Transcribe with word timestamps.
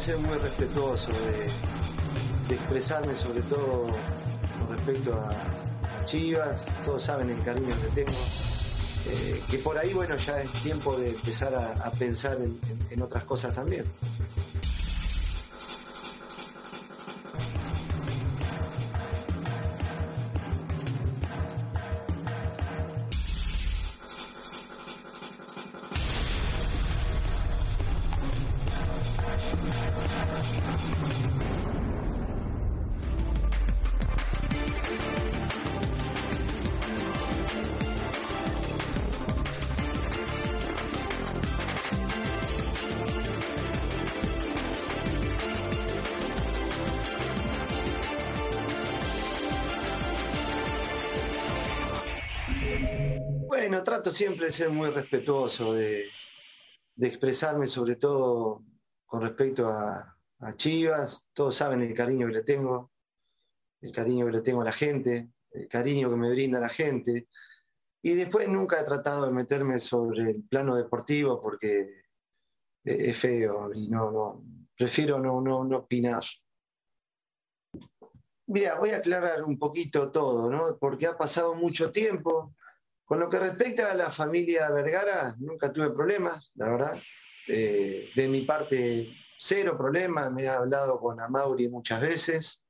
Ser 0.00 0.18
muy 0.18 0.36
respetuoso, 0.38 1.12
de, 1.12 2.54
expresarme 2.54 3.14
sobre 3.14 3.42
todo 3.42 3.82
con 4.58 4.76
respecto 4.76 5.14
a, 5.14 5.30
Chivas, 6.06 6.68
todos 6.84 7.02
saben 7.02 7.30
el 7.30 7.38
cariño 7.44 7.72
que 7.82 8.02
tengo, 8.04 8.18
eh, 9.06 9.40
que 9.48 9.58
por 9.58 9.78
ahí 9.78 9.92
bueno 9.94 10.16
ya 10.16 10.40
es 10.42 10.50
tiempo 10.62 10.96
de 10.96 11.10
empezar 11.10 11.54
a, 11.54 11.90
pensar 11.92 12.36
en, 12.38 12.58
en- 12.68 12.86
en 12.90 13.02
otras 13.02 13.22
cosas 13.24 13.54
también. 13.54 13.84
Ser 54.50 54.70
muy 54.70 54.90
respetuoso, 54.90 55.74
de, 55.74 56.06
de 56.94 57.06
expresarme 57.06 57.66
sobre 57.66 57.96
todo 57.96 58.62
con 59.06 59.22
respecto 59.22 59.66
a, 59.66 60.16
Chivas, 60.56 61.28
todos 61.34 61.54
saben 61.54 61.82
el 61.82 61.92
cariño 61.92 62.26
que 62.28 62.32
le 62.32 62.42
tengo, 62.42 62.92
el 63.82 63.92
cariño 63.92 64.24
que 64.24 64.32
le 64.32 64.40
tengo 64.40 64.62
a 64.62 64.64
la 64.64 64.72
gente, 64.72 65.28
el 65.50 65.68
cariño 65.68 66.08
que 66.08 66.16
me 66.16 66.30
brinda 66.30 66.58
la 66.58 66.70
gente, 66.70 67.28
y 68.02 68.14
después 68.14 68.48
nunca 68.48 68.80
he 68.80 68.84
tratado 68.84 69.26
de 69.26 69.32
meterme 69.32 69.78
sobre 69.80 70.30
el 70.30 70.42
plano 70.44 70.76
deportivo 70.76 71.38
porque 71.42 71.80
es 72.84 73.08
es 73.08 73.16
feo 73.18 73.70
y 73.74 73.88
no, 73.88 74.10
no, 74.10 74.44
prefiero 74.76 75.18
no, 75.18 75.42
no, 75.42 75.62
no 75.64 75.76
opinar. 75.78 76.24
Mira, 78.46 78.78
voy 78.78 78.90
a 78.90 78.96
aclarar 78.96 79.44
un 79.44 79.58
poquito 79.58 80.10
todo, 80.10 80.50
¿no? 80.50 80.78
Porque 80.78 81.06
ha 81.06 81.16
pasado 81.16 81.54
mucho 81.54 81.92
tiempo. 81.92 82.54
Con 83.10 83.18
lo 83.18 83.28
que 83.28 83.40
respecta 83.40 83.90
a 83.90 83.94
la 83.96 84.08
familia 84.08 84.70
Vergara, 84.70 85.34
nunca 85.40 85.72
tuve 85.72 85.90
problemas, 85.90 86.52
la 86.54 86.68
verdad. 86.70 87.02
Eh, 87.48 88.08
de 88.14 88.28
mi 88.28 88.42
parte, 88.42 89.10
cero 89.36 89.76
problemas. 89.76 90.32
Me 90.32 90.44
he 90.44 90.48
hablado 90.48 91.00
con 91.00 91.20
Amauri 91.20 91.68
muchas 91.68 92.00
veces 92.00 92.62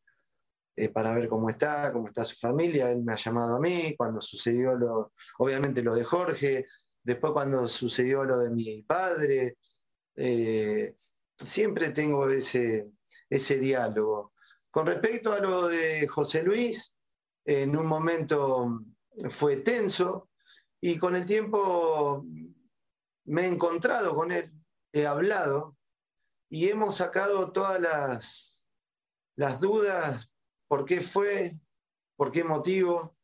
eh, 0.75 0.89
para 0.89 1.13
ver 1.13 1.29
cómo 1.29 1.51
está, 1.51 1.93
cómo 1.93 2.09
está 2.09 2.25
su 2.25 2.37
familia. 2.37 2.91
Él 2.91 3.03
me 3.03 3.13
ha 3.13 3.17
llamado 3.17 3.57
a 3.57 3.61
mí 3.61 3.95
cuando 3.99 4.23
sucedió 4.23 4.75
lo, 4.77 5.13
obviamente 5.37 5.83
lo 5.83 5.95
de 5.95 6.05
Jorge, 6.05 6.65
después 7.03 7.35
cuando 7.35 7.69
sucedió 7.69 8.25
lo 8.25 8.39
de 8.39 8.49
mi 8.49 8.83
padre. 8.85 9.59
Eh, 10.17 10.95
siempre 11.37 11.91
tengo 11.91 12.31
ese, 12.31 12.89
ese 13.29 13.59
diálogo. 13.59 14.33
Con 14.71 14.87
respecto 14.87 15.35
a 15.35 15.39
lo 15.39 15.69
de 15.69 16.09
José 16.09 16.43
Luis, 16.43 16.95
en 17.45 17.77
un 17.77 17.85
momento 17.85 18.81
fue 19.29 19.57
tenso 19.57 20.30
y 20.81 20.99
con 20.99 21.15
el 21.15 21.27
tiempo 21.27 22.25
me 23.25 23.43
he 23.43 23.47
encontrado 23.47 24.15
con 24.15 24.33
él, 24.33 24.53
he 24.93 25.07
hablado 25.07 25.77
y 26.49 26.69
hemos 26.69 26.97
sacado 26.97 27.53
todas 27.53 27.81
las, 27.81 28.67
las 29.37 29.61
dudas, 29.61 30.29
por 30.69 30.85
qué 30.85 31.01
fue, 31.01 31.57
por 32.17 32.33
qué 32.33 32.45
motivo. 32.45 33.17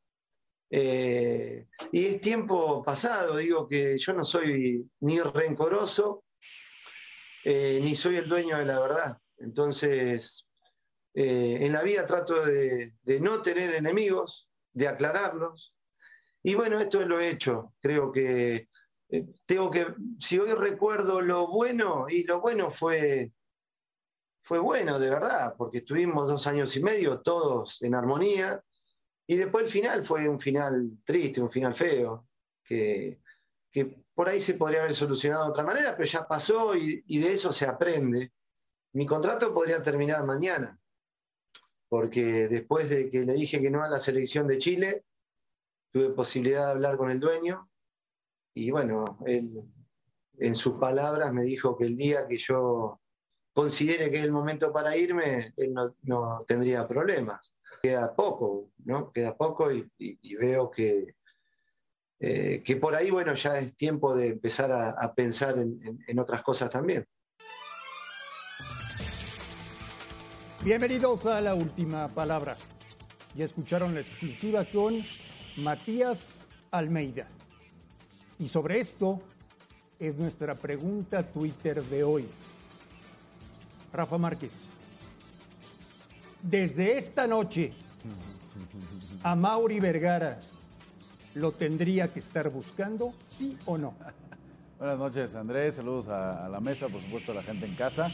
Eh, 0.70 1.68
y 1.92 2.06
es 2.06 2.20
tiempo 2.20 2.82
pasado, 2.82 3.36
digo 3.36 3.68
que 3.68 3.96
yo 3.98 4.12
no 4.12 4.24
soy 4.24 4.88
ni 5.00 5.20
rencoroso, 5.20 6.24
eh, 7.44 7.80
ni 7.82 7.94
soy 7.94 8.16
el 8.16 8.28
dueño 8.28 8.58
de 8.58 8.64
la 8.64 8.80
verdad. 8.80 9.18
Entonces, 9.38 10.46
eh, 11.14 11.58
en 11.60 11.72
la 11.72 11.82
vida 11.82 12.06
trato 12.06 12.44
de, 12.44 12.94
de 13.02 13.20
no 13.20 13.42
tener 13.42 13.74
enemigos, 13.74 14.48
de 14.72 14.88
aclararlos. 14.88 15.75
Y 16.46 16.54
bueno, 16.54 16.78
esto 16.78 17.04
lo 17.04 17.18
he 17.18 17.30
hecho. 17.30 17.74
Creo 17.80 18.12
que 18.12 18.68
eh, 19.08 19.26
tengo 19.44 19.68
que, 19.68 19.84
si 20.20 20.38
hoy 20.38 20.50
recuerdo 20.50 21.20
lo 21.20 21.48
bueno, 21.48 22.06
y 22.08 22.22
lo 22.22 22.40
bueno 22.40 22.70
fue, 22.70 23.32
fue 24.42 24.60
bueno, 24.60 25.00
de 25.00 25.10
verdad, 25.10 25.56
porque 25.58 25.78
estuvimos 25.78 26.28
dos 26.28 26.46
años 26.46 26.76
y 26.76 26.82
medio 26.84 27.20
todos 27.20 27.82
en 27.82 27.96
armonía. 27.96 28.62
Y 29.26 29.34
después 29.34 29.64
el 29.64 29.70
final 29.72 30.04
fue 30.04 30.28
un 30.28 30.38
final 30.38 30.98
triste, 31.04 31.42
un 31.42 31.50
final 31.50 31.74
feo, 31.74 32.28
que, 32.62 33.20
que 33.68 34.04
por 34.14 34.28
ahí 34.28 34.40
se 34.40 34.54
podría 34.54 34.82
haber 34.82 34.94
solucionado 34.94 35.46
de 35.46 35.50
otra 35.50 35.64
manera, 35.64 35.96
pero 35.96 36.08
ya 36.08 36.28
pasó 36.28 36.76
y, 36.76 37.02
y 37.08 37.18
de 37.18 37.32
eso 37.32 37.52
se 37.52 37.66
aprende. 37.66 38.32
Mi 38.92 39.04
contrato 39.04 39.52
podría 39.52 39.82
terminar 39.82 40.24
mañana, 40.24 40.78
porque 41.88 42.46
después 42.46 42.88
de 42.88 43.10
que 43.10 43.22
le 43.22 43.32
dije 43.32 43.60
que 43.60 43.68
no 43.68 43.82
a 43.82 43.88
la 43.88 43.98
selección 43.98 44.46
de 44.46 44.58
Chile, 44.58 45.06
tuve 45.96 46.10
posibilidad 46.10 46.66
de 46.66 46.70
hablar 46.72 46.98
con 46.98 47.10
el 47.10 47.18
dueño 47.18 47.70
y 48.54 48.70
bueno, 48.70 49.16
él 49.24 49.62
en 50.38 50.54
sus 50.54 50.74
palabras 50.74 51.32
me 51.32 51.42
dijo 51.42 51.74
que 51.74 51.86
el 51.86 51.96
día 51.96 52.28
que 52.28 52.36
yo 52.36 53.00
considere 53.54 54.10
que 54.10 54.18
es 54.18 54.24
el 54.24 54.30
momento 54.32 54.74
para 54.74 54.94
irme, 54.94 55.54
él 55.56 55.72
no, 56.02 56.38
tendría 56.46 56.86
problemas. 56.86 57.54
Queda 57.82 58.14
poco, 58.14 58.72
¿no? 58.84 59.10
Queda 59.10 59.34
poco 59.38 59.72
y, 59.72 59.88
veo 60.36 60.70
que, 60.70 61.14
eh, 62.20 62.62
que 62.62 62.76
por 62.76 62.94
ahí, 62.94 63.10
bueno, 63.10 63.32
ya 63.32 63.58
es 63.58 63.74
tiempo 63.74 64.14
de 64.14 64.26
empezar 64.28 64.72
a, 64.72 65.14
pensar 65.14 65.56
en- 65.56 65.80
en- 65.82 65.98
en 66.06 66.18
otras 66.18 66.42
cosas 66.42 66.68
también. 66.68 67.06
Bienvenidos 70.62 71.24
a 71.24 71.40
la 71.40 71.54
última 71.54 72.08
palabra. 72.08 72.58
Ya 73.34 73.46
escucharon 73.46 73.94
la 73.94 74.00
exclusiva 74.00 74.66
con 74.66 75.02
Matías 75.58 76.44
Almeida. 76.70 77.26
Y 78.38 78.48
sobre 78.48 78.78
esto 78.80 79.20
es 79.98 80.16
nuestra 80.16 80.54
pregunta 80.54 81.22
Twitter 81.22 81.82
de 81.84 82.04
hoy. 82.04 82.26
Rafa 83.92 84.18
Márquez, 84.18 84.52
desde 86.42 86.98
esta 86.98 87.26
noche, 87.26 87.72
a 89.22 89.34
Mauri 89.34 89.80
Vergara 89.80 90.38
lo 91.34 91.52
tendría 91.52 92.12
que 92.12 92.18
estar 92.18 92.50
buscando, 92.50 93.14
sí 93.26 93.56
o 93.64 93.78
no. 93.78 93.94
Buenas 94.78 94.98
noches, 94.98 95.34
Andrés. 95.34 95.76
Saludos 95.76 96.08
a, 96.08 96.44
a 96.44 96.48
la 96.50 96.60
mesa, 96.60 96.88
por 96.88 97.00
supuesto, 97.00 97.32
a 97.32 97.36
la 97.36 97.42
gente 97.42 97.64
en 97.64 97.74
casa. 97.74 98.10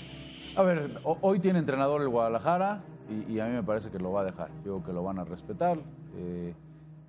A 0.55 0.63
ver, 0.63 1.01
ho- 1.03 1.19
hoy 1.23 1.41
tiene 1.41 1.59
entrenador 1.59 2.01
el 2.03 2.09
Guadalajara 2.09 2.81
y, 3.29 3.41
a 3.41 3.47
mí 3.47 3.53
me 3.53 3.63
parece 3.65 3.91
que 3.91 3.99
lo 3.99 4.13
va 4.13 4.21
a 4.21 4.25
dejar. 4.25 4.51
Creo 4.63 4.85
que 4.85 4.93
lo 4.93 5.03
van 5.03 5.19
a 5.19 5.25
respetar. 5.25 5.79
Eh, 6.17 6.55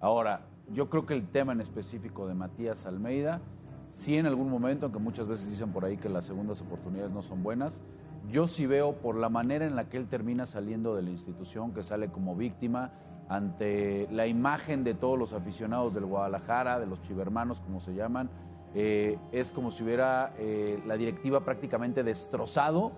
ahora, 0.03 0.41
yo 0.71 0.89
creo 0.89 1.05
que 1.05 1.13
el 1.13 1.27
tema 1.27 1.53
en 1.53 1.61
específico 1.61 2.27
de 2.27 2.33
Matías 2.33 2.85
Almeida, 2.85 3.39
sí 3.91 4.17
en 4.17 4.25
algún 4.25 4.49
momento, 4.49 4.85
aunque 4.85 4.99
muchas 4.99 5.27
veces 5.27 5.49
dicen 5.49 5.71
por 5.71 5.85
ahí 5.85 5.97
que 5.97 6.09
las 6.09 6.25
segundas 6.25 6.61
oportunidades 6.61 7.11
no 7.11 7.21
son 7.21 7.41
buenas, 7.41 7.81
yo 8.29 8.47
sí 8.47 8.65
veo 8.65 8.93
por 8.93 9.15
la 9.15 9.29
manera 9.29 9.65
en 9.65 9.75
la 9.75 9.89
que 9.89 9.97
él 9.97 10.07
termina 10.07 10.45
saliendo 10.45 10.95
de 10.95 11.03
la 11.03 11.09
institución, 11.09 11.73
que 11.73 11.83
sale 11.83 12.09
como 12.09 12.35
víctima 12.35 12.91
ante 13.29 14.07
la 14.11 14.27
imagen 14.27 14.83
de 14.83 14.93
todos 14.93 15.17
los 15.17 15.33
aficionados 15.33 15.93
del 15.93 16.05
Guadalajara, 16.05 16.79
de 16.79 16.85
los 16.85 17.01
chivermanos, 17.01 17.61
como 17.61 17.79
se 17.79 17.93
llaman, 17.93 18.29
eh, 18.75 19.17
es 19.31 19.51
como 19.51 19.71
si 19.71 19.83
hubiera 19.83 20.33
eh, 20.37 20.81
la 20.85 20.97
directiva 20.97 21.45
prácticamente 21.45 22.03
destrozado 22.03 22.91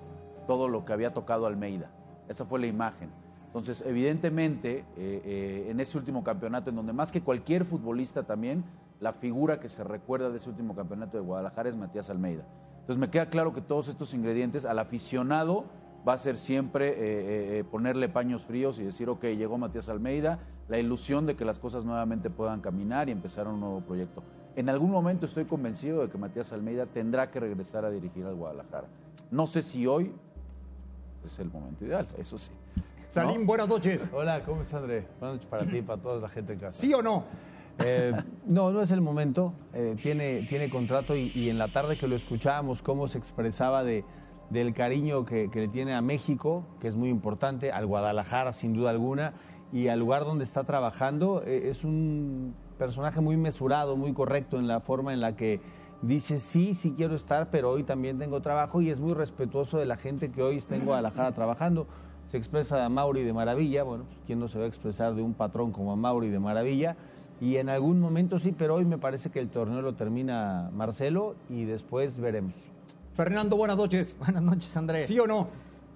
todo 0.48 0.70
lo 0.70 0.86
que 0.86 0.94
había 0.94 1.14
tocado 1.14 1.46
Almeida. 1.46 1.92
Esa 2.28 2.46
fue 2.46 2.60
la 2.60 2.68
imagen. 2.68 3.10
Entonces, 3.56 3.88
evidentemente, 3.88 4.80
eh, 4.80 4.84
eh, 4.98 5.68
en 5.70 5.80
ese 5.80 5.98
último 5.98 6.26
campeonato, 6.26 6.72
en 6.72 6.76
donde 6.76 6.92
más 6.92 7.10
que 7.10 7.22
cualquier 7.22 7.64
futbolista 7.64 8.24
también, 8.24 8.66
la 9.00 9.14
figura 9.14 9.62
que 9.62 9.70
se 9.70 9.82
recuerda 9.86 10.30
de 10.30 10.40
ese 10.40 10.50
último 10.50 10.76
campeonato 10.76 11.16
de 11.16 11.24
Guadalajara 11.24 11.70
es 11.70 11.78
Matías 11.78 12.10
Almeida. 12.10 12.44
Entonces 12.82 12.98
me 12.98 13.10
queda 13.10 13.28
claro 13.28 13.54
que 13.54 13.62
todos 13.62 13.88
estos 13.88 14.14
ingredientes 14.14 14.66
al 14.66 14.78
aficionado 14.78 15.64
va 16.06 16.12
a 16.12 16.18
ser 16.18 16.38
siempre 16.38 16.96
eh, 16.98 17.64
ponerle 17.64 18.10
paños 18.10 18.46
fríos 18.46 18.78
y 18.78 18.84
decir, 18.84 19.08
ok, 19.08 19.24
llegó 19.24 19.58
Matías 19.58 19.88
Almeida, 19.88 20.40
la 20.68 20.78
ilusión 20.78 21.26
de 21.26 21.38
que 21.38 21.46
las 21.46 21.58
cosas 21.58 21.86
nuevamente 21.86 22.30
puedan 22.30 22.60
caminar 22.60 23.08
y 23.08 23.14
empezar 23.14 23.48
un 23.48 23.62
nuevo 23.62 23.80
proyecto. 23.80 24.22
En 24.58 24.68
algún 24.68 24.92
momento 24.92 25.28
estoy 25.28 25.46
convencido 25.46 26.02
de 26.02 26.10
que 26.10 26.18
Matías 26.18 26.52
Almeida 26.52 26.88
tendrá 26.88 27.32
que 27.32 27.40
regresar 27.40 27.86
a 27.86 27.90
dirigir 27.90 28.26
al 28.26 28.36
Guadalajara. 28.36 28.88
No 29.32 29.48
sé 29.48 29.62
si 29.62 29.88
hoy 29.88 30.12
es 31.26 31.40
el 31.40 31.50
momento 31.50 31.86
ideal, 31.86 32.06
eso 32.18 32.38
sí. 32.38 32.52
Salim, 33.16 33.46
buenas 33.46 33.70
noches. 33.70 34.06
Hola, 34.12 34.44
¿cómo 34.44 34.62
estás, 34.62 34.82
André? 34.82 35.08
Buenas 35.22 35.38
noches 35.38 35.50
para 35.50 35.66
ti 35.66 35.78
y 35.78 35.82
para 35.82 36.02
toda 36.02 36.20
la 36.20 36.28
gente 36.28 36.52
en 36.52 36.60
casa. 36.60 36.82
¿Sí 36.82 36.94
o 36.94 37.02
no? 37.02 37.24
Eh, 37.80 38.12
no, 38.46 38.72
no 38.72 38.82
es 38.82 38.92
el 38.92 39.00
momento. 39.00 39.54
Eh, 39.74 39.96
tiene, 40.04 40.46
tiene 40.50 40.70
contrato 40.70 41.16
y, 41.16 41.32
y 41.34 41.50
en 41.50 41.58
la 41.58 41.70
tarde 41.70 41.96
que 41.96 42.10
lo 42.10 42.18
escuchábamos, 42.18 42.82
cómo 42.82 43.08
se 43.08 43.18
expresaba 43.18 43.86
de, 43.86 44.04
del 44.50 44.74
cariño 44.74 45.24
que, 45.24 45.50
que 45.50 45.62
le 45.62 45.68
tiene 45.70 45.94
a 45.94 46.02
México, 46.02 46.66
que 46.82 46.90
es 46.90 46.98
muy 46.98 47.08
importante, 47.08 47.72
al 47.72 47.86
Guadalajara, 47.86 48.52
sin 48.52 48.74
duda 48.74 48.90
alguna, 48.90 49.32
y 49.72 49.88
al 49.88 49.98
lugar 49.98 50.26
donde 50.26 50.44
está 50.44 50.66
trabajando. 50.66 51.42
eh, 51.46 51.70
es 51.70 51.86
un 51.86 52.54
personaje 52.78 53.22
muy 53.22 53.38
mesurado, 53.38 53.96
muy 53.96 54.12
correcto 54.12 54.60
en 54.60 54.68
la 54.68 54.82
forma 54.82 55.14
en 55.14 55.22
la 55.22 55.38
que 55.38 55.62
dice, 56.02 56.38
sí, 56.38 56.74
sí 56.74 56.94
quiero 56.98 57.16
estar, 57.16 57.50
pero 57.50 57.70
hoy 57.72 57.86
también 57.86 58.20
tengo 58.20 58.42
trabajo 58.42 58.82
y 58.82 58.90
es 58.90 59.00
muy 59.00 59.14
respetuoso 59.14 59.78
de 59.78 59.86
la 59.86 59.96
gente 59.96 60.32
que 60.32 60.44
hoy 60.44 60.58
está 60.58 60.76
en 60.76 60.84
Guadalajara 60.84 61.32
trabajando. 61.32 61.88
Se 62.28 62.38
expresa 62.38 62.84
a 62.84 62.90
Mauri 62.90 63.24
de 63.24 63.34
maravilla, 63.34 63.84
bueno, 63.84 64.06
pues 64.06 64.20
quién 64.26 64.40
no 64.40 64.48
se 64.48 64.58
va 64.58 64.66
a 64.66 64.68
expresar 64.68 65.14
de 65.16 65.22
un 65.22 65.34
patrón 65.34 65.72
como 65.72 65.92
a 65.92 65.96
Mauri 65.96 66.30
de 66.30 66.40
maravilla. 66.40 66.96
Y 67.42 67.58
en 67.58 67.70
algún 67.70 68.00
momento 68.00 68.40
sí, 68.40 68.54
pero 68.58 68.76
hoy 68.76 68.86
me 68.86 68.98
parece 68.98 69.30
que 69.30 69.40
el 69.40 69.50
torneo 69.50 69.82
lo 69.82 69.94
termina 69.94 70.72
Marcelo 70.74 71.36
y 71.50 71.66
después 71.66 72.18
veremos. 72.18 72.54
Fernando, 73.14 73.58
buenas 73.58 73.78
noches. 73.78 74.16
Buenas 74.20 74.42
noches, 74.42 74.76
Andrés. 74.76 75.08
¿Sí 75.08 75.20
o 75.20 75.28
no? 75.28 75.48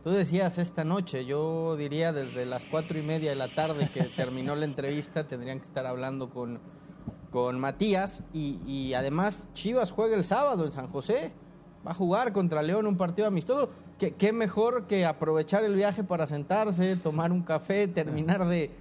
Tú 0.03 0.11
decías 0.11 0.57
esta 0.57 0.85
noche, 0.85 1.25
yo 1.25 1.75
diría 1.75 2.13
desde 2.13 2.45
las 2.45 2.65
cuatro 2.65 2.97
y 2.97 3.01
media 3.01 3.31
de 3.31 3.35
la 3.35 3.49
tarde 3.49 3.89
que 3.93 4.03
terminó 4.15 4.55
la 4.55 4.63
entrevista, 4.65 5.27
tendrían 5.27 5.59
que 5.59 5.65
estar 5.65 5.85
hablando 5.85 6.29
con, 6.29 6.59
con 7.31 7.59
Matías 7.59 8.23
y, 8.33 8.59
y 8.65 8.93
además 8.93 9.47
Chivas 9.53 9.91
juega 9.91 10.15
el 10.15 10.23
sábado 10.23 10.63
en 10.63 10.71
San 10.71 10.87
José, 10.87 11.33
va 11.85 11.91
a 11.91 11.93
jugar 11.93 12.31
contra 12.31 12.61
León 12.61 12.87
un 12.87 12.95
partido 12.95 13.27
amistoso. 13.27 13.69
¿Qué, 13.99 14.13
qué 14.13 14.31
mejor 14.33 14.87
que 14.87 15.05
aprovechar 15.05 15.63
el 15.63 15.75
viaje 15.75 16.03
para 16.03 16.25
sentarse, 16.25 16.95
tomar 16.95 17.31
un 17.31 17.41
café, 17.43 17.87
terminar 17.87 18.45
de, 18.45 18.71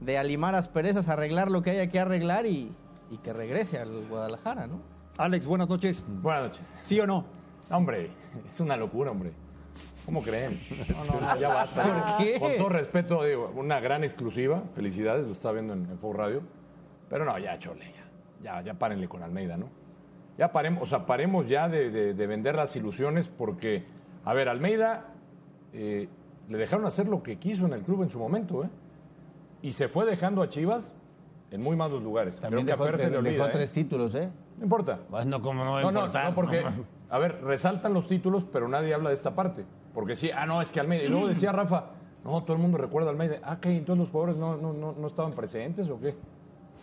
de 0.00 0.18
alimar 0.18 0.54
asperezas, 0.54 1.08
arreglar 1.08 1.50
lo 1.50 1.62
que 1.62 1.70
haya 1.70 1.88
que 1.88 1.98
arreglar 1.98 2.46
y, 2.46 2.70
y 3.10 3.16
que 3.18 3.32
regrese 3.32 3.78
al 3.78 4.06
Guadalajara, 4.08 4.66
¿no? 4.66 4.80
Alex, 5.16 5.46
buenas 5.46 5.68
noches. 5.68 6.04
Buenas 6.06 6.42
noches. 6.44 6.74
¿Sí 6.82 7.00
o 7.00 7.06
no? 7.06 7.24
Hombre, 7.70 8.10
es 8.48 8.60
una 8.60 8.76
locura, 8.76 9.10
hombre. 9.10 9.32
¿Cómo 10.04 10.22
creen? 10.22 10.60
No, 11.10 11.20
no, 11.20 11.36
ya 11.40 11.48
basta. 11.48 11.82
¿Por 11.82 12.24
qué? 12.24 12.38
Con 12.38 12.56
todo 12.56 12.68
respeto, 12.68 13.24
digo, 13.24 13.50
una 13.56 13.80
gran 13.80 14.04
exclusiva. 14.04 14.62
Felicidades, 14.74 15.26
lo 15.26 15.32
está 15.32 15.52
viendo 15.52 15.72
en, 15.72 15.86
en 15.90 15.98
Fox 15.98 16.16
Radio. 16.16 16.42
Pero 17.08 17.24
no, 17.24 17.38
ya, 17.38 17.58
chole, 17.58 17.86
ya. 17.86 18.04
Ya, 18.42 18.60
ya 18.62 18.74
párenle 18.74 19.08
con 19.08 19.22
Almeida, 19.22 19.56
¿no? 19.56 19.68
Ya 20.36 20.52
paremos, 20.52 20.82
o 20.82 20.86
sea, 20.86 21.06
paremos 21.06 21.48
ya 21.48 21.66
de, 21.68 21.90
de- 21.90 22.12
de 22.12 22.26
vender 22.26 22.54
las 22.56 22.76
ilusiones 22.76 23.26
porque, 23.26 23.84
a 24.26 24.34
ver, 24.34 24.48
Almeida 24.48 25.06
eh, 25.72 26.08
le 26.48 26.58
dejaron 26.58 26.84
hacer 26.84 27.08
lo 27.08 27.22
que 27.22 27.36
quiso 27.36 27.64
en 27.64 27.72
el 27.72 27.82
club 27.82 28.02
en 28.02 28.10
su 28.10 28.18
momento, 28.18 28.64
¿eh? 28.64 28.68
Y 29.62 29.72
se 29.72 29.88
fue 29.88 30.04
dejando 30.04 30.42
a 30.42 30.48
Chivas 30.48 30.92
en 31.50 31.62
muy 31.62 31.76
malos 31.76 32.02
lugares. 32.02 32.38
También 32.40 32.66
Creo 32.66 32.76
que 32.76 32.82
a 32.82 32.86
dejó, 32.86 32.98
se 32.98 33.04
le 33.04 33.10
dejó 33.10 33.28
olvida, 33.28 33.46
¿eh? 33.48 33.52
tres 33.52 33.72
títulos, 33.72 34.14
¿eh? 34.16 34.28
No 34.58 34.64
importa. 34.64 34.98
Como 35.40 35.64
no 35.64 35.72
va 35.72 35.78
a 35.78 35.82
No, 35.82 35.92
no, 35.92 36.00
importar? 36.00 36.24
no, 36.28 36.34
porque, 36.34 36.62
No, 36.62 36.70
a 37.08 37.18
ver, 37.18 37.40
resaltan 37.42 37.94
los 37.94 38.06
títulos, 38.06 38.44
pero 38.52 38.68
nadie 38.68 38.92
habla 38.92 39.10
de 39.10 39.14
esta 39.14 39.34
parte. 39.34 39.64
Porque 39.94 40.16
sí, 40.16 40.30
ah, 40.30 40.44
no, 40.44 40.60
es 40.60 40.72
que 40.72 40.80
Almeida. 40.80 41.04
Y 41.04 41.08
luego 41.08 41.28
decía 41.28 41.52
Rafa, 41.52 41.86
no, 42.24 42.42
todo 42.42 42.56
el 42.56 42.62
mundo 42.62 42.78
recuerda 42.78 43.08
a 43.08 43.12
Almeida. 43.12 43.38
Ah, 43.44 43.58
¿qué? 43.60 43.76
Entonces 43.76 44.00
los 44.00 44.10
jugadores 44.10 44.36
no, 44.36 44.56
no, 44.56 44.72
no, 44.72 44.92
no 44.92 45.06
estaban 45.06 45.32
presentes 45.32 45.88
o 45.88 46.00
qué? 46.00 46.16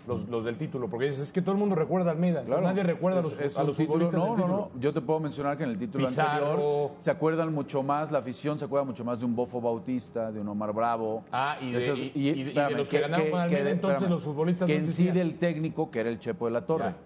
Los, 0.06 0.28
los 0.28 0.44
del 0.44 0.58
título. 0.58 0.90
Porque 0.90 1.06
dices, 1.06 1.22
es 1.22 1.32
que 1.32 1.42
todo 1.42 1.54
el 1.54 1.58
mundo 1.58 1.76
recuerda 1.76 2.10
a 2.10 2.14
Almeida. 2.14 2.44
Claro. 2.44 2.62
Nadie 2.62 2.84
recuerda 2.84 3.20
a 3.20 3.24
los, 3.24 3.40
Es- 3.40 3.58
a 3.58 3.64
los 3.64 3.76
futbolistas 3.78 4.20
No, 4.20 4.36
del 4.36 4.38
no, 4.38 4.48
no. 4.48 4.72
Yo 4.80 4.92
te 4.94 5.00
puedo 5.00 5.20
mencionar 5.22 5.56
que 5.58 5.64
en 5.64 5.70
el 5.70 5.78
título 5.80 6.06
Pizarro. 6.06 6.46
anterior 6.46 6.92
se 6.98 7.10
acuerdan 7.12 7.54
mucho 7.54 7.84
más, 7.84 8.12
la 8.12 8.20
afición 8.20 8.60
se 8.60 8.66
acuerda 8.66 8.86
mucho 8.86 9.06
más 9.06 9.20
de 9.20 9.26
un 9.26 9.36
Bofo 9.36 9.62
Bautista, 9.62 10.32
de 10.32 10.42
un 10.42 10.48
Omar 10.50 10.74
Bravo. 10.74 11.24
Ah, 11.32 11.58
y 11.62 11.72
de- 11.72 11.78
esos- 11.78 11.98
y- 12.00 12.12
y 12.16 12.44
de- 12.44 12.52
y 12.52 12.54
de 12.54 12.70
los 12.72 12.90
que 12.90 13.00
ganaron 13.00 13.30
con 13.32 13.40
Almeida, 13.40 13.70
entonces 13.70 14.10
los 14.10 14.24
futbolistas 14.24 14.68
Que 14.68 14.78
no 14.80 14.86
en 14.86 14.92
sí 14.92 15.10
del 15.10 15.38
técnico, 15.38 15.90
que 15.90 16.02
era 16.02 16.10
el 16.10 16.20
Chepo 16.20 16.46
de 16.46 16.52
la 16.52 16.66
Torre. 16.66 16.84
Ya. 16.86 16.98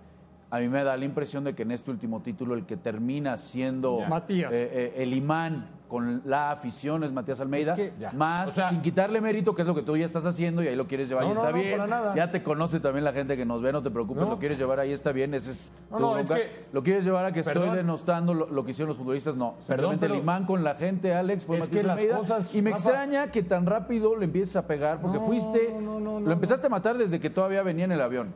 A 0.49 0.59
mí 0.59 0.69
me 0.69 0.81
da 0.83 0.95
la 0.95 1.03
impresión 1.03 1.44
de 1.44 1.53
que 1.55 1.63
en 1.63 1.71
este 1.71 1.91
último 1.91 2.21
título 2.21 2.53
el 2.55 2.65
que 2.65 2.77
termina 2.77 3.38
siendo. 3.38 3.99
Matías. 4.07 4.51
eh, 4.53 4.69
eh, 4.71 5.03
el 5.03 5.13
imán 5.13 5.71
con 5.89 6.21
la 6.25 6.51
afición 6.51 7.03
es 7.03 7.11
Matías 7.13 7.39
Almeida, 7.41 7.71
Es 7.73 7.77
que- 7.77 7.94
ya. 7.99 8.11
más 8.11 8.49
O 8.49 8.51
sea- 8.53 8.69
sin 8.69 8.81
quitarle 8.81 9.19
mérito, 9.21 9.53
que 9.55 9.61
es 9.63 9.67
lo 9.67 9.73
que 9.75 9.81
tú 9.81 9.95
ya 9.97 10.05
estás 10.05 10.25
haciendo 10.25 10.61
y 10.63 10.67
ahí 10.67 10.75
lo 10.75 10.85
quieres 10.88 11.07
llevar 11.09 11.25
No, 11.25 11.31
y 11.31 11.33
no, 11.33 11.39
está 11.41 11.51
no, 11.53 11.57
bien. 11.61 11.71
para 11.77 11.88
nada. 11.88 12.15
Ya 12.15 12.31
te 12.31 12.44
conoce 12.44 12.79
también 12.81 13.03
la 13.05 13.11
gente 13.13 13.35
que 13.38 13.45
nos 13.45 13.61
ve, 13.61 13.71
no 13.73 13.81
te 13.81 13.89
preocupes, 13.91 14.23
No. 14.23 14.29
lo 14.29 14.39
quieres 14.39 14.57
llevar 14.57 14.79
ahí 14.79 14.91
está 14.94 15.11
bien, 15.13 15.33
ese 15.33 15.51
es 15.51 15.71
No, 15.91 15.97
tu 15.97 16.03
no, 16.03 16.17
es 16.17 16.29
que- 16.29 16.65
Lo 16.73 16.81
quieres 16.83 17.03
llevar 17.05 17.25
a 17.25 17.31
que 17.33 17.39
estoy 17.41 17.69
denostando 17.69 18.33
lo, 18.33 18.49
lo 18.49 18.63
que 18.65 18.71
hicieron 18.71 18.88
los 18.89 18.97
futbolistas, 18.97 19.35
no. 19.38 19.55
Simplemente 19.59 20.05
el 20.07 20.15
imán 20.15 20.45
con 20.45 20.63
la 20.63 20.75
gente, 20.75 21.13
Alex, 21.13 21.45
fue 21.45 21.57
Es 21.57 21.65
Matías 21.65 21.81
que 21.81 21.88
las 21.88 21.97
Almeida. 21.99 22.17
cosas, 22.17 22.55
y 22.55 22.61
me 22.61 22.71
Rafa- 22.71 22.83
extraña 22.89 23.31
que 23.31 23.44
tan 23.44 23.65
rápido 23.65 24.15
le 24.17 24.25
empieces 24.25 24.55
a 24.57 24.65
pegar, 24.67 25.01
porque 25.01 25.19
No, 25.19 25.25
fuiste, 25.25 25.73
no, 25.73 25.99
no, 25.99 26.19
no, 26.19 26.25
lo 26.27 26.31
empezaste 26.31 26.67
a 26.67 26.69
matar 26.69 26.97
desde 26.97 27.19
que 27.19 27.29
todavía 27.29 27.63
venía 27.63 27.83
en 27.85 27.91
el 27.94 28.01
avión. 28.01 28.33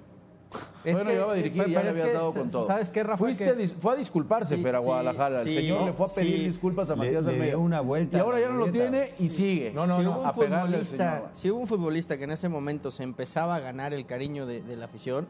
Es 0.83 0.93
Todavía 0.93 1.03
no 1.03 1.05
que- 1.05 1.13
llegaba 1.13 1.31
a 1.31 1.35
dirigir 1.35 1.55
y 1.67 1.71
ya 1.71 1.79
pero 1.79 1.83
le 1.83 1.89
habías 1.89 2.07
que, 2.07 2.13
dado 2.13 2.33
con 2.33 2.51
todo. 2.51 2.65
¿sabes 2.67 2.89
qué, 2.89 3.03
Rafa? 3.03 3.17
Fuiste 3.17 3.43
Que- 3.45 3.49
a 3.51 3.55
dis- 3.55 3.73
fue 3.73 3.93
a 3.93 3.95
disculparse, 3.95 4.55
Sí, 4.57 4.61
Fer, 4.63 4.75
a 4.75 4.79
sí, 4.79 4.85
Guadalajara. 4.85 5.41
el 5.41 5.47
sí, 5.47 5.55
señor 5.55 5.85
le 5.85 5.93
fue 5.93 6.05
a 6.07 6.09
pedir 6.09 6.37
sí. 6.39 6.45
disculpas 6.45 6.89
a 6.89 6.95
Matías 6.95 7.25
le 7.25 7.31
Almeida. 7.31 7.51
dio 7.51 7.59
una 7.61 7.81
vuelta 7.81 8.17
y 8.17 8.19
ahora 8.19 8.39
ya 8.39 8.49
no 8.49 8.55
lo 8.57 8.71
tiene 8.71 9.09
y 9.19 9.29
sigue. 9.29 9.71
No, 9.71 9.87
no, 9.87 9.97
si, 9.97 10.03
no, 10.03 10.11
hubo 10.11 10.19
un 10.21 10.25
a 10.27 10.33
pegarle 10.33 10.77
al 10.77 10.83
futbolista, 10.85 11.13
señor. 11.15 11.29
si 11.33 11.51
hubo 11.51 11.59
un 11.59 11.67
futbolista 11.67 12.17
que 12.17 12.23
en 12.25 12.31
ese 12.31 12.49
momento 12.49 12.91
se 12.91 13.03
empezaba 13.03 13.55
a 13.55 13.59
ganar 13.59 13.93
el 13.93 14.05
cariño 14.05 14.45
de, 14.45 14.61
de 14.61 14.75
la 14.75 14.85
afición, 14.85 15.27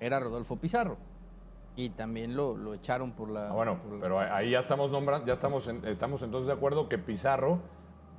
era 0.00 0.20
Rodolfo 0.20 0.56
Pizarro. 0.56 0.96
Y 1.76 1.88
también 1.90 2.36
lo, 2.36 2.56
lo 2.56 2.72
echaron 2.74 3.10
por 3.12 3.30
la... 3.30 3.48
Ah, 3.48 3.52
bueno, 3.52 3.78
por 3.82 3.94
la- 3.94 4.00
pero 4.00 4.20
ahí 4.20 4.50
ya 4.50 4.60
estamos 4.60 4.92
nombrando, 4.92 5.26
ya 5.26 5.32
estamos, 5.32 5.66
en- 5.66 5.84
estamos 5.86 6.22
entonces 6.22 6.46
de 6.46 6.52
acuerdo 6.52 6.88
que 6.88 6.98
Pizarro, 6.98 7.58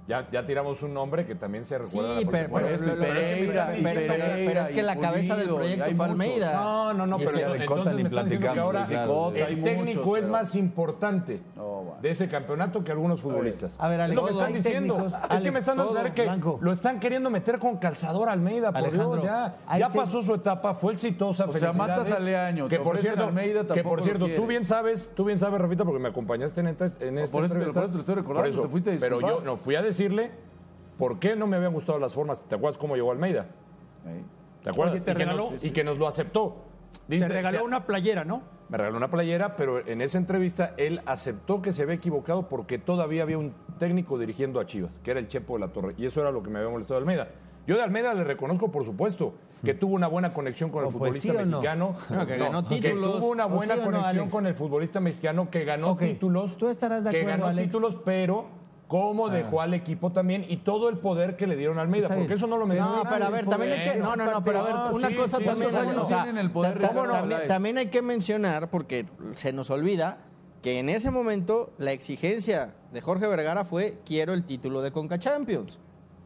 ya, 0.08 0.28
ya 0.32 0.46
tiramos 0.46 0.82
un 0.84 0.94
nombre 0.94 1.26
que 1.26 1.36
también 1.36 1.64
se 1.66 1.76
Sí, 1.86 1.98
recuerda 1.98 2.18
a 2.18 2.22
la 2.22 2.32
pero, 2.32 2.50
Bueno, 2.50 2.68
pero- 2.68 2.76
esto, 2.76 2.86
y 2.86 2.90
pero- 2.90 3.00
pero- 3.02 3.14
Pereira, 3.16 3.68
pero- 3.68 3.80
y 3.80 3.84
pero- 3.84 4.14
pero- 4.14 4.46
pero 4.46 4.62
es 4.62 4.70
que 4.72 4.84
la 4.84 4.96
cabeza 4.98 5.36
del 5.36 5.48
Pulido, 5.48 5.58
proyecto 5.58 5.96
fue. 5.96 6.06
Almeida. 6.06 6.54
No, 6.54 6.94
no, 6.94 7.08
no, 7.08 7.18
pero 7.18 7.32
ya 7.32 7.36
de 7.38 7.44
entonces 7.58 7.66
Cota 7.68 7.84
me 7.92 7.96
ni 7.96 8.04
están 8.04 8.24
diciendo 8.26 8.48
que 8.48 8.54
platicamos, 8.54 8.58
ahora 8.76 8.86
claro. 8.88 9.32
El 9.36 9.64
técnico 9.64 10.00
muchos, 10.02 10.18
es 10.18 10.22
pero- 10.26 10.32
más 10.32 10.56
importante 10.56 11.42
de 12.02 12.10
ese 12.10 12.28
campeonato 12.30 12.84
que 12.84 12.92
algunos 12.92 13.22
futbolistas. 13.22 13.76
A 13.80 13.88
ver, 13.88 14.02
Alex, 14.02 14.18
es 14.20 14.22
lo 14.22 14.28
que 14.28 14.34
están 14.34 14.54
diciendo. 14.54 14.94
técnicos, 14.96 15.20
es 15.36 15.42
que 15.42 15.52
me 15.52 15.60
están 15.60 15.78
dando 15.78 15.92
a 15.92 15.96
todo, 15.96 16.06
entender 16.06 16.14
que 16.26 16.30
Blanco. 16.32 16.58
lo 16.62 16.72
están 16.72 17.00
queriendo 17.00 17.30
meter 17.30 17.60
con 17.60 17.78
calzador 17.78 18.30
Almeida, 18.30 18.72
por 18.72 18.78
Alejandro, 18.78 19.12
Dios, 19.14 19.24
ya, 19.26 19.56
ya 19.78 19.90
pasó 19.90 20.22
su 20.22 20.36
etapa, 20.36 20.74
fue 20.76 20.94
exitosa, 20.94 21.46
O 21.46 21.54
sea, 21.54 21.72
matas 21.74 22.12
a 22.12 22.20
Leaño, 22.20 22.68
que 22.68 22.80
por 22.80 22.98
cierto, 23.00 23.24
Almeida, 23.26 23.66
que 23.74 23.84
por 23.84 24.04
cierto, 24.04 24.28
tú 24.36 24.46
bien 24.46 24.66
sabes, 24.66 25.10
tú 25.16 25.26
bien 25.26 25.40
sabes, 25.40 25.60
Rafita, 25.60 25.84
porque 25.84 26.00
me 26.00 26.10
acompañaste 26.10 26.62
en 26.62 26.68
esta, 26.68 26.86
en 27.00 27.16
por 27.32 27.46
eso 27.46 27.56
te- 27.56 27.66
lo 27.66 28.00
estoy 28.00 28.16
recordando, 28.16 28.62
te 28.62 28.68
fuiste 28.68 28.92
a 28.96 28.98
Pero 29.00 29.20
yo 29.22 29.42
no 29.42 29.58
fui 29.58 29.76
a 29.76 29.82
decirle 29.96 30.32
por 30.98 31.20
qué 31.20 31.36
no 31.36 31.48
me 31.48 31.56
habían 31.58 31.74
gustado 31.74 31.98
las 32.00 32.14
formas. 32.14 32.42
¿Te 32.48 32.56
acuerdas 32.56 32.78
cómo 32.78 32.96
llegó 32.96 33.12
Almeida? 33.12 33.48
¿Te 34.64 34.70
acuerdas? 34.70 35.04
Te 35.04 35.12
y, 35.12 35.16
que 35.16 35.26
regaló- 35.26 35.52
nos, 35.52 35.64
y 35.64 35.72
que 35.72 35.84
nos 35.84 35.98
lo 35.98 36.08
aceptó. 36.08 36.58
Te 37.08 37.16
Dice, 37.16 37.28
regaló 37.28 37.60
se- 37.60 37.64
una 37.66 37.86
playera, 37.86 38.26
¿no? 38.26 38.42
me 38.68 38.78
regaló 38.80 38.98
una 38.98 39.12
playera, 39.12 39.56
pero 39.56 39.86
en 39.86 40.02
esa 40.02 40.18
entrevista 40.18 40.74
él 40.78 41.00
aceptó 41.06 41.62
que 41.62 41.72
se 41.72 41.84
había 41.84 41.94
equivocado 41.96 42.48
porque 42.50 42.80
todavía 42.80 43.22
había 43.22 43.38
un 43.38 43.54
técnico 43.78 44.18
dirigiendo 44.18 44.60
a 44.60 44.66
Chivas, 44.66 45.00
que 45.04 45.12
era 45.12 45.20
el 45.20 45.28
Chepo 45.28 45.54
de 45.54 45.60
la 45.60 45.68
Torre. 45.68 45.94
Y 45.98 46.06
eso 46.08 46.20
era 46.22 46.32
lo 46.32 46.42
que 46.42 46.50
me 46.50 46.58
había 46.60 46.72
molestado 46.72 46.98
Almeida. 47.00 47.28
Yo 47.68 47.76
de 47.78 47.84
Almeida 47.84 48.14
le 48.16 48.24
reconozco, 48.24 48.72
por 48.72 48.84
supuesto, 48.84 49.36
que 49.64 49.76
tuvo 49.76 49.94
una 49.94 50.08
buena 50.08 50.34
conexión 50.34 50.72
con 50.72 50.80
el 50.84 50.86
pues, 50.92 50.94
futbolista 50.94 51.32
¿sí 51.34 51.38
o 51.38 51.46
no? 51.46 51.58
mexicano. 51.58 51.96
No, 52.10 52.26
que 52.26 52.38
ganó 52.38 52.68
que 52.68 52.76
títulos. 52.76 53.18
tuvo 53.20 53.28
una 53.30 53.46
¿O 53.46 53.50
buena 53.50 53.76
sí 53.76 53.80
o 53.82 53.86
no, 53.86 53.92
conexión 53.92 54.30
con 54.32 54.48
el 54.48 54.56
futbolista 54.56 55.00
mexicano 55.00 55.50
que 55.52 55.64
ganó 55.64 55.96
títulos. 55.96 56.58
tú 56.58 56.68
estarás 56.68 57.04
de 57.04 57.12
que 57.12 57.20
acuerdo, 57.22 57.38
ganó 57.38 57.50
Alex. 57.52 57.68
títulos, 57.68 57.98
pero 58.04 58.46
cómo 58.88 59.30
dejó 59.30 59.62
al 59.62 59.74
equipo 59.74 60.12
también 60.12 60.46
y 60.48 60.58
todo 60.58 60.90
el 60.90 60.98
poder 60.98 61.36
que 61.36 61.48
le 61.48 61.56
dieron 61.56 61.80
a 61.80 61.82
Almeida, 61.82 62.08
porque 62.08 62.34
eso 62.36 62.48
no 62.48 62.58
lo 62.58 62.66
mencionó. 62.68 62.98
No, 62.98 63.10
pero 63.10 63.26
a 63.26 63.30
ver, 63.30 63.46
también 63.48 63.74
hay 63.74 63.94
que. 63.94 64.00
No, 64.00 64.16
no, 64.16 64.26
no, 64.32 64.44
pero 64.44 64.60
a 64.60 64.64
ver, 64.64 64.74
Ah, 64.76 64.90
una 64.94 65.08
sí, 65.08 65.16
cosa 65.16 65.38
sí, 65.38 65.46
también. 65.46 65.70
¿cuántos 65.72 65.90
años 65.90 66.04
o 66.04 66.08
sea, 66.08 66.30
el 66.30 66.52
poder, 66.52 67.48
también 67.48 67.78
hay 67.78 67.88
que 67.88 68.02
mencionar, 68.02 68.70
porque 68.70 69.06
se 69.36 69.54
nos 69.54 69.70
olvida, 69.70 70.20
que 70.62 70.80
en 70.80 70.90
ese 70.90 71.12
momento 71.12 71.74
la 71.78 71.92
exigencia 71.92 72.76
de 72.92 73.02
Jorge 73.02 73.28
Vergara 73.28 73.66
fue: 73.66 74.00
quiero 74.06 74.34
el 74.34 74.44
título 74.46 74.82
de 74.82 74.92
Conca 74.92 75.18
Champions. 75.18 75.80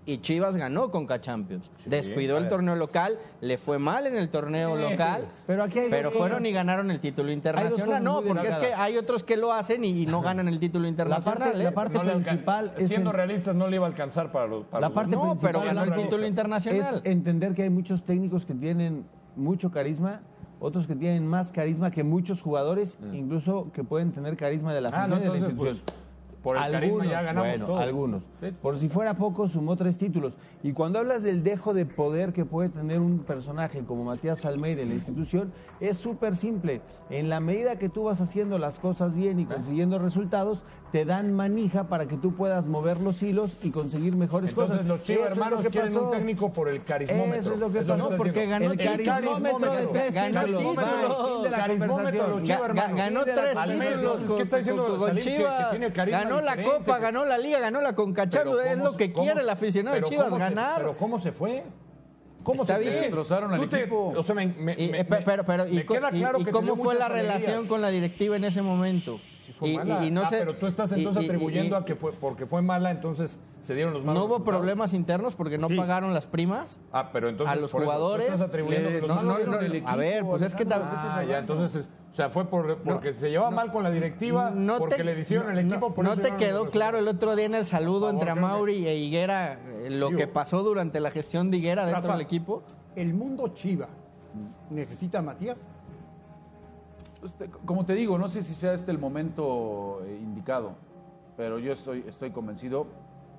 Y 0.05 0.19
Chivas 0.19 0.57
ganó 0.57 0.89
Conca 0.89 1.21
Champions. 1.21 1.69
Descuidó 1.85 2.37
a 2.37 2.39
el 2.39 2.47
torneo 2.49 2.75
local, 2.75 3.19
le 3.41 3.57
fue 3.59 3.77
mal 3.77 4.07
en 4.07 4.15
el 4.17 4.29
torneo 4.29 4.75
Sí, 4.75 4.81
local. 4.91 5.27
pero 5.45 5.63
aquí 5.63 5.77
hay 5.77 5.85
dos 5.85 5.91
pero 5.91 6.11
fueron 6.11 6.37
cosas. 6.39 6.49
y 6.49 6.53
ganaron 6.53 6.89
el 6.89 6.99
título 6.99 7.31
internacional. 7.31 8.03
No, 8.03 8.23
porque 8.23 8.47
es 8.47 8.55
que 8.57 8.73
hay 8.73 8.97
otros 8.97 9.23
que 9.23 9.37
lo 9.37 9.53
hacen 9.53 9.83
y, 9.85 9.89
y 10.01 10.05
no 10.07 10.21
ganan 10.21 10.47
el 10.47 10.57
título 10.59 10.83
La 10.83 10.89
internacional. 10.89 11.37
parte, 11.39 11.59
¿eh? 11.59 11.63
la 11.63 11.71
parte 11.71 11.93
No 11.99 12.03
principal 12.03 12.73
es 12.77 12.87
siendo 12.87 13.11
el- 13.11 13.15
realistas 13.17 13.55
no 13.55 13.67
le 13.67 13.75
iba 13.75 13.85
a 13.85 13.89
alcanzar 13.89 14.31
para 14.31 14.47
los 14.47 14.65
para 14.65 14.81
La 14.81 14.87
los 14.87 14.95
parte 14.95 15.15
dos. 15.15 15.25
No, 15.25 15.37
pero 15.37 15.61
ganó 15.61 15.83
el 15.83 15.93
título 15.93 16.25
internacional. 16.25 17.01
es 17.03 17.11
entender 17.11 17.53
que 17.53 17.63
hay 17.63 17.69
muchos 17.69 18.03
técnicos 18.03 18.45
que 18.45 18.55
tienen 18.55 19.05
mucho 19.35 19.69
carisma, 19.69 20.21
otros 20.59 20.87
que 20.87 20.95
tienen 20.95 21.27
más 21.27 21.51
carisma 21.51 21.91
que 21.91 22.03
muchos 22.03 22.41
jugadores, 22.41 22.97
incluso 23.13 23.71
que 23.73 23.83
pueden 23.83 24.11
tener 24.11 24.35
carisma 24.37 24.73
de 24.73 24.81
la 24.81 24.89
Mm. 24.89 24.93
Ah, 24.95 24.97
afición 25.03 25.19
no, 25.19 25.23
y 25.23 25.27
de 25.27 25.29
la 25.29 25.37
institución. 25.47 25.77
pues, 25.85 25.95
por 26.43 26.57
el 26.57 26.71
carisma 26.71 27.05
ya 27.05 27.21
ganamos 27.21 27.59
bueno, 27.59 27.77
algunos. 27.77 28.23
Por 28.61 28.79
si 28.79 28.87
fuera 28.87 29.15
poco, 29.15 29.47
sumó 29.47 29.75
tres 29.75 29.97
títulos. 29.97 30.33
Y 30.63 30.73
cuando 30.73 30.99
hablas 30.99 31.23
del 31.23 31.43
dejo 31.43 31.73
de 31.73 31.85
poder 31.85 32.33
que 32.33 32.45
puede 32.45 32.69
tener 32.69 32.99
un 32.99 33.19
personaje 33.19 33.83
como 33.83 34.05
Matías 34.05 34.45
Almeida 34.45 34.81
en 34.81 34.89
la 34.89 34.95
institución, 34.95 35.51
es 35.79 35.97
súper 35.97 36.35
simple. 36.35 36.81
En 37.09 37.29
la 37.29 37.39
medida 37.39 37.77
que 37.77 37.89
tú 37.89 38.03
vas 38.03 38.21
haciendo 38.21 38.57
las 38.57 38.79
cosas 38.79 39.15
bien 39.15 39.39
y 39.39 39.45
consiguiendo 39.45 39.99
resultados, 39.99 40.63
te 40.91 41.05
dan 41.05 41.33
manija 41.33 41.83
para 41.83 42.07
que 42.07 42.17
tú 42.17 42.33
puedas 42.33 42.65
mover 42.65 42.99
los 42.99 43.21
hilos 43.21 43.57
y 43.61 43.69
conseguir 43.69 44.15
mejores 44.15 44.49
Entonces 44.49 44.77
cosas. 44.77 44.87
los 44.87 45.07
lo 45.07 45.25
hermanos 45.25 45.63
que 45.65 45.69
quieren 45.69 45.93
pasó. 45.93 46.05
un 46.05 46.11
técnico 46.11 46.51
por 46.51 46.67
el 46.67 46.83
carismómetro. 46.83 47.35
Eso 47.39 47.53
es 47.53 47.59
lo 47.59 47.67
que 47.67 47.79
que 47.79 47.85
pasó. 47.85 48.03
está 48.05 48.17
porque 48.17 48.45
ganó 48.47 48.71
el 48.71 48.77
carismómetro 48.79 49.73
de 49.73 49.87
tres 49.87 50.13
Ganó 50.15 50.41
títulos. 50.45 50.75
ganó 52.95 53.23
tres 53.23 53.59
títulos 53.63 54.21
¿qué 54.21 54.27
con, 54.27 54.41
está 54.41 54.57
diciendo 54.57 54.87
con- 54.87 54.97
con? 54.97 55.11
Que- 55.15 55.21
Chivas. 55.21 55.65
que 55.65 55.77
tiene 55.77 55.93
carisma 55.93 56.19
ganó 56.23 56.41
la 56.41 56.55
diferente, 56.55 56.77
Copa, 56.85 56.95
que- 56.97 57.01
ganó 57.03 57.25
la 57.25 57.37
Liga, 57.37 57.59
ganó 57.59 57.81
la 57.81 57.93
Concachalo. 57.93 58.51
Pero 58.57 58.63
Es 58.63 58.73
¿cómo 58.77 58.85
lo 58.91 58.97
que 58.97 59.11
cómo 59.13 59.25
quiere 59.25 59.41
el 59.41 59.49
aficionado 59.49 59.95
de 59.95 60.03
Chivas, 60.03 60.35
ganar. 60.37 60.77
Pero 60.77 60.97
¿cómo 60.97 61.19
se 61.19 61.31
fue? 61.31 61.63
¿Cómo 62.43 62.63
Está 62.63 62.75
se 62.75 62.81
bien. 62.81 62.93
Destrozaron 63.01 63.53
al 63.53 63.69
te- 63.69 63.81
equipo. 63.81 64.13
O 64.15 64.23
sea, 64.23 64.33
me, 64.33 64.47
me- 64.47 64.73
Y, 64.77 64.89
me- 64.89 64.99
eh, 65.01 65.05
pe- 65.05 65.21
pero, 65.25 65.43
pero, 65.43 65.65
me 65.65 65.71
y, 65.71 65.85
queda 65.85 66.09
claro 66.09 66.39
y 66.39 66.45
que 66.45 66.51
cómo 66.51 66.75
fue 66.75 66.95
la 66.95 67.05
alegrías. 67.07 67.33
relación 67.43 67.67
con 67.67 67.81
la 67.81 67.89
directiva 67.89 68.37
en 68.37 68.45
ese 68.45 68.61
momento? 68.61 69.19
Fue 69.53 69.69
y, 69.69 69.77
mala. 69.77 70.03
y- 70.03 70.07
y 70.07 70.11
no 70.11 70.21
Ah, 70.21 70.29
sé- 70.29 70.39
pero 70.39 70.55
tú 70.55 70.67
estás 70.67 70.91
entonces 70.91 71.23
atribuyendo 71.25 71.75
y- 71.77 71.79
a 71.79 71.85
que 71.85 71.95
fue 71.95 72.11
porque 72.13 72.45
fue 72.45 72.61
mala, 72.61 72.91
entonces 72.91 73.39
se 73.61 73.75
dieron 73.75 73.93
los 73.93 74.03
malos 74.03 74.19
no 74.19 74.25
hubo 74.25 74.35
resultados. 74.35 74.59
problemas 74.59 74.93
internos 74.93 75.35
porque 75.35 75.57
no 75.57 75.67
pagaron 75.69 76.13
las 76.13 76.27
primas 76.27 76.79
Ah, 76.91 77.09
pero 77.11 77.29
entonces 77.29 77.51
a 77.51 77.55
los 77.59 77.69
eso, 77.71 77.79
jugadores. 77.79 78.25
estás 78.27 78.41
atribuyendo 78.43 78.89
le 78.89 78.95
que 78.99 79.07
los 79.07 79.23
No, 79.23 79.39
no, 79.39 79.45
no, 79.51 79.59
el 79.59 79.83
a 79.85 79.95
ver, 79.95 80.23
pues 80.25 80.41
es 80.41 80.55
que 80.55 80.65
tal- 80.65 80.83
Ah, 80.83 81.23
ya, 81.27 81.39
entonces, 81.39 81.75
es- 81.85 81.89
o 82.11 82.15
sea, 82.15 82.29
fue 82.29 82.45
por, 82.45 82.77
porque 82.79 83.13
se 83.13 83.29
llevaba 83.29 83.51
mal 83.51 83.71
con 83.71 83.83
la 83.83 83.91
directiva, 83.91 84.49
No 84.51 84.77
porque 84.77 84.95
te- 84.95 85.03
le 85.03 85.19
hicieron 85.19 85.55
el 85.57 85.67
no- 85.67 85.73
equipo. 85.75 85.93
por 85.93 86.03
no 86.05 86.15
te 86.17 86.35
quedó 86.35 86.69
claro 86.69 86.97
el 86.97 87.07
otro 87.07 87.35
día 87.35 87.45
en 87.45 87.55
el 87.55 87.65
saludo 87.65 88.07
favor, 88.07 88.13
entre 88.13 88.25
creo 88.31 88.35
que- 88.35 88.41
Mauri 88.41 88.87
e 88.87 88.95
Higuera 88.95 89.53
eh, 89.53 89.89
lo 89.91 90.09
Sí, 90.09 90.15
que 90.15 90.27
pasó 90.27 90.63
durante 90.63 90.99
la 90.99 91.11
gestión 91.11 91.51
de 91.51 91.57
Higuera 91.57 91.85
dentro 91.85 92.01
Rafa, 92.01 92.13
del 92.13 92.21
equipo? 92.21 92.63
¿El 92.95 93.13
mundo 93.13 93.49
Chiva 93.49 93.87
necesita 94.69 95.19
a 95.19 95.21
Matías? 95.21 95.57
Como 97.65 97.85
te 97.85 97.93
digo, 97.93 98.17
no 98.17 98.27
sé 98.27 98.43
si 98.43 98.53
sea 98.53 98.73
este 98.73 98.91
el 98.91 98.99
momento 98.99 100.01
eh, 100.03 100.19
indicado, 100.21 100.73
pero 101.35 101.59
yo 101.59 101.73
estoy, 101.73 102.03
estoy 102.07 102.31
convencido. 102.31 102.87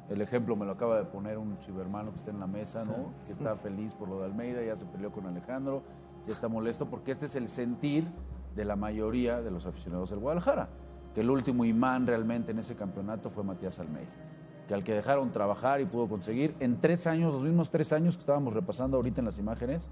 El 0.09 0.21
ejemplo 0.23 0.57
me 0.57 0.67
lo 0.67 0.73
acaba 0.73 0.99
de 0.99 1.05
poner 1.05 1.39
un 1.39 1.59
chivermano 1.61 2.11
que 2.11 2.19
está 2.19 2.31
en 2.33 2.41
la 2.41 2.49
mesa, 2.49 2.85
¿no? 2.85 3.13
Que 3.27 3.33
está 3.33 3.57
feliz 3.57 3.95
por 3.95 4.09
lo 4.09 4.19
de 4.19 4.27
Almeida, 4.27 4.63
ya 4.63 4.77
se 4.77 4.85
peleó 4.85 5.13
con 5.13 5.27
Alejandro, 5.27 5.83
ya 6.27 6.33
está 6.33 6.49
molesto, 6.49 6.87
porque 6.87 7.13
este 7.13 7.27
es 7.27 7.37
el 7.37 7.49
sentir 7.49 8.11
de 8.57 8.65
la 8.65 8.75
mayoría 8.75 9.41
de 9.41 9.51
los 9.51 9.67
aficionados 9.67 10.11
del 10.11 10.19
Guadalajara. 10.19 10.69
Que 11.15 11.21
el 11.21 11.31
último 11.31 11.65
imán 11.65 12.07
realmente 12.07 12.51
en 12.51 12.59
ese 12.59 12.75
campeonato 12.75 13.31
fue 13.31 13.45
Matías 13.45 13.79
Almeida. 13.79 14.11
Que 14.67 14.75
al 14.75 14.85
que 14.85 14.95
dejaron 14.95 15.31
trabajar 15.31 15.81
y 15.81 15.87
pudo 15.87 16.09
conseguir 16.09 16.55
en 16.61 16.81
tres 16.81 17.07
años, 17.07 17.33
los 17.33 17.45
mismos 17.45 17.71
tres 17.71 17.93
años 17.93 18.17
que 18.17 18.21
estábamos 18.21 18.53
repasando 18.53 18.97
ahorita 18.97 19.21
en 19.21 19.27
las 19.27 19.39
imágenes, 19.39 19.91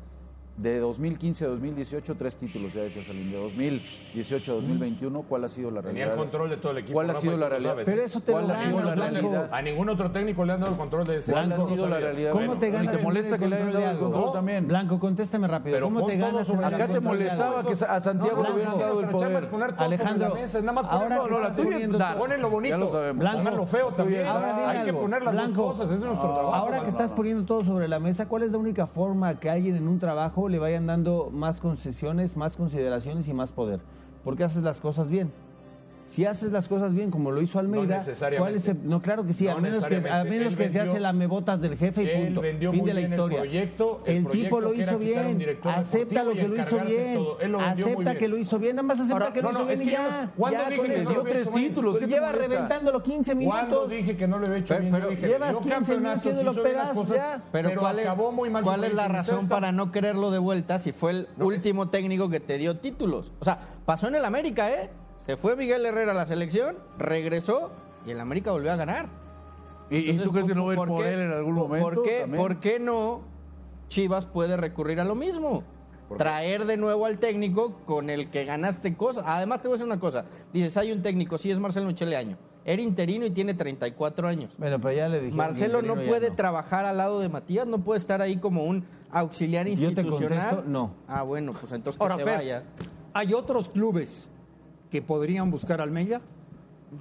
de 0.59 0.81
2015 0.81 1.45
a 1.45 1.49
2018, 1.49 2.15
tres 2.17 2.35
títulos 2.37 2.75
ya 2.75 2.81
decía 2.83 3.03
Salim. 3.05 3.31
De 3.31 3.37
2018 3.39 4.51
a 4.53 4.55
2021, 4.57 5.23
¿cuál 5.23 5.45
ha 5.45 5.49
sido 5.49 5.71
la 5.71 5.83
Tenía 5.83 6.07
realidad? 6.07 6.13
el 6.15 6.19
control 6.19 6.51
de 6.51 6.57
todo 6.57 6.73
el 6.73 6.79
equipo. 6.79 6.95
¿Cuál 6.95 7.11
ha 7.11 7.15
sido 7.15 7.37
la 7.37 7.49
realidad? 7.49 7.71
sabes. 7.73 7.87
Pero 7.89 8.03
eso 8.03 8.21
te 8.21 8.33
¿Cuál 8.33 8.51
ha 8.51 8.57
sido 8.57 8.81
la 8.81 8.95
realidad? 8.97 9.49
A 9.53 9.63
ningún 9.63 9.89
otro 9.89 10.11
técnico 10.11 10.45
le 10.45 10.53
han 10.55 10.61
dado 10.61 10.73
el 10.73 10.79
control 10.79 11.07
de 11.07 11.17
ese 11.19 11.31
¿Cuál 11.31 11.53
ha 11.53 11.55
equipo, 11.55 11.69
sido 11.71 11.87
¿no 11.87 11.95
la 11.95 12.01
realidad? 12.01 12.33
¿Cómo 12.33 12.57
te 12.59 12.69
¿y 12.69 12.71
ganas 12.73 12.97
te 12.97 13.03
molesta 13.03 13.39
que 13.39 13.47
le 13.49 13.57
hayan 13.57 13.73
dado 13.73 13.85
de 13.87 13.91
el 13.93 13.99
control 13.99 14.33
también? 14.33 14.67
Blanco, 14.67 14.99
contéstame 14.99 15.47
rápido. 15.47 15.81
¿Cómo 15.81 16.07
te 16.07 16.17
ganas 16.17 16.49
la 16.49 16.67
Acá 16.67 16.87
te 16.89 16.93
de 16.95 17.01
molestaba 17.01 17.63
que 17.65 17.73
a 17.73 18.01
Santiago 18.01 18.37
No, 18.37 18.49
le 18.49 18.55
hubieran 18.55 18.75
Blanco, 18.75 18.79
dado 18.79 19.01
el 19.01 19.07
poder. 19.07 19.75
Alejandro, 19.79 20.35
la 20.35 20.61
nada 20.61 20.73
más 20.73 20.87
ahora 20.87 21.23
poniendo 21.57 21.99
Dar. 21.99 22.13
todo- 22.15 22.19
Ponen 22.23 22.43
lo 22.43 22.51
bonito. 22.51 22.75
Ya 22.75 22.79
lo 22.79 22.89
sabemos. 22.89 23.21
Blanco, 23.21 23.51
lo 23.51 23.67
feo 23.67 23.89
también. 23.93 24.27
Hay 24.27 24.85
que 24.85 24.93
poner 24.93 25.23
las 25.23 25.35
Blanco, 25.35 25.63
dos 25.63 25.73
cosas, 25.73 25.87
ese 25.87 25.95
es 26.01 26.05
nuestro 26.05 26.35
trabajo. 26.35 26.55
Ahora 26.55 26.83
que 26.83 26.91
estás 26.91 27.13
poniendo 27.13 27.45
todo 27.45 27.63
sobre 27.65 27.87
la 27.87 28.01
mesa, 28.01 28.27
¿cuál 28.27 28.43
es 28.43 28.51
la 28.51 28.59
única 28.59 28.89
forma 28.89 29.39
que 29.39 29.49
alguien 29.49 29.77
en 29.77 29.87
un 29.87 29.99
trabajo 30.01 30.48
le 30.49 30.59
vayan 30.59 30.87
dando 30.87 31.31
más 31.31 31.61
concesiones, 31.61 32.37
más 32.37 32.57
consideraciones 32.57 33.29
y 33.29 33.35
más 33.35 33.53
poder? 33.53 33.81
Porque 34.25 34.45
haces 34.45 34.63
las 34.63 34.81
cosas 34.81 35.11
bien. 35.11 35.33
Si 36.11 36.25
haces 36.25 36.51
las 36.53 36.69
cosas 36.69 36.95
bien 36.95 37.11
como 37.11 37.31
lo 37.31 37.43
hizo 37.43 37.59
Almeida, 37.59 37.99
necesariamente. 37.99 38.39
¿cuál 38.39 38.55
es 38.57 38.69
el- 38.69 38.89
no 38.89 39.03
claro 39.03 39.27
que 39.27 39.33
sí, 39.35 39.45
No 39.45 39.53
al 39.57 39.63
menos 39.63 39.87
que, 39.87 39.97
a 39.97 40.25
menos 40.25 40.53
Él 40.53 40.57
que 40.57 40.71
se 40.71 40.81
hace 40.81 40.99
la 41.01 41.13
mebotas 41.13 41.61
del 41.61 41.77
jefe 41.77 42.03
y 42.05 42.09
Él 42.09 42.25
punto. 42.27 42.41
vendió 42.41 42.71
fin 42.71 42.81
muy 42.81 42.89
de 42.89 42.95
la 42.95 43.01
bien 43.01 43.13
el 43.13 43.19
historia. 43.19 43.39
proyecto, 43.41 44.03
el 44.07 44.17
tipo 44.29 44.57
proyecto 44.59 44.61
lo 44.61 44.75
hizo 44.75 44.99
bien. 44.99 45.39
director 45.39 45.73
Acepta 45.73 46.23
lo 46.25 46.33
que 46.33 46.49
lo 46.49 46.57
hizo 46.57 46.77
de 46.79 46.85
bien. 46.85 47.53
lo 47.53 47.61
Acepta 47.61 48.03
bien. 48.03 48.17
que 48.17 48.29
lo 48.29 48.39
hizo 48.39 48.59
bien, 48.59 48.77
nada 48.77 48.87
más 48.89 48.99
acepta 49.01 49.13
Ahora, 49.15 49.33
que 49.33 49.43
lo 49.43 49.49
no, 49.49 49.51
hizo 49.53 49.61
no, 49.61 49.67
bien 49.67 49.83
y 49.83 49.91
ya. 49.91 50.23
no- 50.25 50.31
¿cuándo 50.37 50.59
Ya 50.61 50.71
dije 50.71 50.83
que 50.83 51.01
dio 51.01 51.23
tres 51.23 51.51
títulos, 51.53 51.99
¿qué 51.99 52.07
te 52.07 52.11
Lleva 52.13 52.33
reventándolo 52.33 53.03
15 53.03 53.33
¿Cuándo 53.37 53.67
minutos. 53.83 53.91
dije 53.91 54.17
que 54.17 54.27
no 54.29 54.39
lo 54.39 54.47
había 54.47 54.59
hecho 54.59 54.79
bien? 54.79 54.93
llevas 55.21 55.51
dio 55.51 55.61
15 55.61 55.95
minutos 55.97 56.19
haciendo 56.19 56.43
los 56.43 56.59
pedazos, 56.59 57.07
cosas, 57.09 57.17
ya. 57.17 57.43
Pero, 57.53 57.71
¿cuál, 57.79 57.99
es, 57.99 58.07
acabó 58.07 58.33
muy 58.33 58.49
mal 58.51 58.63
cuál 58.63 58.81
su 58.81 58.87
es 58.87 58.95
la 58.95 59.09
razón 59.09 59.47
para 59.49 59.73
no 59.73 59.93
quererlo 59.93 60.31
de 60.31 60.39
vuelta 60.39 60.79
si 60.79 60.93
fue 60.93 61.11
el 61.13 61.29
último 61.39 61.91
técnico 61.91 62.31
que 62.31 62.41
te 62.41 62.57
dio 62.57 62.79
títulos? 62.79 63.31
O 63.41 63.45
sea, 63.45 63.59
pasó 63.85 64.09
en 64.09 64.15
el 64.15 64.25
América, 64.25 64.71
¿eh? 64.73 64.89
Se 65.29 65.37
fue 65.37 65.57
Miguel 65.57 65.85
Herrera 65.85 66.13
a 66.13 66.15
la 66.15 66.25
selección, 66.25 66.77
regresó 66.97 67.71
y 68.07 68.13
el 68.13 68.19
América 68.19 68.51
volvió 68.51 68.73
a 68.73 68.77
ganar. 68.77 69.11
¿Y, 69.91 69.99
Entonces, 69.99 70.25
tú 70.25 70.33
crees 70.33 70.47
que 70.49 70.55
no 70.55 70.65
va 70.65 70.71
a 70.71 70.73
ir 70.73 70.79
¿por 70.79 71.03
qué- 71.03 71.13
él 71.13 71.21
en 71.21 71.33
algún 71.33 71.53
momento? 71.53 71.85
¿Por 71.87 72.03
qué, 72.03 72.27
por 72.35 72.61
qué 72.61 72.81
no 72.81 73.21
Chivas 73.89 74.25
puede 74.25 74.57
recurrir 74.57 75.01
a 75.01 75.05
lo 75.05 75.15
mismo? 75.15 75.65
Traer 76.17 76.65
de 76.65 76.79
nuevo 76.79 77.05
al 77.05 77.19
técnico 77.19 77.75
con 77.85 78.09
el 78.09 78.31
que 78.31 78.47
ganaste 78.47 78.97
cosas. 78.97 79.25
Además, 79.27 79.61
te 79.61 79.69
voy 79.69 79.75
a 79.75 79.77
decir 79.77 79.87
una 79.87 80.01
cosa. 80.01 80.25
Dices, 80.51 80.75
hay 80.79 80.93
un 80.93 81.03
técnico, 81.03 81.37
sí, 81.37 81.51
es 81.51 81.59
Marcelo 81.59 81.89
Año. 82.17 82.39
Era 82.65 82.81
interino 82.81 83.27
y 83.27 83.31
tiene 83.31 83.53
34 83.53 84.29
años. 84.29 84.55
Bueno, 84.57 84.81
pero 84.81 84.95
ya 84.97 85.09
le 85.09 85.21
dije. 85.21 85.37
Marcelo 85.37 85.83
no 85.83 85.95
puede 85.97 86.31
trabajar 86.31 86.87
al 86.87 86.97
lado 86.97 87.21
de 87.21 87.29
Matías, 87.29 87.67
no 87.67 87.81
puede 87.81 87.99
estar 87.99 88.23
ahí 88.23 88.39
como 88.39 88.65
un 88.65 88.83
auxiliar 89.11 89.67
Yo 89.67 89.75
te 89.75 90.01
institucional. 90.01 90.49
contesto, 90.49 90.71
no. 90.71 90.95
Ah, 91.07 91.23
bueno, 91.23 91.53
pues 91.53 91.71
entonces 91.73 92.01
Ahora, 92.01 92.17
que 92.17 92.23
se 92.23 92.29
Fer, 92.31 92.39
vaya. 92.39 92.63
¿hay 93.13 93.35
otros 93.35 93.69
clubes 93.69 94.31
que 94.91 95.03
podrían 95.03 95.51
buscar 95.51 95.81
a 95.81 95.85
Almeida? 95.85 96.21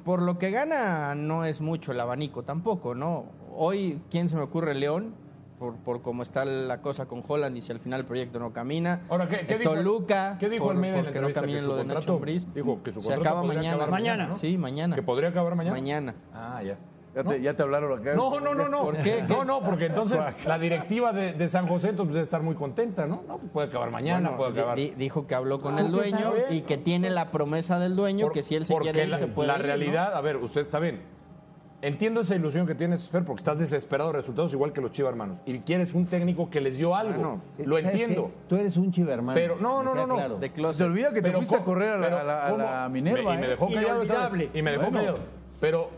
Por 0.03 0.22
lo 0.22 0.38
que 0.38 0.51
gana 0.51 1.15
no 1.15 1.46
es 1.46 1.62
mucho 1.62 1.91
el 1.94 2.00
abanico 2.00 2.44
tampoco, 2.44 2.94
¿no? 2.94 3.25
Hoy, 3.56 4.01
¿quién 4.12 4.27
se 4.29 4.36
me 4.36 4.41
ocurre? 4.41 4.75
León, 4.75 5.13
por, 5.60 5.75
por 5.77 6.01
cómo 6.01 6.22
está 6.24 6.44
la 6.46 6.82
cosa 6.82 7.06
con 7.08 7.24
Holland 7.25 7.58
y 7.58 7.62
si 7.62 7.72
al 7.72 7.79
final 7.79 8.01
el 8.01 8.06
proyecto 8.06 8.38
no 8.38 8.51
camina. 8.53 9.01
Ahora, 9.10 9.27
¿qué- 9.29 9.48
qué 9.48 9.56
Eh, 9.56 9.58
dijo 9.60 9.72
el- 9.74 9.77
Toluca, 9.79 10.38
qué 10.39 10.50
dijo 10.50 10.65
por- 10.65 10.75
Almeida 10.75 10.98
en 10.98 11.06
la 11.06 11.08
porque 11.12 11.22
no 11.22 11.27
entrevista? 11.29 11.41
camina 11.41 11.60
Que 11.60 11.63
su 11.63 11.70
lo 11.72 11.75
de 11.77 11.84
Nacho 11.86 11.96
contrato- 11.96 12.13
Ambriz. 12.15 12.53
dijo 12.53 12.84
que 12.84 12.91
su 12.91 13.01
Se 13.01 13.13
acaba 13.13 13.44
mañana. 13.44 13.70
acabar 13.70 13.89
mañana, 13.89 14.27
¿no? 14.27 14.38
Sí, 14.38 14.58
mañana. 14.58 14.96
¿Que 14.96 15.01
podría 15.01 15.29
acabar 15.29 15.56
mañana? 15.56 15.75
Mañana. 15.75 16.15
Ah, 16.34 16.62
ya. 16.62 16.77
Ya 17.18 17.24
te, 17.24 17.42
ya 17.42 17.54
te 17.56 17.64
hablaron 17.64 18.00
acá. 18.00 18.14
No, 18.14 18.40
no, 18.40 18.54
no, 18.54 18.70
no. 18.70 18.82
¿Por 18.84 18.98
qué? 19.02 19.24
No, 19.28 19.44
no, 19.44 19.62
porque 19.62 19.86
entonces 19.88 20.20
la 20.46 20.60
directiva 20.60 21.14
de, 21.14 21.34
de 21.34 21.50
San 21.50 21.68
José 21.68 21.90
entonces, 21.90 22.14
debe 22.14 22.24
estar 22.24 22.44
muy 22.44 22.54
contenta, 22.56 23.08
¿no? 23.08 23.24
No, 23.28 23.38
pues 23.40 23.52
puede 23.52 23.68
acabar 23.70 23.90
mañana, 23.90 24.30
Bueno, 24.30 24.38
puede 24.38 24.52
acabar. 24.60 24.78
di- 24.78 24.94
dijo 24.96 25.26
que 25.26 25.34
habló 25.36 25.60
con 25.60 25.78
Ah, 25.78 25.82
el 25.82 25.88
¿qué 25.88 25.92
dueño 25.94 26.18
sabe? 26.20 26.46
y 26.52 26.62
que 26.62 26.78
tiene 26.78 27.10
la 27.10 27.32
promesa 27.32 27.80
del 27.80 27.96
dueño 27.96 28.26
Por- 28.28 28.34
que 28.34 28.44
si 28.44 28.54
él 28.56 28.66
se 28.66 28.76
quiere 28.78 29.04
ir, 29.04 29.10
la, 29.10 29.18
se 29.18 29.28
puede 29.28 29.48
la 29.48 29.56
ir, 29.56 29.60
¿no? 29.62 29.66
realidad, 29.66 30.14
a 30.16 30.22
ver, 30.22 30.38
usted 30.38 30.62
está 30.62 30.80
bien. 30.80 31.02
Entiendo 31.80 32.22
esa 32.22 32.36
ilusión 32.36 32.66
que 32.66 32.74
tienes, 32.74 33.08
Fer, 33.08 33.24
porque 33.24 33.42
estás 33.42 33.60
desesperado 33.60 34.12
de 34.12 34.18
resultados 34.18 34.52
igual 34.52 34.74
que 34.74 34.82
los 34.82 34.92
Chivas 34.92 35.12
hermanos. 35.12 35.38
Y 35.46 35.60
quieres 35.60 35.94
un 35.94 36.08
técnico 36.08 36.50
que 36.50 36.60
les 36.60 36.76
dio 36.78 36.96
algo. 36.96 37.14
Bueno, 37.14 37.42
Lo 37.60 37.78
¿Sabes 37.80 37.92
entiendo. 37.92 38.26
qué? 38.26 38.34
Tú 38.50 38.56
eres 38.56 38.78
un 38.78 38.92
chivermano. 38.92 39.36
Pero 39.40 39.58
no, 39.58 39.84
no, 39.84 39.94
no, 39.94 40.08
no. 40.08 40.16
claro. 40.16 40.38
De 40.40 40.52
Se 40.74 40.84
olvida 40.84 41.12
que 41.12 41.22
te 41.22 41.32
fuiste 41.32 41.56
a 41.56 41.64
correr 41.64 41.94
a 41.94 41.98
la, 41.98 42.06
Pero 42.08 42.18
a 42.18 42.24
la- 42.24 42.48
a 42.48 42.50
¿cómo? 42.50 42.64
la 42.64 42.90
Minerva. 42.90 43.30
Me- 43.32 43.36
y 43.36 43.40
me 43.42 43.46
¿eh? 43.46 43.50
dejó 43.52 43.68
callado. 43.72 44.04
Y 44.56 44.62
me 44.64 44.72
dejó 44.72 44.84
Bueno. 44.86 44.98
callado. 44.98 45.18
Pero, 45.62 45.90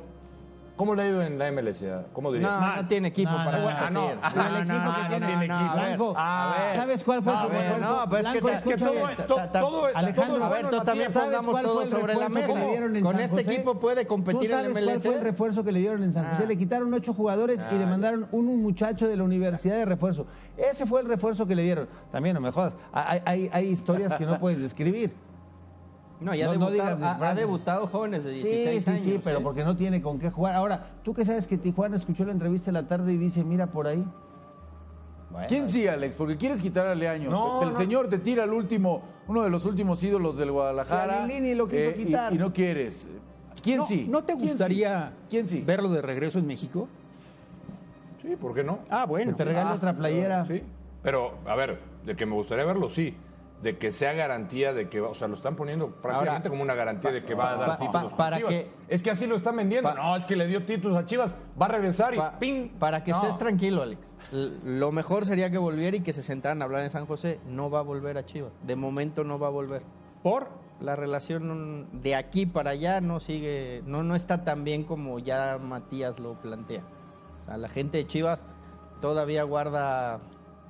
¿cómo 0.79 0.95
le 0.95 1.03
ha 1.03 1.07
ido 1.09 1.21
en 1.21 1.37
la 1.37 1.51
MLS? 1.51 1.83
¿Cómo 2.13 2.31
dirías? 2.31 2.49
No, 2.49 2.75
no 2.77 2.87
tiene 2.87 3.09
equipo 3.09 3.31
No, 3.31 3.43
para 3.43 3.57
no, 3.59 3.65
competir. 3.65 3.91
no, 3.91 4.09
el 4.09 4.63
equipo 4.63 4.93
que 4.95 5.17
tiene 5.17 5.47
no, 5.47 5.59
equipo. 5.59 5.73
a 5.73 5.75
ver, 5.75 5.97
Blanco, 5.97 6.13
a 6.17 6.55
ver. 6.57 6.75
¿sabes 6.77 7.03
cuál 7.03 7.21
fue 7.23 7.33
A 7.33 7.41
su 7.43 7.49
ver, 7.49 7.61
refuerzo? 7.63 7.89
no, 7.89 8.09
pero 8.09 8.17
es 8.17 8.25
que 8.33 8.39
Blanco, 8.39 8.47
te- 8.47 8.53
es 8.55 8.63
que 8.63 8.69
escúchame. 8.69 8.99
todo- 9.17 9.25
to- 9.27 9.35
Ta- 9.35 9.51
ta- 9.51 9.59
todo- 9.59 9.85
Alejandro, 9.93 10.35
todo 10.35 10.45
A 10.45 10.49
ver, 10.49 10.49
bueno, 10.49 10.67
entonces 10.69 10.85
también 10.85 11.11
¿Sabes 11.11 11.37
pongamos 11.37 11.61
todo 11.61 11.85
sobre 11.85 12.13
la 12.15 12.29
mesa. 12.29 12.53
Con 13.01 13.03
San 13.03 13.19
este 13.19 13.43
José? 13.43 13.53
equipo 13.55 13.75
puede 13.79 14.07
competir 14.07 14.39
¿Tú 14.51 14.55
en 14.55 14.71
cuál 14.71 14.83
MLS. 14.85 15.01
fue 15.05 15.15
el 15.15 15.21
refuerzo 15.21 15.63
que 15.65 15.71
le 15.73 15.79
dieron 15.79 16.01
en 16.03 16.13
San 16.13 16.23
José? 16.29 16.43
Ah. 16.43 16.47
Le 16.47 16.57
quitaron 16.57 16.93
ocho 16.93 17.13
jugadores 17.13 17.65
y 17.69 17.75
le 17.75 17.85
mandaron 17.85 18.27
un, 18.31 18.61
muchacho 18.63 19.05
de 19.05 19.17
la 19.17 19.23
universidad 19.23 19.75
de 19.75 19.83
refuerzo. 19.85 20.27
Ese 20.55 20.85
fue 20.85 21.01
el 21.01 21.07
refuerzo 21.09 21.45
que 21.45 21.55
le 21.55 21.63
dieron. 21.63 21.89
También, 22.09 22.35
no 22.35 22.39
me 22.39 22.51
jodas. 22.51 22.77
Hay 22.93 23.67
historias 23.67 24.15
que 24.15 24.25
no 24.25 24.39
puedes 24.39 24.61
describir. 24.61 25.11
No, 26.19 26.35
ya 26.35 26.45
No- 26.45 26.51
ha 26.51 26.55
no 26.57 26.69
debutado, 26.69 26.95
digas 26.97 27.01
ha- 27.21 27.29
ha, 27.29 27.35
debutado 27.35 27.87
jóvenes 27.87 28.23
de 28.25 28.35
Sí, 28.35 28.47
16 28.47 28.83
sí, 28.83 28.89
años. 28.91 29.03
sí, 29.03 29.21
pero 29.23 29.39
¿eh? 29.39 29.41
porque 29.41 29.63
no 29.63 29.77
tiene 29.77 30.01
con 30.01 30.19
qué 30.19 30.29
jugar. 30.29 30.53
Ahora, 30.55 30.91
tú 31.03 31.13
que 31.13 31.23
sabes 31.23 31.47
que 31.47 31.57
Tijuana 31.57 31.95
escuchó 31.95 32.25
la 32.25 32.33
entrevista 32.33 32.69
en 32.69 32.73
la 32.73 32.87
tarde 32.87 33.13
y 33.13 33.17
dice, 33.17 33.43
mira 33.43 33.67
por 33.67 33.87
ahí. 33.87 34.03
Bueno, 35.31 35.45
¿Quién 35.47 35.67
sí, 35.67 35.87
Alex? 35.87 36.17
Porque 36.17 36.35
quieres 36.37 36.59
quitar 36.61 36.87
a 36.87 36.95
Leaño. 36.95 37.29
No, 37.29 37.61
el 37.61 37.69
no. 37.69 37.73
señor 37.75 38.09
te 38.09 38.17
tira 38.17 38.43
al 38.43 38.51
último, 38.51 39.01
uno 39.27 39.43
de 39.43 39.49
los 39.49 39.65
últimos 39.65 40.03
ídolos 40.03 40.37
del 40.37 40.51
Guadalajara. 40.51 41.17
Sí, 41.17 41.23
a 41.23 41.27
Lilini 41.27 41.55
lo 41.55 41.67
quiso 41.67 41.77
eh, 41.81 41.95
y- 41.97 42.05
quitar. 42.05 42.33
Y, 42.33 42.37
no 42.37 42.51
quieres. 42.51 43.07
¿Quién 43.63 43.77
no, 43.77 43.85
sí? 43.85 44.07
¿No 44.09 44.23
te 44.23 44.33
¿Quién 44.33 44.39
sí? 44.45 44.49
gustaría 44.49 45.13
¿Quién 45.29 45.47
sí? 45.47 45.61
verlo 45.65 45.89
de 45.89 46.01
regreso 46.01 46.39
en 46.39 46.47
México? 46.47 46.87
Sí, 48.21 48.35
¿por 48.35 48.53
qué 48.53 48.63
no? 48.63 48.79
Ah, 48.89 49.05
bueno. 49.05 49.31
Que 49.31 49.37
te 49.37 49.45
regale 49.45 49.69
Ah, 49.69 49.75
otra 49.75 49.93
playera. 49.95 50.45
Sí. 50.45 50.63
Pero, 51.03 51.35
a 51.45 51.55
ver, 51.55 51.79
de 52.05 52.15
que 52.15 52.25
me 52.25 52.33
gustaría 52.33 52.65
verlo, 52.65 52.89
sí. 52.89 53.15
De 53.61 53.77
que 53.77 53.91
sea 53.91 54.13
garantía 54.13 54.73
de 54.73 54.87
que, 54.87 55.01
o 55.01 55.13
sea, 55.13 55.27
lo 55.27 55.35
están 55.35 55.55
poniendo 55.57 55.87
prácticamente 55.89 56.47
Ahora, 56.47 56.49
como 56.49 56.63
una 56.63 56.73
garantía 56.75 57.11
de 57.11 57.21
que 57.23 57.33
va 57.35 57.51
a 57.51 57.55
dar 57.57 57.67
pa- 57.67 57.77
títulos. 57.79 58.11
pa- 58.11 58.17
para 58.17 58.37
Chivas. 58.37 58.51
que- 58.53 58.69
es 58.87 59.03
que 59.03 59.11
así 59.11 59.27
lo 59.27 59.35
están 59.35 59.57
vendiendo. 59.57 59.89
Pa- 59.89 59.95
no, 59.95 60.15
es 60.15 60.23
que 60.25 60.35
le 60.37 60.47
dio 60.47 60.63
títulos 60.65 60.97
a 60.97 61.05
Chivas, 61.05 61.35
va 61.61 61.65
a 61.65 61.69
regresar 61.69 62.13
y 62.15 62.19
¡ping! 62.39 62.69
Para 62.79 63.03
que 63.03 63.11
No. 63.11 63.17
estés 63.19 63.37
tranquilo, 63.37 63.81
Alex. 63.83 64.01
Lo 64.31 64.91
mejor 64.93 65.25
sería 65.25 65.49
que 65.49 65.57
volviera 65.57 65.97
y 65.97 66.01
que 66.01 66.13
se 66.13 66.21
sentaran 66.21 66.61
a 66.61 66.65
hablar 66.65 66.83
en 66.83 66.89
San 66.89 67.05
José. 67.05 67.39
No 67.47 67.69
va 67.69 67.79
a 67.79 67.81
volver 67.83 68.17
a 68.17 68.25
Chivas. 68.25 68.51
De 68.63 68.75
momento 68.77 69.23
no 69.25 69.39
va 69.39 69.47
a 69.47 69.51
volver. 69.51 69.81
¿Por? 70.23 70.47
La 70.79 70.95
relación 70.95 71.87
de 72.01 72.15
aquí 72.15 72.45
para 72.45 72.69
allá 72.71 73.01
no 73.01 73.19
sigue, 73.19 73.83
no, 73.85 74.03
no 74.03 74.15
está 74.15 74.45
tan 74.45 74.63
bien 74.63 74.85
como 74.85 75.19
ya 75.19 75.57
Matías 75.61 76.17
lo 76.21 76.35
plantea. 76.35 76.83
O 77.43 77.45
sea, 77.47 77.57
la 77.57 77.67
gente 77.67 77.97
de 77.97 78.07
Chivas 78.07 78.45
todavía 79.01 79.43
guarda 79.43 80.19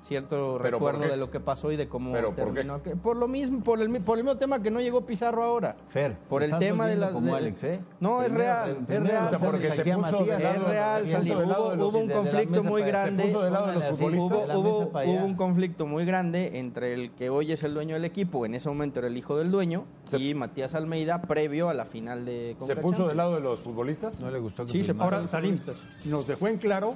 cierto 0.01 0.57
¿Pero 0.61 0.79
por 0.79 0.93
recuerdo 0.93 1.11
de 1.11 1.17
lo 1.17 1.29
que 1.29 1.39
pasó 1.41 1.71
y 1.71 1.75
de 1.75 1.87
cómo 1.89 2.13
¿Pero 2.13 2.33
por 2.33 2.47
qué? 2.49 2.53
terminó. 2.53 2.81
Que- 2.81 2.95
Por 2.95 3.17
lo 3.17 3.27
mismo, 3.27 3.61
por 3.63 3.81
el, 3.81 3.89
mi- 3.89 3.99
por 3.99 4.17
el 4.17 4.23
mismo 4.23 4.37
tema 4.37 4.61
que 4.61 4.71
no 4.71 4.79
llegó 4.79 5.05
Pizarro 5.05 5.43
ahora. 5.43 5.75
Fer, 5.89 6.15
por 6.29 6.41
el 6.41 6.57
tema 6.57 6.87
de 6.87 6.95
la 6.95 7.11
como 7.11 7.27
de- 7.27 7.33
Alex, 7.35 7.63
¿eh? 7.65 7.79
No, 7.99 8.21
es 8.21 8.27
Primero- 8.27 8.43
real, 8.45 8.69
es 8.69 8.85
primero 8.85 9.03
real. 9.05 9.25
o 9.25 9.29
sea, 9.29 9.39
porque 9.39 9.61
sales 9.63 9.75
se 9.75 9.81
aquí 9.81 9.91
a 9.91 9.97
puso 9.97 10.07
de 10.11 10.17
Matías, 10.19 10.41
lado- 10.43 10.55
Es 10.55 10.69
real, 10.69 11.03
Hubo, 11.03 11.39
de 11.39 11.75
los- 11.77 11.93
hubo 11.93 11.99
un 11.99 12.09
conflicto 12.09 12.63
muy 12.63 12.81
grande. 12.83 13.23
puso 13.25 13.41
del 13.41 13.53
lado 13.53 13.67
de 13.67 13.73
los 13.73 13.83
Póngale 13.85 13.93
así, 13.95 14.03
futbolistas. 14.19 14.57
Hubo, 15.05 15.25
un 15.25 15.35
conflicto 15.35 15.85
muy 15.85 16.05
grande 16.05 16.57
entre 16.59 16.93
el 16.93 17.11
que 17.11 17.29
hoy 17.29 17.51
es 17.51 17.63
el 17.63 17.73
dueño 17.73 17.95
del 17.95 18.05
equipo, 18.05 18.45
en 18.45 18.55
ese 18.55 18.69
momento 18.69 18.99
era 18.99 19.07
el 19.09 19.17
hijo 19.17 19.37
del 19.37 19.51
dueño, 19.51 19.83
y 20.17 20.33
Matías 20.33 20.75
Almeida 20.75 21.21
previo 21.21 21.67
a 21.69 21.73
la 21.73 21.85
final 21.85 22.23
de 22.25 22.55
¿Se 22.61 22.75
puso 22.75 22.89
Champions. 22.93 23.07
del 23.09 23.17
lado 23.17 23.35
de 23.35 23.41
los 23.41 23.59
futbolistas? 23.61 24.19
No 24.21 24.31
le 24.31 24.39
gustó 24.39 24.63
que 24.65 24.71
Sí, 24.71 24.83
se. 24.83 24.93
Ahora, 24.97 25.27
Salim, 25.27 25.59
nos 26.05 26.25
dejó 26.25 26.47
en 26.47 26.57
claro 26.57 26.95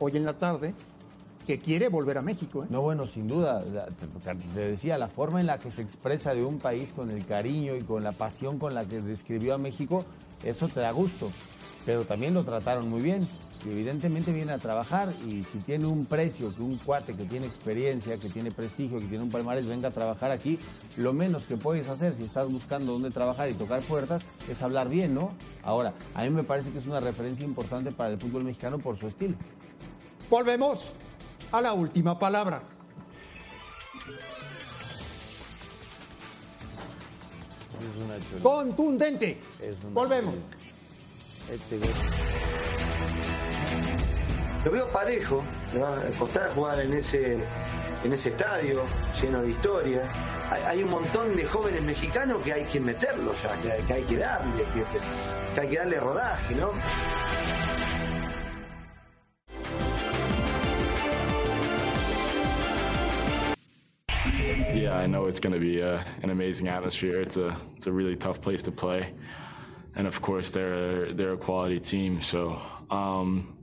hoy 0.00 0.16
en 0.16 0.24
la 0.24 0.32
tarde 0.34 0.74
que 1.48 1.58
quiere 1.58 1.88
volver 1.88 2.18
a 2.18 2.22
México. 2.22 2.64
¿eh? 2.64 2.66
No, 2.68 2.82
bueno, 2.82 3.06
sin 3.06 3.26
duda. 3.26 3.64
Te, 3.64 4.34
te 4.34 4.68
decía, 4.68 4.98
la 4.98 5.08
forma 5.08 5.40
en 5.40 5.46
la 5.46 5.56
que 5.58 5.70
se 5.70 5.80
expresa 5.80 6.34
de 6.34 6.44
un 6.44 6.58
país 6.58 6.92
con 6.92 7.10
el 7.10 7.24
cariño 7.24 7.74
y 7.74 7.80
con 7.80 8.04
la 8.04 8.12
pasión 8.12 8.58
con 8.58 8.74
la 8.74 8.84
que 8.84 9.00
describió 9.00 9.54
a 9.54 9.58
México, 9.58 10.04
eso 10.44 10.68
te 10.68 10.80
da 10.80 10.92
gusto. 10.92 11.30
Pero 11.86 12.04
también 12.04 12.34
lo 12.34 12.44
trataron 12.44 12.90
muy 12.90 13.00
bien. 13.00 13.26
Y 13.64 13.70
evidentemente 13.70 14.30
viene 14.30 14.52
a 14.52 14.58
trabajar 14.58 15.14
y 15.26 15.42
si 15.42 15.58
tiene 15.60 15.86
un 15.86 16.04
precio 16.04 16.54
que 16.54 16.62
un 16.62 16.76
cuate 16.76 17.16
que 17.16 17.24
tiene 17.24 17.46
experiencia, 17.46 18.18
que 18.18 18.28
tiene 18.28 18.50
prestigio, 18.50 19.00
que 19.00 19.06
tiene 19.06 19.24
un 19.24 19.30
palmarés, 19.30 19.66
venga 19.66 19.88
a 19.88 19.90
trabajar 19.90 20.30
aquí, 20.30 20.58
lo 20.96 21.14
menos 21.14 21.46
que 21.46 21.56
puedes 21.56 21.88
hacer 21.88 22.14
si 22.14 22.24
estás 22.24 22.46
buscando 22.52 22.92
dónde 22.92 23.10
trabajar 23.10 23.48
y 23.48 23.54
tocar 23.54 23.80
puertas 23.80 24.22
es 24.50 24.60
hablar 24.60 24.90
bien, 24.90 25.14
¿no? 25.14 25.32
Ahora, 25.64 25.94
a 26.14 26.22
mí 26.24 26.30
me 26.30 26.44
parece 26.44 26.70
que 26.70 26.78
es 26.78 26.86
una 26.86 27.00
referencia 27.00 27.44
importante 27.44 27.90
para 27.90 28.10
el 28.10 28.18
fútbol 28.18 28.44
mexicano 28.44 28.78
por 28.78 28.98
su 28.98 29.08
estilo. 29.08 29.34
Volvemos 30.30 30.92
a 31.52 31.60
la 31.60 31.72
última 31.72 32.18
palabra. 32.18 32.62
Es. 38.36 38.42
Contundente. 38.42 39.38
Es 39.60 39.82
una 39.84 39.94
Volvemos. 39.94 40.34
Este. 41.50 41.78
Lo 44.64 44.72
veo 44.72 44.88
parejo, 44.92 45.44
le 45.72 45.80
va 45.80 45.98
a 45.98 46.10
costar 46.18 46.52
jugar 46.52 46.80
en 46.80 46.92
ese, 46.92 47.38
en 48.04 48.12
ese 48.12 48.30
estadio 48.30 48.82
lleno 49.22 49.42
de 49.42 49.50
historia. 49.50 50.02
Hay, 50.50 50.62
hay 50.62 50.82
un 50.82 50.90
montón 50.90 51.36
de 51.36 51.44
jóvenes 51.44 51.80
mexicanos 51.82 52.42
que 52.42 52.52
hay 52.52 52.64
que 52.64 52.80
meterlos 52.80 53.36
ya, 53.42 53.52
que, 53.60 53.84
que 53.84 53.92
hay 53.94 54.02
que 54.02 54.16
darle, 54.16 54.64
que, 54.64 55.54
que 55.54 55.60
hay 55.60 55.68
que 55.68 55.76
darle 55.76 56.00
rodaje, 56.00 56.54
¿no? 56.56 56.72
It's 65.28 65.40
going 65.40 65.52
to 65.52 65.60
be 65.60 65.82
uh, 65.82 66.02
an 66.22 66.30
amazing 66.30 66.68
atmosphere. 66.68 67.20
It's 67.20 67.36
a 67.36 67.56
it's 67.76 67.86
a 67.86 67.92
really 67.92 68.16
tough 68.16 68.40
place 68.40 68.62
to 68.64 68.72
play, 68.72 69.14
and 69.94 70.06
of 70.06 70.20
course 70.20 70.50
they're 70.50 71.04
a, 71.04 71.14
they're 71.14 71.34
a 71.34 71.36
quality 71.36 71.78
team. 71.78 72.20
So 72.20 72.60
um, 72.90 73.56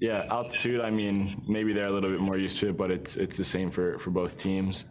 yeah, 0.00 0.26
altitude. 0.30 0.80
I 0.80 0.90
mean, 0.90 1.42
maybe 1.48 1.72
they're 1.72 1.86
a 1.86 1.90
little 1.90 2.10
bit 2.10 2.20
more 2.20 2.36
used 2.36 2.58
to 2.58 2.68
it, 2.68 2.76
but 2.76 2.90
it's 2.90 3.16
it's 3.16 3.36
the 3.36 3.44
same 3.44 3.70
for 3.70 3.98
for 3.98 4.10
both 4.10 4.36
teams. 4.36 4.84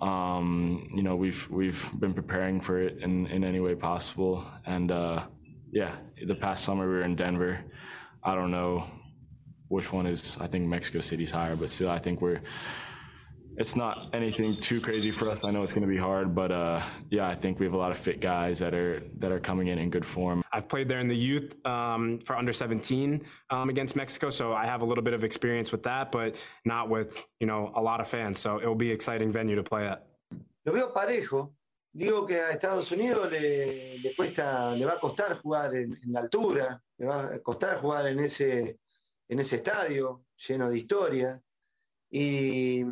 Um, 0.00 0.90
you 0.94 1.02
know, 1.02 1.14
we've 1.14 1.48
we've 1.50 1.90
been 2.00 2.12
preparing 2.12 2.60
for 2.60 2.80
it 2.80 2.98
in 2.98 3.26
in 3.28 3.44
any 3.44 3.60
way 3.60 3.74
possible, 3.74 4.44
and 4.66 4.90
uh, 4.90 5.24
yeah, 5.70 5.94
the 6.26 6.34
past 6.34 6.64
summer 6.64 6.86
we 6.86 6.94
were 6.94 7.02
in 7.02 7.14
Denver. 7.14 7.60
I 8.22 8.34
don't 8.34 8.50
know 8.50 8.90
which 9.68 9.92
one 9.92 10.06
is. 10.06 10.36
I 10.40 10.46
think 10.48 10.66
Mexico 10.66 11.00
City's 11.00 11.30
higher, 11.30 11.56
but 11.56 11.70
still, 11.70 11.90
I 11.90 11.98
think 11.98 12.20
we're 12.20 12.40
it's 13.56 13.76
not 13.76 14.10
anything 14.12 14.56
too 14.56 14.80
crazy 14.80 15.10
for 15.10 15.28
us. 15.28 15.44
I 15.44 15.50
know 15.50 15.60
it's 15.60 15.72
going 15.72 15.82
to 15.82 15.88
be 15.88 15.96
hard, 15.96 16.34
but 16.34 16.50
uh, 16.50 16.82
yeah, 17.10 17.28
I 17.28 17.34
think 17.34 17.60
we 17.60 17.66
have 17.66 17.74
a 17.74 17.76
lot 17.78 17.90
of 17.90 17.98
fit 17.98 18.20
guys 18.20 18.58
that 18.58 18.74
are 18.74 19.02
that 19.18 19.30
are 19.30 19.40
coming 19.40 19.68
in 19.68 19.78
in 19.78 19.90
good 19.90 20.04
form. 20.04 20.42
I've 20.52 20.68
played 20.68 20.88
there 20.88 21.00
in 21.00 21.08
the 21.08 21.16
youth 21.16 21.54
um, 21.66 22.20
for 22.24 22.36
under 22.36 22.52
17 22.52 23.24
um, 23.50 23.68
against 23.68 23.96
Mexico, 23.96 24.30
so 24.30 24.52
I 24.52 24.66
have 24.66 24.82
a 24.82 24.84
little 24.84 25.04
bit 25.04 25.14
of 25.14 25.24
experience 25.24 25.72
with 25.72 25.82
that, 25.84 26.10
but 26.10 26.36
not 26.64 26.88
with 26.88 27.24
you 27.40 27.46
know 27.46 27.72
a 27.76 27.80
lot 27.80 28.00
of 28.00 28.08
fans. 28.08 28.38
So 28.38 28.58
it 28.58 28.66
will 28.66 28.74
be 28.74 28.90
an 28.90 28.94
exciting 28.94 29.32
venue 29.32 29.56
to 29.56 29.62
play 29.62 29.86
at. 29.86 30.06
Lo 30.64 30.72
veo 30.72 30.92
parejo. 30.92 31.52
Digo 31.96 32.26
que 32.26 32.40
a 32.40 32.50
Estados 32.50 32.90
Unidos 32.90 33.30
le, 33.30 33.98
le 33.98 34.14
cuesta, 34.14 34.74
le 34.74 34.84
va 34.84 34.94
a 34.94 34.98
costar 34.98 35.36
jugar 35.36 35.76
en, 35.76 35.96
en 36.02 36.12
la 36.12 36.20
altura, 36.22 36.82
le 36.98 37.06
va 37.06 37.34
a 37.34 37.38
costar 37.38 37.76
jugar 37.76 38.08
en 38.08 38.18
ese, 38.18 38.80
en 39.28 39.38
ese 39.38 39.56
estadio 39.56 40.24
lleno 40.36 40.70
de 40.70 40.76
historia. 40.76 41.40
Y 42.10 42.84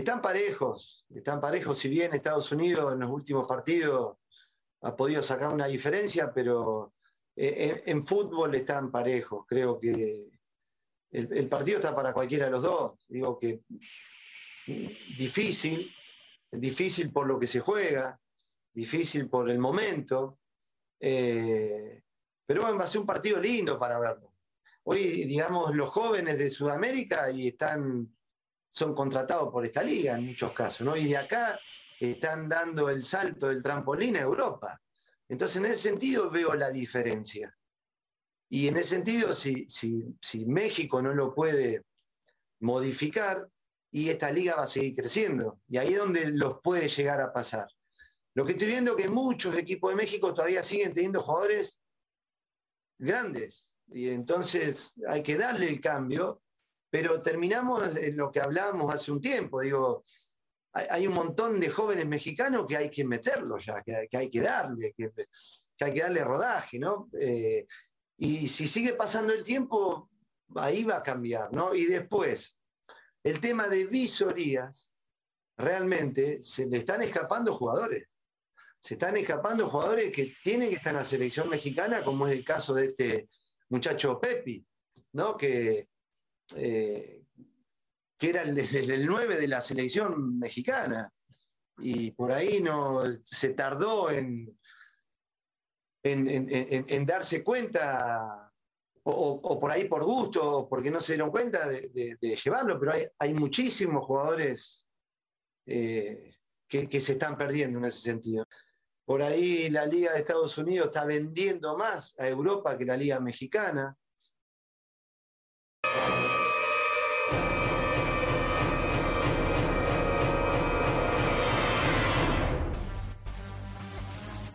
están 0.00 0.20
parejos, 0.20 1.04
están 1.14 1.40
parejos, 1.40 1.78
si 1.78 1.88
bien 1.88 2.12
Estados 2.12 2.52
Unidos 2.52 2.92
en 2.92 3.00
los 3.00 3.10
últimos 3.10 3.48
partidos 3.48 4.18
ha 4.82 4.96
podido 4.96 5.22
sacar 5.22 5.52
una 5.52 5.66
diferencia, 5.66 6.32
pero 6.32 6.94
eh, 7.36 7.82
en, 7.84 7.98
en 7.98 8.04
fútbol 8.04 8.54
están 8.54 8.90
parejos. 8.90 9.44
Creo 9.46 9.78
que 9.78 10.30
el, 11.10 11.48
partido 11.48 11.78
está 11.78 11.94
para 11.94 12.12
cualquiera 12.12 12.46
de 12.46 12.50
los 12.52 12.62
dos. 12.62 13.04
Digo 13.08 13.38
que 13.38 13.62
difícil, 14.66 15.90
difícil 16.50 17.12
por 17.12 17.26
lo 17.26 17.38
que 17.38 17.46
se 17.46 17.60
juega, 17.60 18.20
difícil 18.72 19.28
por 19.28 19.50
el 19.50 19.58
momento, 19.58 20.38
eh, 21.00 22.02
pero 22.46 22.62
bueno, 22.62 22.78
va 22.78 22.84
a 22.84 22.88
ser 22.88 23.00
un 23.00 23.06
partido 23.06 23.40
lindo 23.40 23.78
para 23.78 23.98
verlo. 23.98 24.34
Hoy, 24.84 25.24
digamos, 25.24 25.74
los 25.74 25.90
jóvenes 25.90 26.38
de 26.38 26.48
Sudamérica 26.48 27.30
y 27.30 27.48
están, 27.48 28.16
son 28.70 28.94
contratados 28.94 29.50
por 29.50 29.64
esta 29.64 29.82
liga 29.82 30.16
en 30.16 30.26
muchos 30.26 30.52
casos, 30.52 30.86
¿no? 30.86 30.96
Y 30.96 31.08
de 31.08 31.16
acá 31.16 31.58
están 31.98 32.48
dando 32.48 32.88
el 32.88 33.04
salto 33.04 33.48
del 33.48 33.62
trampolín 33.62 34.16
a 34.16 34.20
Europa. 34.20 34.80
Entonces, 35.28 35.56
en 35.56 35.66
ese 35.66 35.88
sentido 35.90 36.30
veo 36.30 36.54
la 36.54 36.70
diferencia. 36.70 37.56
Y 38.48 38.68
en 38.68 38.76
ese 38.76 38.96
sentido, 38.96 39.32
si, 39.32 39.66
si, 39.68 40.04
si 40.20 40.44
México 40.46 41.00
no 41.02 41.14
lo 41.14 41.34
puede 41.34 41.84
modificar, 42.60 43.48
y 43.92 44.08
esta 44.08 44.30
liga 44.30 44.56
va 44.56 44.62
a 44.62 44.68
seguir 44.68 44.94
creciendo. 44.94 45.60
Y 45.68 45.78
ahí 45.78 45.94
es 45.94 45.98
donde 45.98 46.30
los 46.30 46.60
puede 46.60 46.88
llegar 46.88 47.20
a 47.20 47.32
pasar. 47.32 47.68
Lo 48.34 48.44
que 48.44 48.52
estoy 48.52 48.68
viendo 48.68 48.96
es 48.96 49.04
que 49.04 49.10
muchos 49.10 49.56
equipos 49.56 49.90
de 49.90 49.96
México 49.96 50.32
todavía 50.32 50.62
siguen 50.62 50.94
teniendo 50.94 51.22
jugadores 51.22 51.80
grandes. 52.98 53.68
Y 53.88 54.08
entonces 54.10 54.94
hay 55.08 55.22
que 55.22 55.36
darle 55.36 55.68
el 55.68 55.80
cambio, 55.80 56.42
pero 56.90 57.22
terminamos 57.22 57.96
en 57.96 58.16
lo 58.16 58.30
que 58.30 58.40
hablábamos 58.40 58.92
hace 58.92 59.12
un 59.12 59.20
tiempo. 59.20 59.60
Digo, 59.60 60.02
hay, 60.72 61.06
un 61.06 61.14
montón 61.14 61.58
de 61.60 61.70
jóvenes 61.70 62.06
mexicanos 62.06 62.66
que 62.68 62.76
hay 62.76 62.90
que 62.90 63.04
meterlos 63.04 63.64
ya, 63.64 63.82
que, 63.82 64.08
hay 64.12 64.30
que 64.30 64.40
darle, 64.40 64.92
que, 64.96 65.10
que 65.76 65.84
hay 65.84 65.94
que 65.94 66.00
darle 66.00 66.24
rodaje, 66.24 66.78
¿no? 66.78 67.08
Eh, 67.18 67.66
y 68.18 68.48
si 68.48 68.66
sigue 68.66 68.92
pasando 68.92 69.32
el 69.32 69.42
tiempo, 69.42 70.10
ahí 70.56 70.84
va 70.84 70.98
a 70.98 71.02
cambiar, 71.02 71.52
¿no? 71.52 71.74
Y 71.74 71.86
después, 71.86 72.56
el 73.24 73.40
tema 73.40 73.68
de 73.68 73.86
visorías, 73.86 74.92
realmente 75.56 76.42
se 76.42 76.66
le 76.66 76.78
están 76.78 77.02
escapando 77.02 77.54
jugadores. 77.54 78.08
Se 78.78 78.94
están 78.94 79.16
escapando 79.16 79.68
jugadores 79.68 80.10
que 80.10 80.34
tienen 80.42 80.70
que 80.70 80.76
estar 80.76 80.92
en 80.92 80.98
la 80.98 81.04
selección 81.04 81.48
mexicana, 81.48 82.04
como 82.04 82.26
es 82.26 82.32
el 82.32 82.44
caso 82.44 82.74
de 82.74 82.86
este 82.86 83.28
muchacho 83.68 84.18
Pepi, 84.20 84.64
¿no? 85.12 85.36
Que, 85.36 85.89
eh, 86.56 87.22
que 88.18 88.28
era 88.30 88.42
el, 88.42 88.58
el, 88.58 88.90
el 88.90 89.06
9 89.06 89.36
de 89.36 89.48
la 89.48 89.60
selección 89.60 90.38
mexicana. 90.38 91.12
Y 91.78 92.10
por 92.10 92.32
ahí 92.32 92.60
no 92.60 93.02
se 93.24 93.50
tardó 93.50 94.10
en, 94.10 94.58
en, 96.02 96.46
en, 96.88 97.06
darse 97.06 97.42
cuenta 97.42 98.52
o, 99.02 99.58
por 99.58 99.70
ahí 99.70 99.88
por 99.88 100.04
gusto, 100.04 100.58
o 100.58 100.68
porque 100.68 100.90
no 100.90 101.00
se 101.00 101.14
dieron 101.14 101.30
cuenta 101.30 101.68
de, 101.68 102.18
llevarlo, 102.20 102.78
pero 102.78 102.92
hay, 102.92 103.04
hay 103.18 103.34
muchísimos 103.34 104.04
jugadores 104.04 104.86
eh, 105.66 106.34
que, 106.68 107.00
se 107.00 107.12
están 107.12 107.36
perdiendo 107.36 107.78
en 107.78 107.86
ese 107.86 108.00
sentido. 108.00 108.46
Por 109.04 109.22
ahí 109.22 109.68
la 109.70 109.86
Liga 109.86 110.12
de 110.12 110.20
Estados 110.20 110.56
Unidos 110.58 110.86
está 110.86 111.04
vendiendo 111.04 111.76
más 111.76 112.14
a 112.18 112.28
Europa 112.28 112.78
que 112.78 112.84
la 112.84 112.96
Liga 112.96 113.18
Mexicana. 113.18 113.96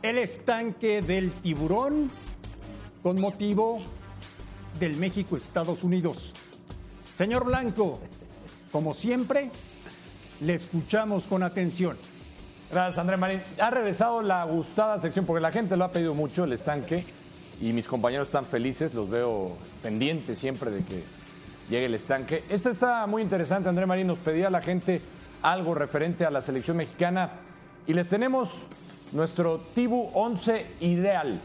El 0.09 0.19
estanque 0.19 1.01
del 1.01 1.31
tiburón 1.31 2.11
con 3.01 3.19
motivo 3.19 3.81
del 4.79 4.97
México-Estados 4.97 5.83
Unidos. 5.83 6.33
Señor 7.15 7.43
Blanco, 7.43 7.99
como 8.71 8.93
siempre, 8.93 9.49
le 10.41 10.53
escuchamos 10.53 11.25
con 11.25 11.41
atención. 11.41 11.97
Gracias, 12.69 12.99
André 12.99 13.17
Marín. 13.17 13.41
Ha 13.59 13.71
regresado 13.71 14.21
la 14.21 14.43
gustada 14.43 14.99
sección 14.99 15.25
porque 15.25 15.41
la 15.41 15.51
gente 15.51 15.75
lo 15.75 15.85
ha 15.85 15.91
pedido 15.91 16.13
mucho, 16.13 16.43
el 16.43 16.53
estanque, 16.53 17.03
y 17.59 17.73
mis 17.73 17.87
compañeros 17.87 18.27
están 18.27 18.45
felices, 18.45 18.93
los 18.93 19.09
veo 19.09 19.57
pendientes 19.81 20.37
siempre 20.37 20.69
de 20.69 20.83
que 20.83 21.03
llegue 21.67 21.85
el 21.87 21.95
estanque. 21.95 22.43
Esta 22.49 22.69
está 22.69 23.07
muy 23.07 23.23
interesante, 23.23 23.69
André 23.69 23.87
Marín 23.87 24.05
nos 24.05 24.19
pedía 24.19 24.47
a 24.47 24.51
la 24.51 24.61
gente 24.61 25.01
algo 25.41 25.73
referente 25.73 26.25
a 26.25 26.29
la 26.29 26.43
selección 26.43 26.77
mexicana 26.77 27.31
y 27.87 27.93
les 27.93 28.07
tenemos 28.07 28.67
nuestro 29.15 29.61
Tibu 29.73 30.11
11 30.13 30.65
ideal. 30.81 31.39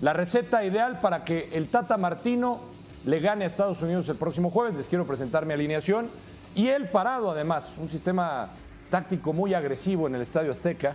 La 0.00 0.12
receta 0.12 0.64
ideal 0.64 1.00
para 1.00 1.24
que 1.24 1.50
el 1.52 1.68
Tata 1.68 1.96
Martino 1.96 2.60
le 3.04 3.20
gane 3.20 3.44
a 3.44 3.48
Estados 3.48 3.82
Unidos 3.82 4.08
el 4.08 4.16
próximo 4.16 4.50
jueves. 4.50 4.74
Les 4.74 4.88
quiero 4.88 5.04
presentar 5.04 5.44
mi 5.44 5.52
alineación. 5.52 6.08
Y 6.54 6.68
el 6.68 6.88
parado, 6.88 7.32
además, 7.32 7.68
un 7.78 7.88
sistema 7.88 8.50
táctico 8.90 9.32
muy 9.32 9.54
agresivo 9.54 10.06
en 10.06 10.14
el 10.14 10.22
Estadio 10.22 10.52
Azteca, 10.52 10.94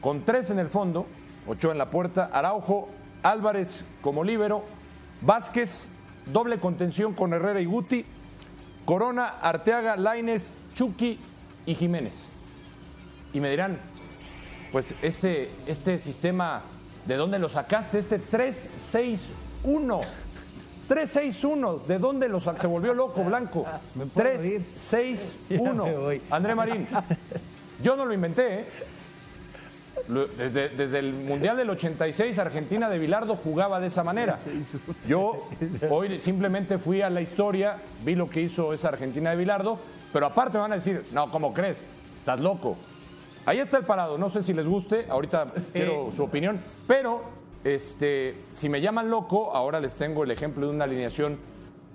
con 0.00 0.22
tres 0.22 0.50
en 0.50 0.58
el 0.58 0.68
fondo, 0.68 1.06
ocho 1.46 1.70
en 1.70 1.76
la 1.76 1.90
puerta, 1.90 2.30
Araujo, 2.32 2.88
Álvarez 3.22 3.84
como 4.00 4.24
líbero, 4.24 4.64
Vázquez, 5.20 5.88
doble 6.32 6.58
contención 6.58 7.12
con 7.12 7.34
Herrera 7.34 7.60
y 7.60 7.66
Guti, 7.66 8.06
Corona, 8.86 9.34
Arteaga, 9.40 9.96
Laines, 9.96 10.56
Chucky 10.74 11.18
y 11.66 11.74
Jiménez. 11.74 12.28
Y 13.34 13.40
me 13.40 13.50
dirán, 13.50 13.78
pues 14.74 14.94
este, 15.02 15.50
este 15.68 16.00
sistema, 16.00 16.62
¿de 17.06 17.14
dónde 17.14 17.38
lo 17.38 17.48
sacaste? 17.48 18.00
Este 18.00 18.20
3-6-1. 18.20 20.00
3-6-1, 20.88 21.84
¿de 21.84 21.98
dónde 22.00 22.28
lo 22.28 22.40
sacaste? 22.40 22.62
Se 22.62 22.66
volvió 22.66 22.92
loco, 22.92 23.22
Blanco. 23.22 23.64
3-6-1. 24.16 26.20
André 26.30 26.56
Marín, 26.56 26.88
yo 27.80 27.94
no 27.94 28.04
lo 28.04 28.12
inventé, 28.12 28.62
¿eh? 28.62 28.64
Desde, 30.36 30.70
desde 30.70 30.98
el 30.98 31.12
Mundial 31.12 31.56
del 31.56 31.70
86, 31.70 32.36
Argentina 32.40 32.90
de 32.90 32.98
Bilardo 32.98 33.36
jugaba 33.36 33.78
de 33.78 33.86
esa 33.86 34.02
manera. 34.02 34.40
Yo 35.06 35.46
hoy 35.88 36.20
simplemente 36.20 36.78
fui 36.78 37.00
a 37.00 37.10
la 37.10 37.20
historia, 37.20 37.76
vi 38.04 38.16
lo 38.16 38.28
que 38.28 38.40
hizo 38.40 38.72
esa 38.72 38.88
Argentina 38.88 39.30
de 39.30 39.36
Bilardo, 39.36 39.78
pero 40.12 40.26
aparte 40.26 40.58
me 40.58 40.62
van 40.62 40.72
a 40.72 40.74
decir, 40.74 41.06
no, 41.12 41.30
¿cómo 41.30 41.54
crees? 41.54 41.84
Estás 42.18 42.40
loco. 42.40 42.76
Ahí 43.46 43.58
está 43.58 43.76
el 43.76 43.84
parado, 43.84 44.16
no 44.16 44.30
sé 44.30 44.40
si 44.40 44.54
les 44.54 44.66
guste, 44.66 45.06
ahorita 45.08 45.52
quiero 45.72 46.10
su 46.16 46.22
opinión, 46.24 46.60
pero 46.86 47.22
este, 47.62 48.36
si 48.52 48.68
me 48.68 48.80
llaman 48.80 49.10
loco, 49.10 49.54
ahora 49.54 49.80
les 49.80 49.94
tengo 49.94 50.24
el 50.24 50.30
ejemplo 50.30 50.66
de 50.66 50.72
una 50.72 50.84
alineación 50.84 51.38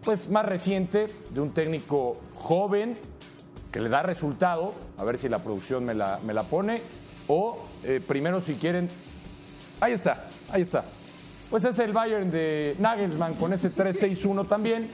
pues 0.04 0.30
más 0.30 0.46
reciente, 0.46 1.08
de 1.32 1.42
un 1.42 1.52
técnico 1.52 2.18
joven 2.36 2.96
que 3.72 3.80
le 3.80 3.90
da 3.90 4.04
resultado, 4.04 4.74
a 4.98 5.04
ver 5.04 5.18
si 5.18 5.28
la 5.28 5.40
producción 5.40 5.86
me 5.86 5.94
la, 5.94 6.20
me 6.24 6.34
la 6.34 6.44
pone, 6.44 6.82
o 7.28 7.58
eh, 7.84 8.00
primero 8.06 8.42
si 8.42 8.56
quieren, 8.56 8.88
ahí 9.80 9.94
está, 9.94 10.28
ahí 10.52 10.62
está. 10.62 10.86
Pues 11.50 11.66
es 11.66 11.80
el 11.80 11.94
Bayern 11.94 12.30
de 12.30 12.76
Nagelsmann 12.78 13.34
con 13.34 13.54
ese 13.54 13.74
3-6-1 13.74 14.48
también. 14.48 14.90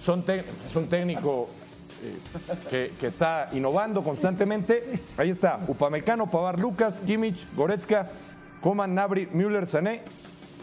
Son 0.00 0.24
es 0.28 0.76
un 0.76 0.86
técnico 0.86 1.48
eh, 1.52 1.67
que, 2.70 2.92
que 2.98 3.06
está 3.06 3.48
innovando 3.52 4.02
constantemente. 4.02 5.00
Ahí 5.16 5.30
está, 5.30 5.60
Upamecano, 5.66 6.30
Pavar, 6.30 6.58
Lucas, 6.58 7.00
Kimmich, 7.04 7.46
Goretzka, 7.54 8.10
Coman, 8.60 8.94
Nabri, 8.94 9.28
Müller, 9.32 9.66
Sané 9.66 10.02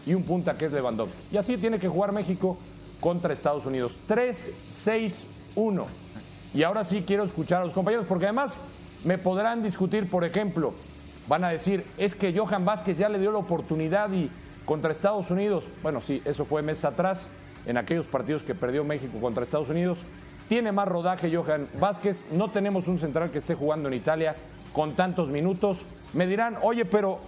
y 0.06 0.14
un 0.14 0.22
punta 0.22 0.56
que 0.56 0.66
es 0.66 0.72
Lewandowski. 0.72 1.16
Y 1.32 1.36
así 1.36 1.56
tiene 1.56 1.78
que 1.78 1.88
jugar 1.88 2.12
México 2.12 2.56
contra 3.00 3.32
Estados 3.32 3.66
Unidos. 3.66 3.96
3-6-1. 4.08 5.84
Y 6.54 6.62
ahora 6.62 6.84
sí 6.84 7.04
quiero 7.06 7.24
escuchar 7.24 7.62
a 7.62 7.64
los 7.64 7.74
compañeros, 7.74 8.06
porque 8.08 8.26
además 8.26 8.60
me 9.04 9.18
podrán 9.18 9.62
discutir, 9.62 10.08
por 10.08 10.24
ejemplo, 10.24 10.74
van 11.28 11.44
a 11.44 11.48
decir, 11.50 11.84
es 11.98 12.14
que 12.14 12.36
Johan 12.36 12.64
Vázquez 12.64 12.98
ya 12.98 13.08
le 13.08 13.18
dio 13.18 13.32
la 13.32 13.38
oportunidad 13.38 14.10
y 14.12 14.30
contra 14.64 14.92
Estados 14.92 15.30
Unidos, 15.30 15.64
bueno, 15.82 16.00
sí, 16.00 16.22
eso 16.24 16.44
fue 16.44 16.62
meses 16.62 16.84
atrás, 16.84 17.28
en 17.66 17.76
aquellos 17.76 18.06
partidos 18.06 18.42
que 18.42 18.54
perdió 18.54 18.84
México 18.84 19.18
contra 19.20 19.42
Estados 19.42 19.68
Unidos. 19.68 20.04
Tiene 20.48 20.70
más 20.72 20.86
rodaje 20.86 21.34
Johan 21.34 21.68
Vázquez, 21.80 22.22
no 22.30 22.50
tenemos 22.50 22.86
un 22.86 22.98
central 22.98 23.30
que 23.30 23.38
esté 23.38 23.54
jugando 23.54 23.88
en 23.88 23.94
Italia 23.94 24.36
con 24.72 24.94
tantos 24.94 25.28
minutos. 25.28 25.86
Me 26.12 26.26
dirán, 26.26 26.56
oye, 26.62 26.84
pero, 26.84 27.18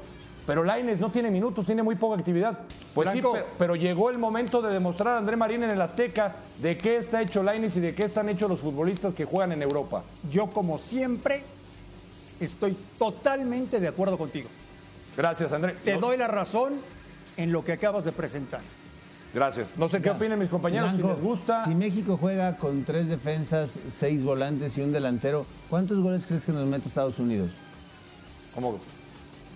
pero 0.46 0.62
Laines 0.62 1.00
no 1.00 1.10
tiene 1.10 1.30
minutos, 1.30 1.66
tiene 1.66 1.82
muy 1.82 1.96
poca 1.96 2.18
actividad. 2.18 2.58
Pues 2.94 3.10
Blanco. 3.10 3.32
sí, 3.32 3.38
pero, 3.40 3.46
pero 3.58 3.76
llegó 3.76 4.10
el 4.10 4.18
momento 4.18 4.62
de 4.62 4.72
demostrar 4.72 5.14
a 5.14 5.18
André 5.18 5.36
Marín 5.36 5.64
en 5.64 5.70
el 5.70 5.80
Azteca 5.80 6.36
de 6.60 6.78
qué 6.78 6.96
está 6.96 7.20
hecho 7.20 7.42
Laines 7.42 7.76
y 7.76 7.80
de 7.80 7.94
qué 7.94 8.04
están 8.04 8.28
hechos 8.28 8.48
los 8.48 8.60
futbolistas 8.60 9.14
que 9.14 9.24
juegan 9.24 9.50
en 9.52 9.62
Europa. 9.62 10.04
Yo, 10.30 10.46
como 10.48 10.78
siempre, 10.78 11.42
estoy 12.38 12.76
totalmente 12.98 13.80
de 13.80 13.88
acuerdo 13.88 14.16
contigo. 14.16 14.48
Gracias, 15.16 15.52
André. 15.52 15.74
Te 15.82 15.96
doy 15.96 16.16
la 16.16 16.28
razón 16.28 16.80
en 17.36 17.50
lo 17.50 17.64
que 17.64 17.72
acabas 17.72 18.04
de 18.04 18.12
presentar. 18.12 18.60
Gracias. 19.34 19.76
No 19.76 19.88
sé 19.88 20.00
qué 20.00 20.10
opinen 20.10 20.38
mis 20.38 20.48
compañeros, 20.48 20.92
Blanco, 20.92 21.08
si 21.08 21.14
les 21.14 21.22
gusta. 21.22 21.64
Si 21.64 21.74
México 21.74 22.18
juega 22.20 22.56
con 22.56 22.84
tres 22.84 23.08
defensas, 23.08 23.78
seis 23.94 24.24
volantes 24.24 24.76
y 24.78 24.80
un 24.80 24.92
delantero, 24.92 25.46
¿cuántos 25.68 25.98
goles 26.00 26.26
crees 26.26 26.44
que 26.44 26.52
nos 26.52 26.66
mete 26.66 26.88
Estados 26.88 27.18
Unidos? 27.18 27.50
¿Cómo? 28.54 28.78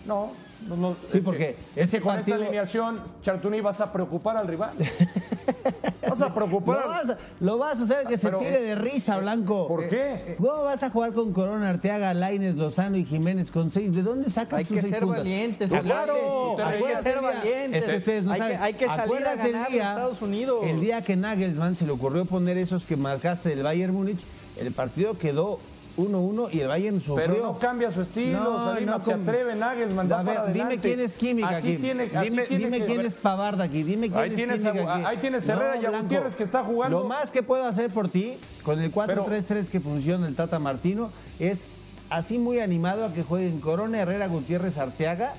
No, 0.07 0.33
no, 0.69 0.77
no. 0.77 0.97
Sí, 1.09 1.19
es 1.19 1.25
porque 1.25 1.57
que, 1.75 1.81
es 1.81 1.89
ese 1.89 2.01
con 2.01 2.15
partido- 2.15 2.37
esta 2.37 2.47
alineación, 2.47 3.01
Chartuní, 3.23 3.61
vas 3.61 3.81
a 3.81 3.93
preocupar 3.93 4.37
al 4.37 4.49
rival. 4.49 4.73
vas 6.09 6.21
a 6.23 6.29
Lo 6.29 6.35
preocupar. 6.35 6.89
vas, 6.89 7.11
a, 7.11 7.19
lo 7.41 7.59
vas 7.59 7.81
a 7.81 7.85
hacer 7.85 8.07
que 8.07 8.19
se 8.19 8.31
tire 8.31 8.63
de 8.63 8.75
risa, 8.75 9.19
Blanco. 9.19 9.67
¿Por 9.69 9.89
qué? 9.89 10.37
¿Cómo 10.39 10.65
vas 10.65 10.83
a 10.83 10.91
jugar 10.91 11.13
con 11.13 11.33
Corona, 11.33 11.71
Arteaga, 11.71 12.13
Laines, 12.15 12.57
Lozano 12.57 12.97
y 12.97 13.05
Jiménez 13.05 13.51
con 13.51 13.71
seis? 13.73 13.95
¿De 13.95 14.03
dónde 14.03 14.29
sacas 14.31 14.59
Hay 14.61 14.65
tus 14.65 14.77
que 14.77 14.83
seis 14.83 14.95
ser 14.95 15.07
valientes, 15.07 15.71
claro, 15.71 16.57
Hay 16.65 16.83
que 16.83 16.97
ser 16.99 17.21
día- 17.21 17.21
valientes. 17.21 17.89
Ustedes 17.97 18.25
no 18.25 18.33
Hay 18.33 18.41
que- 18.41 18.47
saben. 18.47 18.63
hay 18.63 18.75
que 18.75 18.87
salir 18.87 19.01
a 19.01 19.05
Acuérdate 19.05 19.47
el 19.47 19.53
ganarle 19.53 19.83
a 19.83 19.91
Estados 19.91 20.23
Unidos. 20.23 20.65
El 20.67 20.81
día 20.81 21.03
que 21.03 21.17
Nagelsmann 21.17 21.75
se 21.77 21.87
le 21.87 21.93
ocurrió 21.93 22.25
poner 22.25 22.57
esos 22.59 22.85
que 22.87 22.97
marcaste 22.97 23.49
del 23.51 23.63
Bayern 23.63 23.95
Múnich, 23.95 24.21
el 24.59 24.73
partido 24.73 25.17
quedó 25.17 25.59
1-1 25.97 26.49
y 26.53 26.61
el 26.61 26.69
Bayern 26.69 27.01
sufrió. 27.01 27.15
Pero 27.17 27.43
no 27.43 27.59
cambia 27.59 27.91
su 27.91 28.03
estilo, 28.03 28.39
No, 28.39 28.65
Salima, 28.65 28.93
no, 28.99 29.03
se 29.03 29.13
atreve 29.13 29.55
Nagelsmann, 29.57 30.09
da 30.09 30.21
A 30.21 30.23
ver, 30.23 30.37
para 30.37 30.53
dime 30.53 30.79
quién 30.79 31.01
es 31.01 31.15
química 31.17 31.49
Así 31.49 31.73
aquí. 31.73 31.77
tiene- 31.83 32.05
así 32.05 32.29
dime 32.31 32.45
tiene 32.45 32.65
dime 32.65 32.79
que- 32.81 32.87
quién 32.87 33.07
es 33.07 33.15
Pavard 33.15 33.61
aquí. 33.61 33.83
Dime 33.83 34.09
quién 34.09 34.21
Ahí 34.21 34.31
es 34.31 34.37
tienes 34.37 34.61
química 34.63 34.91
a- 34.93 34.97
aquí. 34.97 35.05
ahí 35.07 35.17
tienes 35.19 35.49
Herrera 35.49 35.77
y 35.77 35.85
a 35.87 35.91
Gutiérrez 35.91 36.35
que 36.37 36.43
está 36.45 36.65
jugando. 36.65 37.01
Lo 37.01 37.07
más 37.09 37.31
que 37.31 37.43
puedo 37.43 37.65
hacer 37.67 37.91
por 37.91 38.09
ti 38.09 38.39
con 38.63 38.81
el 38.81 38.91
4-3-3 38.91 39.69
que 39.69 39.81
funciona 39.81 40.27
el 40.27 40.35
Tata 40.35 40.59
Martino 40.59 41.11
es 41.39 41.67
así 42.11 42.39
muy 42.39 42.59
animado 42.61 43.05
a 43.05 43.13
que 43.13 43.23
jueguen 43.23 43.61
Corona, 43.61 44.01
Herrera, 44.01 44.27
Gutiérrez, 44.29 44.79
Arteaga. 44.79 45.35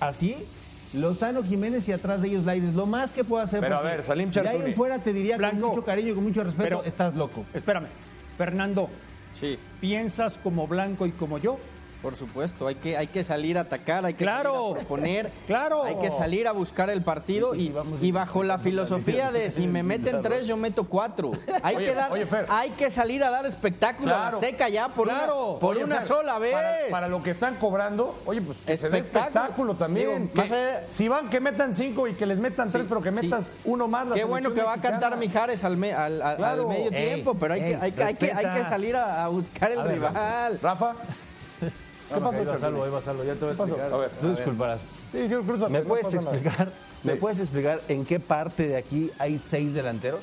Así. 0.00 0.36
Lozano, 0.92 1.42
Jiménez 1.42 1.88
y 1.88 1.92
atrás 1.92 2.22
de 2.22 2.28
ellos 2.28 2.44
Laines. 2.44 2.74
Lo 2.74 2.86
más 2.86 3.10
que 3.10 3.24
puedo 3.24 3.42
hacer 3.42 3.58
Pero, 3.60 3.76
a 3.78 3.82
ver, 3.82 4.04
Salim 4.04 4.30
De 4.30 4.38
ahí 4.40 4.46
Chartuni. 4.46 4.70
en 4.70 4.76
fuera 4.76 4.98
te 5.00 5.12
diría 5.12 5.36
Blanco. 5.36 5.58
con 5.60 5.68
mucho 5.70 5.84
cariño 5.84 6.12
y 6.12 6.14
con 6.14 6.22
mucho 6.22 6.44
respeto, 6.44 6.62
Pero- 6.68 6.84
estás 6.84 7.14
loco. 7.16 7.44
Espérame, 7.52 7.86
Fernando, 8.38 8.88
Sí, 9.34 9.58
¿piensas 9.80 10.38
como 10.38 10.66
Blanco 10.66 11.06
y 11.06 11.10
como 11.10 11.38
yo? 11.38 11.58
Por 12.04 12.14
supuesto. 12.14 12.68
Hay 12.68 12.76
que, 12.76 12.96
hay 12.96 13.06
que 13.08 13.24
salir 13.24 13.58
a 13.58 13.62
atacar, 13.62 14.04
hay 14.04 14.14
que 14.14 14.24
Claro. 14.24 14.52
salir 14.52 14.70
a 14.70 14.78
proponer. 14.78 15.32
Claro. 15.48 15.82
Hay 15.84 15.96
que 15.96 16.10
salir 16.10 16.46
a 16.46 16.52
buscar 16.52 16.90
el 16.90 17.02
partido 17.02 17.54
y, 17.54 17.72
y 18.00 18.12
bajo 18.12 18.42
la 18.44 18.58
filosofía 18.58 19.32
de 19.32 19.50
si 19.50 19.66
me 19.66 19.82
meten 19.82 20.22
tres, 20.22 20.46
yo 20.46 20.56
meto 20.56 20.84
cuatro. 20.84 21.32
Hay 21.62 21.76
Oye, 21.76 21.86
que 21.86 21.94
dar, 21.94 22.12
oye, 22.12 22.26
Fer. 22.26 22.46
hay 22.50 22.70
que 22.72 22.90
salir 22.90 23.24
a 23.24 23.30
dar 23.30 23.46
espectáculo 23.46 24.10
a 24.14 24.14
Claro. 24.14 24.40
la 24.40 24.46
Azteca 24.46 24.68
ya 24.68 24.88
por 24.90 25.08
Claro. 25.08 25.50
una, 25.52 25.58
por 25.58 25.74
Oye, 25.76 25.84
una 25.84 25.96
Fer, 25.96 26.04
sola 26.04 26.38
vez. 26.38 26.52
Para, 26.52 26.76
para 26.90 27.08
lo 27.08 27.22
que 27.22 27.30
están 27.30 27.56
cobrando, 27.56 28.20
oye, 28.26 28.40
pues 28.42 28.58
que 28.66 28.76
se 28.76 28.90
dé 28.90 28.98
Espectáculo. 28.98 29.28
espectáculo 29.40 29.74
también. 29.76 30.08
Digo, 30.24 30.32
Que 30.32 30.38
más 30.38 30.52
allá- 30.52 30.84
si 30.88 31.08
van, 31.08 31.30
que 31.30 31.40
metan 31.40 31.74
cinco 31.74 32.06
y 32.06 32.12
que 32.14 32.26
les 32.26 32.38
metan 32.38 32.70
tres, 32.70 32.84
pero 32.88 33.00
que 33.00 33.12
sí. 33.12 33.26
metas 33.26 33.44
uno 33.64 33.88
más. 33.88 34.06
la 34.08 34.14
Qué 34.14 34.24
bueno 34.24 34.52
que 34.52 34.62
va 34.62 34.74
a 34.74 34.80
cantar 34.80 35.16
Mijares 35.16 35.64
al, 35.64 35.76
me- 35.78 35.92
al, 35.94 36.20
al- 36.20 36.36
Claro. 36.36 36.62
al 36.62 36.68
medio 36.68 36.90
Ey, 36.92 37.06
tiempo, 37.14 37.34
pero 37.34 37.54
hay, 37.54 37.60
que, 37.60 37.66
ey, 37.68 37.78
hay, 37.80 37.92
que, 37.92 38.04
hay, 38.04 38.14
que, 38.14 38.26
hay 38.26 38.32
respeta. 38.34 38.54
que 38.54 38.64
salir 38.64 38.96
a, 38.96 39.24
a 39.24 39.28
buscar 39.28 39.70
el 39.72 39.78
A 39.78 39.84
ver, 39.84 39.94
rival. 39.94 40.58
Rafa. 40.62 40.94
¿Qué 42.14 42.20
pasó, 42.20 42.36
Ahí 42.38 42.44
va 42.44 42.50
Chartuni? 42.52 42.60
salvo, 42.60 42.84
ahí 42.84 42.90
va 42.90 43.00
salvo, 43.00 43.24
ya 43.24 43.34
te 43.34 43.40
voy 43.40 43.48
a 43.48 43.52
explicar. 43.52 43.92
A 43.92 43.96
ver, 43.96 44.10
Tú 44.20 44.28
disculparás. 44.30 44.80
Sí, 45.12 45.28
yo 45.28 45.40
que 45.46 45.52
¿Me 45.68 45.80
no 45.80 45.84
puedes 45.84 46.14
explicar? 46.14 46.72
¿Me 47.02 47.16
puedes 47.16 47.38
explicar 47.40 47.80
en 47.88 48.04
qué 48.04 48.20
parte 48.20 48.68
de 48.68 48.76
aquí 48.76 49.10
hay 49.18 49.38
seis 49.38 49.74
delanteros? 49.74 50.20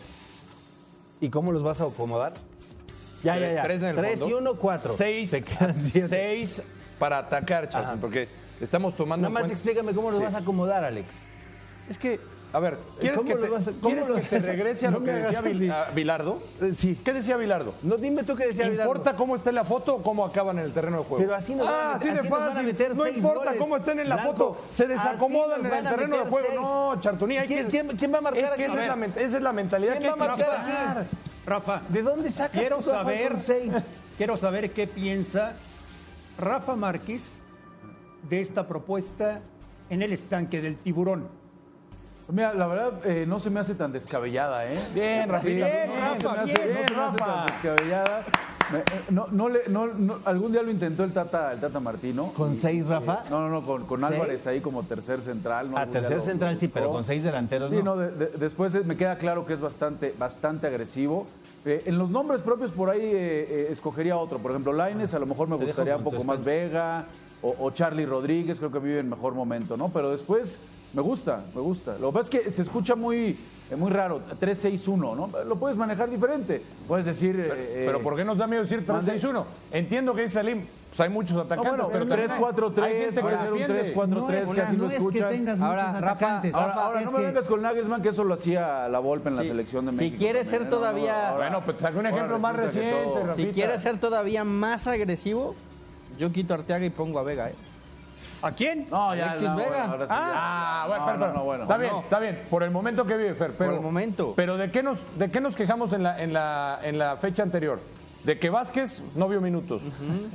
¿Y 1.20 1.30
cómo 1.30 1.52
los 1.52 1.64
vas 1.64 1.82
a 1.82 1.86
acomodar? 1.86 2.34
Ya, 3.24 3.38
ya, 3.38 3.54
ya. 3.54 3.64
Tres 3.64 3.82
en 3.84 3.90
el 3.90 3.96
Tres 3.98 4.20
fondo. 4.20 4.36
y 4.36 4.40
uno, 4.40 4.56
cuatro. 4.56 4.92
Seis, 4.94 5.30
Te 5.30 5.44
quedan 5.44 5.80
siete. 5.80 6.08
seis 6.08 6.62
para 6.98 7.20
atacar, 7.20 7.70
Chartuni, 7.70 8.00
porque 8.02 8.28
estamos 8.60 8.96
tomando 8.96 9.22
Nada 9.24 9.28
en 9.30 9.34
más 9.34 9.42
cuenta- 9.44 9.54
explícame 9.54 9.94
cómo 9.94 10.10
los 10.10 10.18
Sí. 10.18 10.24
vas 10.26 10.34
a 10.34 10.40
acomodar, 10.40 10.84
Alex. 10.84 11.08
Es 11.90 11.98
que, 12.00 12.20
a 12.54 12.60
ver, 12.60 12.78
¿quieres 13.00 13.18
¿Cómo 13.18 13.30
que 13.30 13.36
te, 13.38 13.48
vas 13.50 13.68
a- 13.68 13.72
cómo 13.72 13.82
¿quieres 13.82 14.10
lo 14.10 14.16
que 14.16 14.22
te 14.24 14.40
regrese 14.40 14.88
a 14.88 14.92
no 14.92 15.00
lo 15.00 15.06
que 15.06 15.12
decía 15.14 15.42
Vil- 15.42 15.72
a 15.72 15.90
Bilardo? 15.92 16.40
Sí. 16.78 17.00
¿Qué 17.04 17.14
decía 17.14 17.38
Bilardo? 17.38 17.74
No, 17.82 17.96
dime 17.98 18.24
tú 18.24 18.36
qué 18.36 18.48
decía 18.48 18.68
Bilardo. 18.68 18.92
¿Importa 18.92 19.16
cómo 19.16 19.36
esté 19.38 19.52
la 19.54 19.64
foto 19.64 19.96
o 19.96 20.04
cómo 20.04 20.26
acaban 20.26 20.60
en 20.60 20.66
el 20.66 20.74
terreno 20.74 20.98
de 20.98 21.04
juego? 21.06 21.24
Pero 21.24 21.34
así 21.36 21.54
a 21.54 21.64
ah, 21.64 21.94
así 21.96 22.06
de 22.10 22.12
así 22.12 22.22
nos 22.24 22.30
van 22.30 22.44
a 22.44 22.48
fácil. 22.52 22.66
meter 22.66 22.96
no 22.96 23.08
importa 23.08 23.44
goles. 23.46 23.58
cómo 23.58 23.78
estén 23.78 24.00
en 24.00 24.10
la 24.10 24.16
Blanco, 24.16 24.32
foto, 24.34 24.62
se 24.70 24.88
desacomodan 24.88 25.66
en 25.66 25.74
el 25.74 25.84
terreno 25.84 26.18
de 26.18 26.24
juego. 26.30 26.48
seis. 26.50 26.60
No, 26.62 27.00
Chartuní, 27.00 27.38
hay 27.38 27.48
¿Quién- 27.48 27.64
que... 27.66 27.70
quién- 27.72 27.98
quién 27.98 28.14
va 28.14 28.18
a 28.18 28.22
marcar 28.22 28.44
es 28.44 28.50
que 28.50 28.64
aquí? 28.66 28.72
esa, 28.74 28.82
es 28.82 28.88
la, 28.90 28.96
men- 28.98 29.14
esa 29.16 29.38
es 29.38 29.44
la 29.44 29.54
mentalidad 29.54 29.98
¿Quién 29.98 30.04
que 30.14 30.20
va 30.20 30.26
a 30.26 30.32
hay 30.34 30.38
que 30.38 30.44
marcar 30.46 30.98
aquí? 30.98 31.10
Rafa, 31.46 31.82
¿De 31.90 32.02
dónde 32.04 32.30
sacas 32.32 32.60
quiero 32.60 32.78
que 32.78 32.84
saber, 32.84 33.36
quiero 34.18 34.38
saber 34.38 34.72
qué 34.72 34.88
piensa 34.88 35.54
Rafa 36.38 36.76
Márquez 36.76 37.30
de 38.30 38.42
esta 38.42 38.68
propuesta 38.68 39.42
en 39.90 40.02
el 40.02 40.14
estanque 40.14 40.62
del 40.62 40.78
tiburón. 40.78 41.28
Mira, 42.32 42.54
la 42.54 42.68
verdad 42.68 42.94
eh, 43.06 43.26
no 43.28 43.40
se 43.40 43.50
me 43.50 43.60
hace 43.60 43.76
tan 43.76 43.92
descabellada, 43.92 44.66
¿eh? 44.66 44.80
Bien, 44.94 45.28
Rafa, 45.30 45.42
Sí, 45.48 45.54
bien, 45.54 45.70
no, 45.88 45.96
no 45.96 46.16
se 46.16 46.28
Rafa, 46.28 46.34
me 46.36 46.40
hace, 46.52 46.54
bien, 46.68 46.74
no 46.82 46.88
se 46.88 46.94
me 46.96 47.02
hace 47.02 47.18
Rafa. 47.18 47.26
tan 47.26 47.46
descabellada. 47.48 48.26
Me- 48.72 48.80
eh, 48.80 48.84
no, 49.10 49.28
no 49.32 49.50
le- 49.50 49.68
no- 49.68 49.88
no- 49.88 50.20
algún 50.24 50.54
día 50.54 50.62
lo 50.64 50.72
intentó 50.72 51.04
el 51.04 51.12
Tata, 51.12 51.52
el 51.52 51.60
Tata 51.60 51.80
Martino. 51.82 52.32
¿Con 52.34 52.56
seis, 52.56 52.88
Rafa? 52.88 53.24
eh, 53.26 53.28
no, 53.30 53.42
no, 53.42 53.50
no, 53.50 53.64
con, 53.64 53.86
con. 53.86 54.02
Álvarez 54.04 54.48
ahí 54.48 54.62
como 54.62 54.84
tercer 54.84 55.20
central. 55.20 55.72
¿no? 55.72 55.78
A 55.78 55.82
Algún 55.82 55.92
día 55.94 56.02
tercer 56.02 56.18
lo- 56.20 56.24
central 56.24 56.54
lo 56.54 56.60
sí, 56.60 56.68
pero 56.70 56.90
con 56.92 57.04
seis 57.04 57.24
delanteros 57.24 57.70
Sí, 57.70 57.78
no. 57.78 57.84
no, 57.84 57.98
de- 57.98 58.12
de- 58.12 58.28
después 58.38 58.74
me 58.86 58.96
queda 58.96 59.18
claro 59.18 59.46
que 59.46 59.54
es 59.54 59.60
bastante, 59.60 60.14
bastante 60.18 60.68
agresivo. 60.68 61.28
Eh, 61.66 61.84
en 61.86 61.98
los 61.98 62.10
nombres 62.12 62.42
propios 62.42 62.72
por 62.72 62.90
ahí 62.90 63.02
eh, 63.04 63.68
escogería 63.72 64.16
otro. 64.18 64.38
Por 64.40 64.52
ejemplo, 64.52 64.72
Laines, 64.72 65.14
a 65.14 65.20
lo 65.20 65.26
mejor 65.26 65.50
me 65.50 65.58
gustaría 65.58 65.98
un 65.98 66.04
poco 66.04 66.24
más 66.24 66.42
Vega 66.44 67.06
o, 67.42 67.54
o 67.60 67.72
Charlie 67.72 68.06
Rodríguez, 68.06 68.58
creo 68.58 68.72
que 68.72 68.80
vive 68.80 69.00
en 69.00 69.10
mejor 69.10 69.34
momento, 69.34 69.76
¿no? 69.76 69.90
Pero 69.90 70.12
después 70.12 70.60
me 70.94 71.02
gusta, 71.02 71.44
me 71.56 71.62
gusta. 71.62 71.98
Lo 72.00 72.12
que 72.12 72.20
pasa 72.20 72.30
es 72.38 72.44
que 72.46 72.52
se 72.52 72.62
escucha 72.64 72.96
muy, 72.96 73.38
eh, 73.70 73.76
muy 73.78 73.90
raro, 73.92 74.22
3-6-1, 74.40 74.98
¿no? 75.16 75.30
Lo 75.46 75.56
puedes 75.56 75.78
manejar 75.78 76.10
diferente. 76.10 76.62
Puedes 76.88 77.06
decir... 77.06 77.36
eh, 77.40 77.84
Pero 77.86 78.00
eh, 78.00 78.04
¿por 78.04 78.16
qué 78.16 78.26
nos 78.26 78.38
da 78.38 78.48
miedo 78.48 78.64
decir 78.64 78.86
3-6-1? 78.86 79.44
Entiendo 79.72 80.14
que 80.14 80.24
dice 80.24 80.34
Salim, 80.36 80.66
pues 80.90 81.00
hay 81.00 81.10
muchos 81.10 81.36
no, 81.38 81.42
atacantes, 81.44 81.72
bueno, 81.72 81.88
pero 81.90 82.06
pero 82.06 82.16
también 82.28 82.32
hay- 82.32 82.54
3-4-3, 82.54 82.84
hay 82.84 82.94
gente 83.02 83.16
que 83.16 83.22
puede 83.22 83.38
ser 83.38 83.54
un 83.54 83.58
defiende. 83.60 83.96
3-4-3, 83.96 84.10
No 84.10 84.30
es, 84.32 84.50
que 84.52 84.62
así 84.62 84.76
no 84.76 84.80
lo 84.82 84.86
es 84.86 84.92
que 84.92 84.98
escuchan. 84.98 85.30
tengas 85.32 85.60
Ahora, 85.62 86.02
Rafa. 86.02 86.42
Ahora, 86.54 86.74
ahora 86.74 87.00
es 87.00 87.06
no 87.06 87.12
me 87.14 87.18
que- 87.20 87.26
vengas 87.28 87.48
con 87.48 87.62
Nagelsmann, 87.62 88.02
que 88.02 88.10
eso 88.10 88.24
lo 88.26 88.34
hacía 88.34 88.90
la 88.90 89.00
Volpe 89.00 89.30
en 89.30 89.36
la 89.38 89.42
Sí. 89.44 89.48
selección 89.48 89.86
de 89.86 89.92
Si 89.94 89.98
México. 90.00 90.18
quiere 90.18 90.44
ser 90.44 90.60
también, 90.60 90.70
¿no? 90.70 90.76
todavía- 90.78 91.30
ahora- 91.30 91.50
Bueno, 91.50 91.66
pues 91.66 91.78
saca 91.82 91.98
un 91.98 92.06
ahora 92.06 92.10
ejemplo 92.18 92.40
más 92.40 92.56
que 92.56 92.62
reciente, 92.62 93.04
todo- 93.04 93.14
Rafa. 93.22 93.26
Si 93.36 93.42
Rafita. 93.42 93.54
quiere 93.54 93.80
ser 93.80 94.00
todavía 94.02 94.44
más 94.44 94.88
agresivo, 94.88 95.56
yo 96.20 96.30
quito 96.34 96.54
a 96.54 96.58
Arteaga 96.58 96.86
y 96.86 96.90
pongo 96.90 97.20
a 97.20 97.24
Vega. 97.24 97.50
¿eh? 97.50 97.56
¿A 98.42 98.52
quién? 98.52 98.88
No, 98.90 99.14
ya, 99.16 99.26
Alexis 99.28 99.50
no, 99.50 99.56
Vega. 99.56 99.70
bueno, 99.70 99.84
ahora 99.92 100.06
sí 100.08 100.14
ya. 100.14 100.32
Ah, 100.34 100.86
bueno, 100.88 101.06
No, 101.06 101.28
pero, 101.34 101.44
bueno. 101.44 101.64
está 101.64 101.78
bien, 101.78 101.96
está 101.98 102.20
bien. 102.20 102.44
Por 102.50 102.64
el 102.64 102.72
momento 102.72 103.06
que 103.06 103.16
vive 103.18 103.36
Fer, 103.36 103.54
pero 103.58 103.74
el 103.76 103.82
momento. 103.82 104.34
Pero 104.36 104.58
de 104.58 104.72
qué 104.72 104.82
nos, 104.84 105.18
de 105.18 105.30
qué 105.30 105.40
nos 105.42 105.56
quejamos 105.56 105.94
en 105.94 106.04
la, 106.04 106.22
en 106.22 106.34
la, 106.34 106.80
en 106.82 106.98
la 106.98 107.18
fecha 107.18 107.44
anterior. 107.44 107.80
De 108.24 108.38
que 108.38 108.50
Vázquez 108.50 109.02
no 109.16 109.28
vio 109.28 109.42
minutos. 109.42 109.82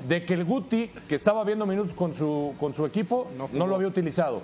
De 0.09 0.25
que 0.25 0.35
el 0.35 0.45
Guti, 0.45 0.91
que 1.09 1.15
estaba 1.15 1.45
viendo 1.45 1.67
minutos 1.67 1.95
con 1.95 2.15
su, 2.15 2.55
con 2.59 2.75
su 2.75 2.85
equipo, 2.85 3.29
no, 3.53 3.67
lo 3.67 3.75
había 3.77 3.89
utilizado. 3.89 4.43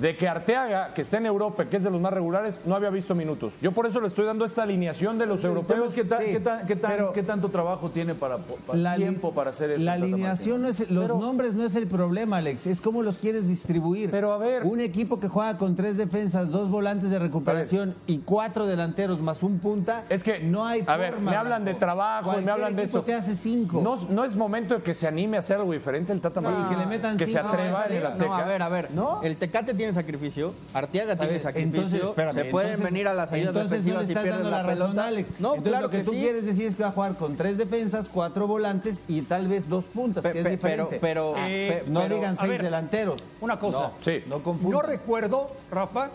De 0.00 0.16
que 0.16 0.28
Arteaga, 0.28 0.94
que 0.94 1.02
está 1.02 1.18
en 1.18 1.26
Europa, 1.26 1.64
que 1.64 1.76
es 1.76 1.82
de 1.84 1.90
los 1.90 2.00
más 2.00 2.12
regulares, 2.12 2.60
no 2.64 2.74
había 2.76 2.90
visto 2.90 3.14
minutos. 3.14 3.52
Yo 3.60 3.72
por 3.72 3.86
eso 3.86 4.00
le 4.00 4.06
estoy 4.06 4.24
dando 4.26 4.44
esta 4.44 4.62
alineación 4.62 5.18
de 5.18 5.26
los 5.26 5.42
europeos. 5.44 5.88
es 5.88 5.94
¿Qué, 5.94 6.04
tan- 6.04 6.18
Sí, 6.20 6.32
qué 6.32 6.40
tan- 6.40 6.66
qué 6.66 6.76
tan- 6.76 6.90
pero- 6.92 7.12
qué 7.12 7.22
tanto 7.22 7.48
trabajo 7.48 7.90
tiene 7.90 8.14
para, 8.14 8.38
para 8.38 8.78
La 8.78 8.96
li- 8.96 9.02
tiempo 9.04 9.32
para 9.32 9.50
hacer 9.50 9.70
eso? 9.72 9.84
La 9.84 9.94
alineación 9.94 10.62
no 10.62 10.68
es, 10.68 10.88
los 10.90 11.08
nombres 11.08 11.54
no 11.54 11.64
es 11.64 11.74
el 11.74 11.86
problema, 11.86 12.36
Alex, 12.38 12.66
es 12.66 12.80
cómo 12.80 13.02
los 13.02 13.16
quieres 13.16 13.48
distribuir. 13.48 14.10
Pero, 14.10 14.32
a 14.32 14.38
ver. 14.38 14.62
Un 14.64 14.80
equipo 14.80 15.18
que 15.20 15.28
juega 15.28 15.58
con 15.58 15.74
tres 15.76 15.96
defensas, 15.96 16.50
dos 16.50 16.70
volantes 16.70 17.10
de 17.10 17.18
recuperación 17.18 17.94
y 18.06 18.18
cuatro 18.18 18.66
delanteros 18.66 19.20
más 19.20 19.42
un 19.42 19.58
punta. 19.58 20.04
Es 20.08 20.22
que, 20.22 20.38
no 20.40 20.64
hay 20.64 20.82
a 20.86 20.96
ver, 20.96 21.14
forma, 21.14 21.30
me 21.32 21.36
hablan 21.36 21.64
de 21.64 21.74
trabajo 21.74 22.38
y 22.38 22.44
me 22.44 22.50
hablan 22.50 22.76
de 22.76 22.83
esto. 22.84 23.02
te 23.02 23.14
hace 23.14 23.34
cinco. 23.36 23.80
No, 23.82 23.96
no 24.08 24.24
es 24.24 24.34
momento 24.36 24.74
de 24.76 24.82
que 24.82 24.94
se 24.94 25.06
anime 25.06 25.36
a 25.36 25.40
hacer 25.40 25.56
algo 25.58 25.72
diferente 25.72 26.12
el 26.12 26.20
Tata 26.20 26.40
Martino. 26.40 26.68
que 26.68 26.76
le 26.76 26.86
metan 26.86 27.16
Que 27.16 27.26
se 27.26 27.38
atreva 27.38 27.84
No, 27.86 27.90
en 27.90 27.96
el 27.98 28.06
Azteca. 28.06 28.26
No, 28.26 28.34
a 28.34 28.44
ver, 28.44 28.62
a 28.62 28.68
ver. 28.68 28.90
¿No? 28.92 29.22
El 29.22 29.36
Tecate 29.36 29.74
tiene 29.74 29.92
sacrificio, 29.94 30.54
Arteaga 30.72 31.16
tiene 31.16 31.38
sacrificio. 31.40 31.78
entonces, 31.80 32.02
espérame, 32.02 32.34
se 32.34 32.44
pueden 32.46 32.70
entonces- 32.70 32.92
venir 32.92 33.08
a 33.08 33.14
las 33.14 33.32
ayudas 33.32 33.48
entonces 33.48 33.70
defensivas 33.70 33.96
no 33.96 34.00
le 34.02 34.06
y 34.06 34.10
estás 34.10 34.22
pierden 34.24 34.42
dando 34.42 34.50
la, 34.50 34.62
la, 34.62 34.68
razón, 34.68 34.86
pelota. 34.92 35.06
Alex. 35.08 35.28
No, 35.38 35.48
Entonces, 35.54 35.62
claro 35.70 35.82
lo 35.86 35.90
que, 35.90 35.98
que 35.98 36.04
tú 36.04 36.10
sí. 36.12 36.16
quieres 36.18 36.46
decir 36.46 36.66
es 36.66 36.76
que 36.76 36.82
va 36.82 36.88
a 36.88 36.92
jugar 36.92 37.16
con 37.16 37.36
tres 37.36 37.58
defensas, 37.58 38.08
cuatro 38.08 38.46
volantes 38.46 39.00
y 39.08 39.22
tal 39.22 39.48
vez 39.48 39.68
dos 39.68 39.84
puntas, 39.86 40.22
Pe- 40.22 40.32
que 40.32 40.38
es 40.38 40.44
pe- 40.44 40.50
diferente. 40.50 40.98
pero- 41.00 41.32
pero- 41.34 41.46
Eh, 41.46 41.84
no 41.88 42.00
pero, 42.02 42.14
digan 42.16 42.34
a 42.34 42.36
seis 42.38 42.50
ver, 42.50 42.62
delanteros. 42.62 43.20
Una 43.40 43.58
cosa. 43.58 43.92
Sí. 44.02 44.22
No 44.26 44.36
No 44.38 44.42
confundan. 44.42 44.86
recuerdo, 44.86 45.50
Rafa, 45.70 46.10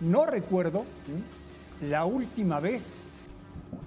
no 0.00 0.26
recuerdo 0.26 0.84
la 1.82 2.04
última 2.04 2.60
vez 2.60 2.98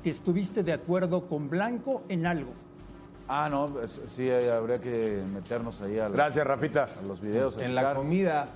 que 0.03 0.09
estuviste 0.09 0.63
de 0.63 0.73
acuerdo 0.73 1.27
con 1.27 1.49
Blanco 1.49 2.03
en 2.09 2.25
algo. 2.25 2.51
Ah, 3.27 3.47
no, 3.49 3.79
es- 3.81 4.01
sí, 4.09 4.27
eh, 4.27 4.51
habría 4.51 4.79
que 4.79 5.23
meternos 5.33 5.81
ahí 5.81 5.97
a, 5.97 6.09
la- 6.09 6.15
Gracias, 6.15 6.45
Rafita. 6.45 6.89
a 6.99 7.07
los 7.07 7.21
videos. 7.21 7.57
a 7.57 7.63
En 7.65 7.73
la 7.73 7.93
comida. 7.95 8.47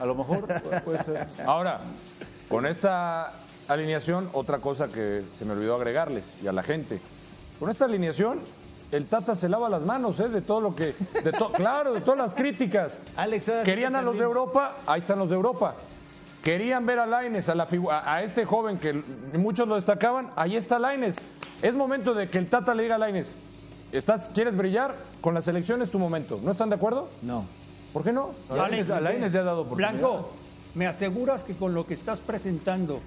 A 0.00 0.06
lo 0.06 0.14
mejor 0.14 0.46
pu- 0.48 0.82
puede 0.82 1.02
ser. 1.04 1.28
Ahora, 1.46 1.80
con 2.48 2.64
esta 2.64 3.34
alineación, 3.68 4.30
otra 4.32 4.58
cosa 4.58 4.88
que 4.88 5.24
se 5.38 5.44
me 5.44 5.52
olvidó 5.52 5.74
agregarles 5.76 6.32
y 6.42 6.46
a 6.46 6.52
la 6.52 6.62
gente. 6.62 6.98
Con 7.60 7.68
esta 7.68 7.84
alineación, 7.84 8.40
el 8.90 9.06
Tata 9.06 9.34
se 9.34 9.48
lava 9.50 9.68
las 9.68 9.82
manos 9.82 10.18
¿eh? 10.20 10.28
de 10.30 10.40
todo 10.40 10.60
lo 10.62 10.74
que. 10.74 10.94
De 11.22 11.32
to- 11.32 11.52
claro, 11.52 11.92
de 11.92 12.00
todas 12.00 12.18
las 12.18 12.32
críticas. 12.34 12.98
Alex, 13.16 13.48
ahora 13.50 13.60
sí 13.64 13.70
Querían 13.70 13.92
te 13.92 13.98
a 13.98 14.02
los 14.02 14.16
de. 14.16 14.24
Europa, 14.24 14.76
ahí 14.86 15.00
están 15.02 15.18
los 15.18 15.28
de 15.28 15.34
Europa. 15.34 15.74
Querían 16.46 16.86
ver 16.86 17.00
a 17.00 17.06
Laines, 17.06 17.48
a, 17.48 17.56
la 17.56 17.66
a, 17.90 18.22
este 18.22 18.44
joven 18.44 18.78
que 18.78 18.92
muchos 19.36 19.66
lo 19.66 19.74
destacaban, 19.74 20.30
ahí 20.36 20.54
está 20.54 20.78
Laines. 20.78 21.16
Es 21.60 21.74
momento 21.74 22.14
de 22.14 22.30
que 22.30 22.38
el 22.38 22.46
Tata 22.46 22.72
le 22.72 22.84
diga 22.84 22.94
a 22.94 22.98
Laines, 22.98 23.34
¿estás, 23.90 24.30
¿quieres 24.32 24.56
brillar? 24.56 24.94
Con 25.20 25.34
la 25.34 25.42
selección 25.42 25.82
es 25.82 25.90
tu 25.90 25.98
momento. 25.98 26.38
¿No 26.40 26.52
están 26.52 26.68
de 26.68 26.76
acuerdo? 26.76 27.08
No. 27.20 27.46
¿Por 27.92 28.04
qué 28.04 28.12
no? 28.12 28.30
Alex, 28.48 28.92
a 28.92 29.00
Lainez 29.00 29.32
le 29.32 29.40
ha 29.40 29.42
dado 29.42 29.62
oportunidad. 29.62 29.90
Blanco, 29.90 30.30
¿me 30.76 30.86
aseguras 30.86 31.42
que 31.42 31.56
con 31.56 31.74
lo 31.74 31.84
que 31.84 31.94
estás 31.94 32.20
presentando 32.20 33.00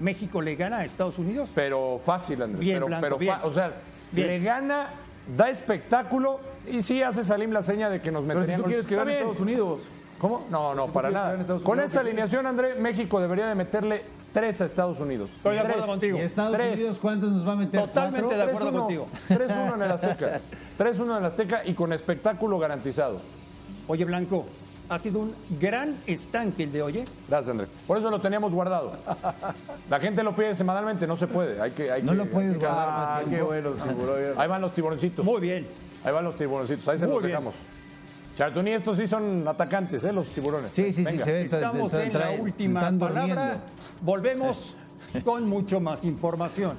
México 0.00 0.40
le 0.40 0.56
gana 0.56 0.78
a 0.78 0.84
Estados 0.86 1.18
Unidos? 1.18 1.50
Pero 1.54 2.00
fácil, 2.02 2.40
Andrés. 2.40 2.60
Bien, 2.60 2.76
pero, 2.76 2.86
Blanco, 2.86 3.02
pero 3.02 3.18
bien. 3.18 3.34
o 3.42 3.50
sea, 3.50 3.70
Bien. 4.12 4.28
le 4.28 4.40
gana, 4.40 4.94
da 5.36 5.50
espectáculo 5.50 6.40
y 6.66 6.80
sí 6.80 7.02
hace 7.02 7.22
Salim 7.22 7.50
la 7.50 7.62
seña 7.62 7.90
de 7.90 8.00
que 8.00 8.10
nos 8.10 8.24
Pero 8.24 8.36
si 8.36 8.38
meterían 8.38 8.62
tú 8.62 8.66
quieres 8.66 8.86
que 8.86 8.96
gane. 8.96 9.12
Estados 9.12 9.40
Unidos. 9.40 9.80
¿Cómo? 10.18 10.46
No, 10.50 10.74
no, 10.74 10.88
para 10.88 11.10
nada. 11.10 11.36
Con 11.62 11.88
sí. 11.88 11.96
alineación, 11.96 12.46
Andrés, 12.46 12.78
México 12.78 13.20
debería 13.20 13.46
de 13.48 13.54
meterle 13.54 14.02
tres 14.32 14.60
a 14.60 14.64
Estados 14.64 14.98
Unidos. 15.00 15.30
Estoy 15.36 15.54
de 15.54 15.60
acuerdo 15.60 15.86
contigo. 15.86 16.18
¿Y 16.18 16.22
Estados 16.22 16.52
Tres. 16.56 16.74
Unidos 16.74 16.98
cuántos 17.00 17.30
nos 17.30 17.46
va 17.46 17.52
a 17.52 17.56
meter? 17.56 17.80
Totalmente 17.80 18.26
¿Cuatro? 18.26 18.44
de 18.46 18.52
acuerdo 18.52 18.70
3-1, 18.70 18.78
contigo. 18.80 19.08
3-1 19.28 19.74
en 19.74 19.82
el 19.82 19.90
Azteca. 19.90 20.40
3-1 20.78 21.02
en 21.04 21.16
el 21.18 21.24
Azteca 21.24 21.62
y 21.64 21.74
con 21.74 21.92
espectáculo 21.92 22.58
garantizado. 22.58 23.20
Oye, 23.86 24.04
Blanco, 24.04 24.46
ha 24.88 24.98
sido 24.98 25.20
un 25.20 25.34
gran 25.60 25.96
estanque 26.06 26.64
el 26.64 26.72
de 26.72 26.82
hoy. 26.82 26.98
¿eh? 26.98 27.04
Gracias, 27.28 27.50
Andrés. 27.50 27.68
Por 27.86 27.96
eso 27.98 28.10
lo 28.10 28.20
teníamos 28.20 28.52
guardado. 28.52 28.92
La 29.88 30.00
gente 30.00 30.22
lo 30.22 30.34
pide 30.34 30.54
semanalmente, 30.54 31.06
no 31.06 31.16
se 31.16 31.26
puede. 31.28 31.60
Hay 31.62 31.70
que, 31.70 31.90
hay 31.92 32.02
No 32.02 32.12
que- 32.12 32.18
lo 32.18 32.26
puedes 32.26 32.58
guardar 32.58 32.88
Ah, 32.90 33.16
tiempo. 33.20 33.36
qué 33.36 33.42
bueno, 33.42 33.70
tiburón. 33.88 34.18
Ahí 34.36 34.48
van 34.48 34.60
los 34.62 34.72
tiburoncitos. 34.74 35.24
Muy 35.24 35.40
bien. 35.40 35.66
Ahí 36.04 36.12
van 36.12 36.24
los 36.24 36.36
tiburoncitos, 36.36 36.86
ahí 36.88 36.98
se 36.98 37.06
Muy 37.06 37.14
los 37.14 37.22
bien. 37.24 37.36
Chartuní, 38.38 38.70
estos 38.70 38.96
sí 38.96 39.06
son 39.08 39.48
atacantes, 39.48 40.04
¿eh? 40.04 40.12
Los 40.12 40.28
tiburones. 40.28 40.70
Sí, 40.70 40.84
sí, 40.92 40.92
sí, 40.92 41.04
Venga. 41.04 41.24
se. 41.24 41.40
Estamos 41.42 41.90
se- 41.90 41.96
se 42.02 42.06
en 42.06 42.18
la 42.20 42.30
última 42.40 42.80
palabra. 42.82 43.18
durmiendo. 43.18 43.60
Volvemos 44.02 44.76
con 45.24 45.44
mucho 45.48 45.80
más 45.80 46.04
información. 46.04 46.76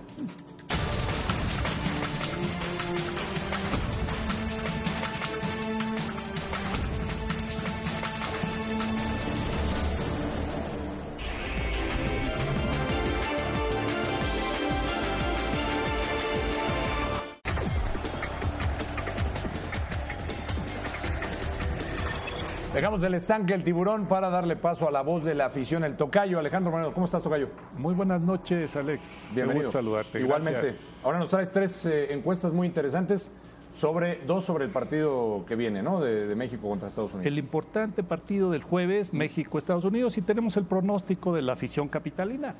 Dejamos 22.89 23.05
el 23.05 23.13
estanque, 23.13 23.53
el 23.53 23.63
tiburón, 23.63 24.07
para 24.07 24.31
darle 24.31 24.55
paso 24.55 24.87
a 24.87 24.91
la 24.91 25.03
voz 25.03 25.23
de 25.23 25.35
la 25.35 25.45
afición, 25.45 25.83
el 25.83 25.95
tocayo. 25.95 26.39
Alejandro 26.39 26.71
Moreno, 26.71 26.91
¿cómo 26.91 27.05
estás, 27.05 27.21
tocayo? 27.21 27.49
Muy 27.77 27.93
buenas 27.93 28.19
noches, 28.19 28.75
Alex. 28.75 29.07
Qué 29.27 29.35
Bienvenido. 29.35 29.65
gusto 29.65 29.77
saludarte. 29.77 30.19
Igualmente. 30.19 30.59
gracias. 30.59 30.83
Ahora 31.03 31.19
nos 31.19 31.29
traes 31.29 31.51
tres 31.51 31.85
eh, 31.85 32.11
encuestas 32.11 32.51
muy 32.51 32.65
interesantes, 32.65 33.29
sobre 33.71 34.21
dos 34.25 34.43
sobre 34.43 34.65
el 34.65 34.71
partido 34.71 35.45
que 35.47 35.55
viene, 35.55 35.83
¿no? 35.83 36.01
De, 36.01 36.25
de 36.25 36.35
México 36.35 36.67
contra 36.67 36.87
Estados 36.87 37.13
Unidos. 37.13 37.27
El 37.27 37.37
importante 37.37 38.01
partido 38.01 38.49
del 38.49 38.63
jueves, 38.63 39.13
México-Estados 39.13 39.85
Unidos, 39.85 40.17
y 40.17 40.23
tenemos 40.23 40.57
el 40.57 40.63
pronóstico 40.63 41.31
de 41.31 41.43
la 41.43 41.53
afición 41.53 41.89
capitalina. 41.89 42.55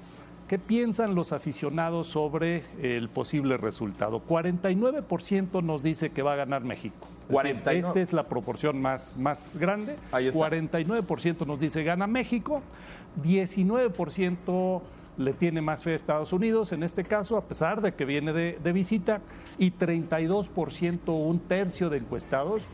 ¿Qué 0.50 0.58
piensan 0.58 1.14
los 1.14 1.32
aficionados 1.32 2.08
sobre 2.08 2.64
el 2.82 3.08
posible 3.08 3.56
resultado? 3.58 4.20
49% 4.28 5.62
nos 5.62 5.84
dice 5.84 6.10
que 6.10 6.24
va 6.24 6.34
a 6.34 6.38
ganar 6.38 6.64
México. 6.64 6.96
Es 7.04 7.28
decir, 7.28 7.34
49. 7.34 7.88
Esta 7.88 8.00
es 8.02 8.14
la 8.14 8.24
proporción 8.24 8.82
más, 8.82 9.16
más 9.16 9.48
grande. 9.54 9.98
Ahí 10.12 10.26
está. 10.26 10.40
49% 10.50 11.46
nos 11.46 11.60
dice 11.60 11.84
gana 11.84 12.08
México. 12.08 12.64
19% 13.22 14.82
le 15.18 15.34
tiene 15.34 15.62
más 15.62 15.84
fe 15.84 15.92
a 15.92 15.96
Estados 15.96 16.34
Unidos, 16.34 16.72
en 16.72 16.82
este 16.82 17.04
caso, 17.04 17.38
a 17.38 17.44
pesar 17.44 17.82
de 17.82 17.94
que 17.94 18.06
viene 18.06 18.34
de, 18.34 18.58
de 18.64 18.72
visita. 18.72 19.22
Y 19.60 19.70
32%, 19.74 21.00
un 21.10 21.42
tercio 21.42 21.92
de 21.92 21.98
encuestados, 21.98 22.66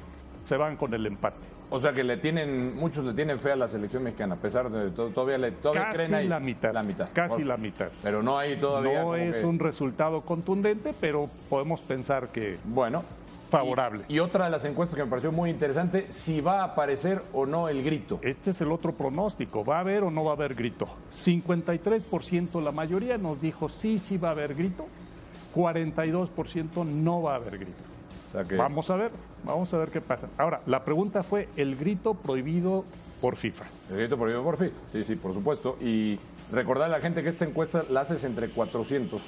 se 0.46 0.56
van 0.56 0.78
con 0.78 0.94
el 0.94 1.06
empate. 1.06 1.55
O 1.70 1.80
sea 1.80 1.94
que 1.94 2.04
le 2.04 2.18
tienen, 2.18 2.76
muchos 2.76 3.04
le 3.04 3.14
tienen 3.14 3.40
fe 3.40 3.52
a 3.52 3.56
la 3.56 3.68
selección 3.68 4.04
mexicana, 4.04 4.36
a 4.36 4.38
pesar 4.38 4.70
de 4.70 4.92
todo, 4.92 5.10
todavía 5.10 5.38
le 5.40 5.52
todavía 5.52 5.86
Casi 5.86 5.96
creen 5.96 6.14
ahí. 6.14 6.28
la 6.28 6.40
mitad. 6.40 6.74
La 6.74 6.84
mitad. 6.84 7.10
Casi 7.14 7.44
la 7.44 7.58
mitad. 7.58 7.90
Pero 8.04 8.22
no 8.22 8.38
hay 8.38 8.56
todavía. 8.58 9.02
No 9.04 9.16
es 9.16 9.38
que- 9.38 9.46
un 9.46 9.58
resultado 9.60 10.22
contundente, 10.22 10.94
pero 11.02 11.30
podemos 11.50 11.82
pensar 11.82 12.30
que 12.30 12.58
Bueno. 12.66 13.04
favorable. 13.50 14.02
Y, 14.10 14.16
y 14.16 14.20
otra 14.20 14.46
de 14.46 14.52
las 14.52 14.66
encuestas 14.66 14.96
que 14.98 15.04
me 15.04 15.10
pareció 15.10 15.32
muy 15.32 15.50
interesante, 15.50 16.12
si 16.12 16.42
va 16.42 16.62
a 16.62 16.64
aparecer 16.66 17.22
o 17.34 17.46
no 17.46 17.68
el 17.70 17.84
grito. 17.84 18.20
Este 18.22 18.50
es 18.52 18.60
el 18.62 18.72
otro 18.72 18.92
pronóstico. 18.94 19.64
¿Va 19.66 19.78
a 19.78 19.80
haber 19.80 20.04
o 20.04 20.12
no 20.12 20.24
va 20.24 20.32
a 20.32 20.36
haber 20.36 20.56
grito? 20.56 20.88
53% 21.12 22.62
la 22.62 22.72
mayoría 22.72 23.18
nos 23.18 23.40
dijo 23.42 23.70
sí, 23.70 23.98
sí 24.00 24.18
va 24.18 24.30
a 24.30 24.32
haber 24.32 24.56
grito. 24.56 24.86
42% 25.56 26.84
no 26.84 27.22
va 27.22 27.34
a 27.34 27.36
haber 27.38 27.58
grito. 27.60 27.82
Vamos 28.58 28.90
a 28.90 28.96
ver, 28.96 29.12
vamos 29.44 29.74
a 29.74 29.78
ver 29.78 29.90
qué 29.90 30.02
pasa. 30.02 30.28
Ahora, 30.38 30.62
la 30.66 30.84
pregunta 30.84 31.24
fue 31.24 31.48
el 31.58 31.76
grito 31.76 32.14
prohibido 32.14 32.86
por 33.22 33.36
FIFA. 33.36 33.66
El 33.92 33.98
grito 33.98 34.18
prohibido 34.18 34.44
por 34.44 34.58
fin. 34.58 34.72
Sí, 34.92 35.04
sí, 35.04 35.16
por 35.16 35.34
supuesto. 35.34 35.78
Y 35.82 36.20
recordarle 36.52 36.96
a 36.96 36.98
la 36.98 37.02
gente 37.02 37.24
que 37.24 37.30
esta 37.30 37.46
encuesta 37.46 37.84
la 37.90 38.02
haces 38.02 38.24
entre 38.24 38.50
400 38.50 39.22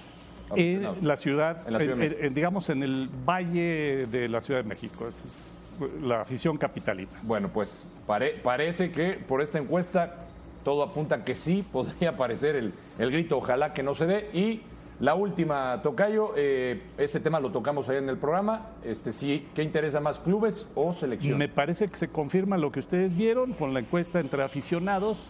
En 0.55 0.81
la 1.05 1.17
ciudad, 1.17 1.67
En 1.67 1.73
la 1.73 1.79
Ciudad 1.79 2.01
en- 2.01 2.25
en- 2.25 2.33
digamos 2.33 2.69
en 2.69 2.83
el 2.83 3.09
valle 3.27 4.07
de 4.09 4.27
la 4.29 4.39
Ciudad 4.41 4.61
de 4.63 4.67
México. 4.69 5.07
Esta 5.07 5.21
es 5.27 6.01
la 6.01 6.21
afición 6.21 6.57
capitalina. 6.57 7.09
Bueno, 7.23 7.49
pues 7.49 7.83
pare- 8.05 8.35
parece 8.43 8.91
que 8.91 9.13
por 9.13 9.41
esta 9.41 9.59
encuesta 9.59 10.15
todo 10.63 10.83
apunta 10.83 11.23
que 11.23 11.35
sí 11.35 11.63
podría 11.69 12.09
aparecer 12.11 12.55
el, 12.55 12.73
el 12.97 13.11
grito, 13.11 13.37
ojalá 13.37 13.73
que 13.73 13.83
no 13.83 13.93
se 13.93 14.05
dé. 14.05 14.29
Y 14.33 14.61
la 14.99 15.13
última, 15.13 15.79
Tocayo, 15.83 16.33
eh, 16.35 16.81
ese 16.97 17.19
tema 17.19 17.39
lo 17.39 17.51
tocamos 17.51 17.87
ahí 17.89 17.97
en 17.97 18.09
el 18.09 18.17
programa. 18.17 18.71
Este 18.83 19.11
sí, 19.11 19.47
¿qué 19.53 19.61
interesa 19.61 19.99
más, 19.99 20.17
clubes 20.19 20.65
o 20.73 20.91
selección? 20.93 21.37
Me 21.37 21.49
parece 21.49 21.87
que 21.87 21.95
se 21.97 22.07
confirma 22.07 22.57
lo 22.57 22.71
que 22.71 22.79
ustedes 22.79 23.15
vieron 23.15 23.53
con 23.53 23.73
la 23.73 23.79
encuesta 23.79 24.19
entre 24.19 24.43
aficionados. 24.43 25.27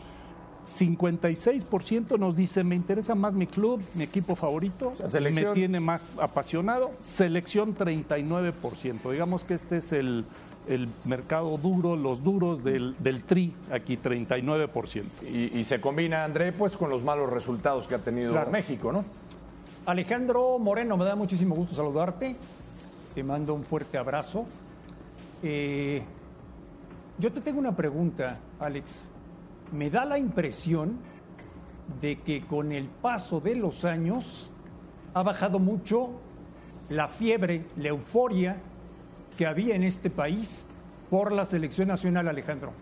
56% 0.65 2.17
nos 2.19 2.36
dice, 2.36 2.63
me 2.63 2.75
interesa 2.75 3.15
más 3.15 3.36
mi 3.36 3.47
club, 3.47 3.82
mi 3.93 4.03
equipo 4.03 4.36
favorito, 4.36 4.93
sea, 4.97 5.08
selección. 5.08 5.49
me 5.49 5.53
tiene 5.56 5.80
más 5.80 6.06
apasionado. 6.19 6.91
Selección 7.01 7.75
39%. 7.75 9.12
Digamos 9.12 9.43
que 9.45 9.53
este 9.53 9.77
es 9.77 9.93
el, 9.93 10.25
el 10.67 10.89
mercado 11.06 11.58
duro, 11.58 11.95
los 11.95 12.23
duros 12.23 12.63
del, 12.63 12.95
del 12.99 13.23
tri, 13.23 13.53
aquí 13.71 13.97
39%. 13.97 15.03
Y, 15.30 15.58
y 15.58 15.63
se 15.63 15.80
combina, 15.80 16.23
André, 16.23 16.51
pues 16.51 16.75
con 16.77 16.89
los 16.89 17.03
malos 17.03 17.30
resultados 17.30 17.88
que 17.88 17.95
ha 17.95 17.99
tenido 17.99 18.32
Claro. 18.34 18.51
México, 18.51 18.91
¿no? 18.91 19.06
Alejandro 19.88 20.60
Moreno, 20.60 20.97
me 20.97 21.06
da 21.06 21.15
muchísimo 21.15 21.56
gusto 21.56 21.73
saludarte. 21.73 22.36
Te 23.15 23.23
mando 23.23 23.54
un 23.54 23.63
fuerte 23.63 23.97
abrazo. 23.97 24.45
Eh, 25.41 26.02
yo 27.17 27.32
te 27.32 27.39
tengo 27.39 27.58
una 27.60 27.73
pregunta, 27.73 28.38
Alex. 28.60 29.08
Me 29.71 29.89
da 29.89 30.04
la 30.04 30.17
impresión 30.17 30.97
de 32.02 32.19
que 32.19 32.45
con 32.45 32.73
el 32.73 32.89
paso 32.89 33.39
de 33.39 33.56
los 33.56 33.86
años 33.86 34.52
ha 35.13 35.23
bajado 35.23 35.58
mucho 35.58 36.10
la 36.89 37.08
fiebre, 37.08 37.63
la 37.78 37.88
euforia 37.88 38.58
que 39.38 39.47
había 39.47 39.73
en 39.73 39.84
este 39.84 40.10
país 40.10 40.65
por 41.10 41.32
la 41.32 41.45
selección 41.45 41.88
nacional, 41.88 42.28
Alejandro. 42.28 42.73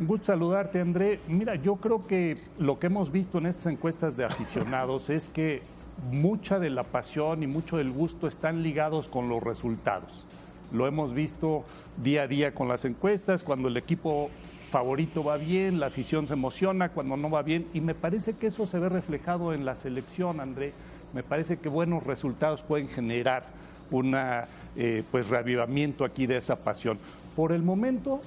Un 0.00 0.08
gusto 0.08 0.26
saludarte, 0.26 0.80
André. 0.80 1.20
Mira, 1.28 1.54
yo 1.54 1.76
creo 1.76 2.08
que 2.08 2.42
lo 2.58 2.80
que 2.80 2.88
hemos 2.88 3.12
visto 3.12 3.38
en 3.38 3.46
estas 3.46 3.66
encuestas 3.72 4.16
de 4.16 4.24
aficionados 4.24 5.08
es 5.08 5.28
que 5.28 5.62
mucha 6.10 6.58
de 6.58 6.70
la 6.70 6.84
pasión 6.84 7.42
y 7.42 7.46
mucho 7.46 7.76
del 7.76 7.90
gusto 7.90 8.26
están 8.26 8.62
ligados 8.62 9.08
con 9.08 9.28
los 9.28 9.42
resultados. 9.42 10.24
Lo 10.72 10.86
hemos 10.86 11.12
visto 11.12 11.64
día 12.02 12.22
a 12.22 12.26
día 12.26 12.54
con 12.54 12.68
las 12.68 12.84
encuestas, 12.84 13.44
cuando 13.44 13.68
el 13.68 13.76
equipo 13.76 14.30
favorito 14.70 15.22
va 15.22 15.36
bien, 15.36 15.80
la 15.80 15.86
afición 15.86 16.26
se 16.26 16.32
emociona, 16.32 16.88
cuando 16.88 17.16
no 17.16 17.30
va 17.30 17.42
bien, 17.42 17.66
y 17.74 17.80
me 17.80 17.94
parece 17.94 18.32
que 18.34 18.46
eso 18.46 18.64
se 18.64 18.78
ve 18.78 18.88
reflejado 18.88 19.52
en 19.52 19.66
la 19.66 19.74
selección, 19.74 20.40
André. 20.40 20.72
Me 21.12 21.22
parece 21.22 21.58
que 21.58 21.68
buenos 21.68 22.04
resultados 22.04 22.62
pueden 22.62 22.88
generar 22.88 23.44
una 23.90 24.46
eh, 24.74 25.04
pues 25.10 25.28
reavivamiento 25.28 26.06
aquí 26.06 26.26
de 26.26 26.38
esa 26.38 26.56
pasión. 26.56 26.98
Por 27.36 27.52
el 27.52 27.62
momento, 27.62 28.22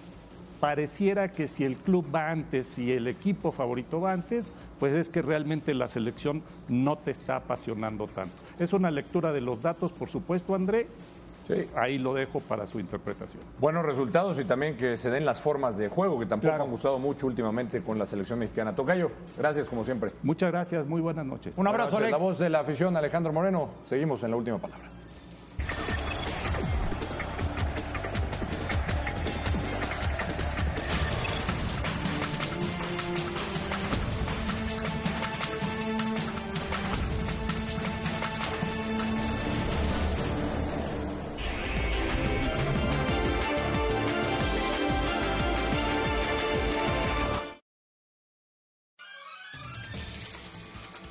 pareciera 0.66 1.28
que 1.28 1.48
si 1.48 1.64
el 1.64 1.76
club 1.76 2.08
va 2.14 2.32
antes 2.32 2.80
y 2.80 2.92
el 2.92 3.08
equipo 3.08 3.52
favorito 3.52 4.02
va 4.02 4.14
antes, 4.14 4.52
pues 4.80 4.94
es 4.94 5.10
que 5.10 5.22
realmente 5.22 5.76
la 5.76 5.88
selección 5.88 6.42
no 6.68 6.98
te 6.98 7.12
está 7.12 7.36
apasionando 7.36 8.08
tanto. 8.08 8.34
Es 8.58 8.74
una 8.74 8.90
lectura 8.90 9.32
de 9.32 9.42
los 9.42 9.62
datos, 9.62 9.92
por 9.92 10.10
supuesto, 10.10 10.56
André. 10.56 10.88
Sí. 11.48 11.68
Ahí 11.76 12.00
lo 12.00 12.16
dejo 12.16 12.40
para 12.40 12.66
su 12.66 12.80
interpretación. 12.80 13.44
Buenos 13.60 13.86
resultados 13.86 14.40
y 14.40 14.46
también 14.46 14.76
que 14.76 14.98
se 14.98 15.12
den 15.12 15.24
las 15.24 15.40
formas 15.40 15.78
de 15.78 15.88
juego, 15.88 16.18
que 16.20 16.26
tampoco 16.26 16.50
Claro. 16.50 16.64
han 16.64 16.72
gustado 16.72 16.98
mucho 16.98 17.28
últimamente 17.28 17.82
con 17.82 18.00
la 18.00 18.08
selección 18.08 18.40
mexicana. 18.40 18.74
Tocayo, 18.76 19.12
gracias 19.38 19.70
como 19.70 19.86
siempre. 19.86 20.14
Muchas 20.24 20.52
gracias, 20.52 20.88
muy 20.88 21.00
buenas 21.00 21.28
noches. 21.28 21.56
Un 21.60 21.68
abrazo, 21.68 21.92
noches. 21.92 22.08
Alex. 22.08 22.12
La 22.20 22.26
voz 22.26 22.40
de 22.40 22.50
la 22.50 22.62
afición, 22.62 22.98
Alejandro 22.98 23.32
Moreno. 23.32 23.70
Seguimos 23.86 24.24
en 24.24 24.32
la 24.32 24.38
última 24.38 24.58
palabra. 24.58 24.88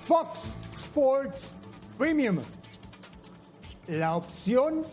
Fox 0.05 0.55
Sports 0.77 1.55
Premium. 1.97 2.41
La 3.89 4.17
opción 4.17 4.85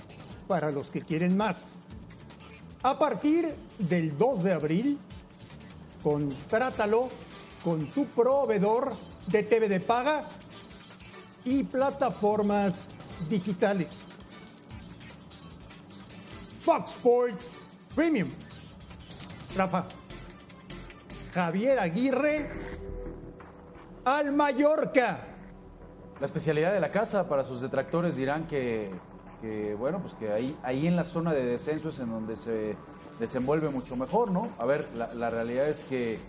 para 0.47 0.71
los 0.71 0.89
que 0.89 1.01
quieren 1.01 1.35
más. 1.35 1.79
A 2.81 2.97
partir 2.97 3.53
del 3.77 4.17
2 4.17 4.43
de 4.43 4.53
abril, 4.53 4.99
contrátalo 6.01 7.09
con 7.61 7.87
tu 7.87 8.05
proveedor 8.05 8.95
de 9.27 9.43
TV 9.43 9.67
de 9.67 9.81
paga 9.81 10.27
y 11.43 11.63
plataformas 11.63 12.87
digitales. 13.29 14.03
Fox 16.61 16.91
Sports 16.91 17.57
Premium. 17.93 18.29
Rafa. 19.57 19.87
Javier 21.33 21.79
Aguirre 21.79 22.80
al 24.05 24.31
Mallorca. 24.31 25.19
La 26.19 26.25
especialidad 26.25 26.73
de 26.73 26.79
la 26.79 26.91
casa 26.91 27.27
para 27.27 27.43
sus 27.43 27.61
detractores 27.61 28.15
dirán 28.15 28.47
que, 28.47 28.91
bueno, 29.77 29.99
pues 29.99 30.13
que 30.13 30.31
ahí, 30.31 30.55
ahí 30.63 30.87
en 30.87 30.95
la 30.95 31.03
zona 31.03 31.33
de 31.33 31.45
descenso 31.45 31.89
es 31.89 31.99
en 31.99 32.09
donde 32.09 32.35
se 32.35 32.75
desenvuelve 33.19 33.69
mucho 33.69 33.95
mejor, 33.95 34.31
¿no? 34.31 34.49
A 34.57 34.65
ver, 34.65 34.87
la, 34.95 35.29
realidad 35.29 35.67
es 35.67 35.83
que 35.83 36.19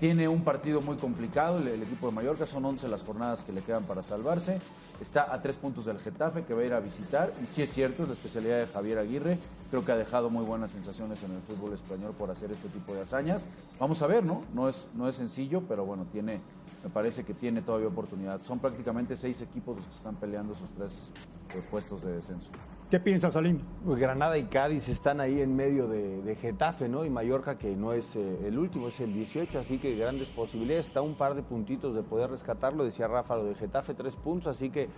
tiene 0.00 0.28
un 0.28 0.44
partido 0.44 0.80
muy 0.80 0.96
complicado 0.96 1.58
el, 1.58 1.68
el 1.68 1.82
equipo 1.82 2.06
de 2.06 2.12
Mallorca, 2.12 2.46
son 2.46 2.64
11 2.64 2.88
las 2.88 3.02
jornadas 3.02 3.42
que 3.44 3.52
le 3.52 3.62
quedan 3.62 3.84
para 3.84 4.02
salvarse, 4.02 4.60
está 5.00 5.32
a 5.34 5.42
tres 5.42 5.56
puntos 5.56 5.86
del 5.86 5.98
Getafe 5.98 6.44
que 6.44 6.54
va 6.54 6.62
a 6.62 6.64
ir 6.64 6.72
a 6.72 6.80
visitar 6.80 7.32
y 7.42 7.46
sí 7.46 7.62
es 7.62 7.72
cierto, 7.72 8.02
es 8.02 8.08
la 8.08 8.14
especialidad 8.14 8.58
de 8.58 8.66
Javier 8.66 8.98
Aguirre, 8.98 9.38
creo 9.70 9.84
que 9.84 9.92
ha 9.92 9.96
dejado 9.96 10.30
muy 10.30 10.44
buenas 10.44 10.72
sensaciones 10.72 11.22
en 11.22 11.32
el 11.32 11.42
fútbol 11.42 11.74
español 11.74 12.14
por 12.16 12.30
hacer 12.30 12.50
este 12.50 12.68
tipo 12.68 12.94
de 12.94 13.02
hazañas. 13.02 13.46
Vamos 13.78 14.02
a 14.02 14.06
ver, 14.06 14.24
¿no? 14.24 14.44
No 14.54 14.68
es, 14.68 14.88
no 14.94 15.08
es 15.08 15.16
sencillo, 15.16 15.62
pero 15.68 15.84
bueno, 15.84 16.06
tiene, 16.10 16.40
me 16.88 16.94
parece 16.94 17.22
que 17.22 17.34
tiene 17.34 17.60
todavía 17.60 17.88
oportunidad. 17.88 18.42
Son 18.42 18.58
prácticamente 18.58 19.14
seis 19.14 19.42
equipos 19.42 19.76
los 19.76 19.86
que 19.86 19.94
están 19.94 20.16
peleando 20.16 20.54
esos 20.54 20.70
tres 20.72 21.12
eh, 21.54 21.62
puestos 21.70 22.02
de 22.02 22.12
descenso. 22.12 22.50
¿Qué 22.90 22.98
piensas, 22.98 23.34
Salim? 23.34 23.60
Pues 23.84 24.00
Granada 24.00 24.38
y 24.38 24.44
Cádiz 24.44 24.88
están 24.88 25.20
ahí 25.20 25.42
en 25.42 25.54
medio 25.54 25.86
de, 25.86 26.22
de 26.22 26.34
Getafe, 26.34 26.88
¿no? 26.88 27.04
Y 27.04 27.10
Mallorca, 27.10 27.58
que 27.58 27.76
no 27.76 27.92
es 27.92 28.16
eh, 28.16 28.46
el 28.46 28.58
último, 28.58 28.88
es 28.88 28.98
el 29.00 29.12
18, 29.12 29.58
así 29.58 29.76
que 29.76 29.94
grandes 29.96 30.30
posibilidades. 30.30 30.86
Está 30.86 31.02
un 31.02 31.14
par 31.14 31.34
de 31.34 31.42
puntitos 31.42 31.94
de 31.94 32.02
poder 32.02 32.30
rescatarlo. 32.30 32.84
Decía 32.84 33.06
Rafa, 33.06 33.36
lo 33.36 33.44
de 33.44 33.54
Getafe, 33.54 33.92
tres 33.92 34.16
puntos, 34.16 34.56
así 34.56 34.70
que 34.70 34.88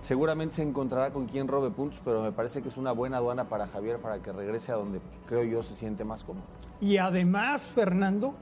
seguramente 0.00 0.56
se 0.56 0.62
encontrará 0.64 1.12
con 1.12 1.26
quien 1.26 1.46
robe 1.46 1.70
puntos, 1.70 2.00
pero 2.04 2.20
me 2.20 2.32
parece 2.32 2.62
que 2.62 2.68
es 2.68 2.76
una 2.76 2.90
buena 2.90 3.18
aduana 3.18 3.48
para 3.48 3.68
Javier 3.68 3.98
para 4.00 4.20
que 4.20 4.32
regrese 4.32 4.72
a 4.72 4.74
donde 4.74 5.00
creo 5.28 5.44
yo 5.44 5.62
se 5.62 5.76
siente 5.76 6.02
más 6.02 6.24
cómodo. 6.24 6.46
Y 6.80 6.96
además, 6.96 7.62
Fernando, 7.62 8.34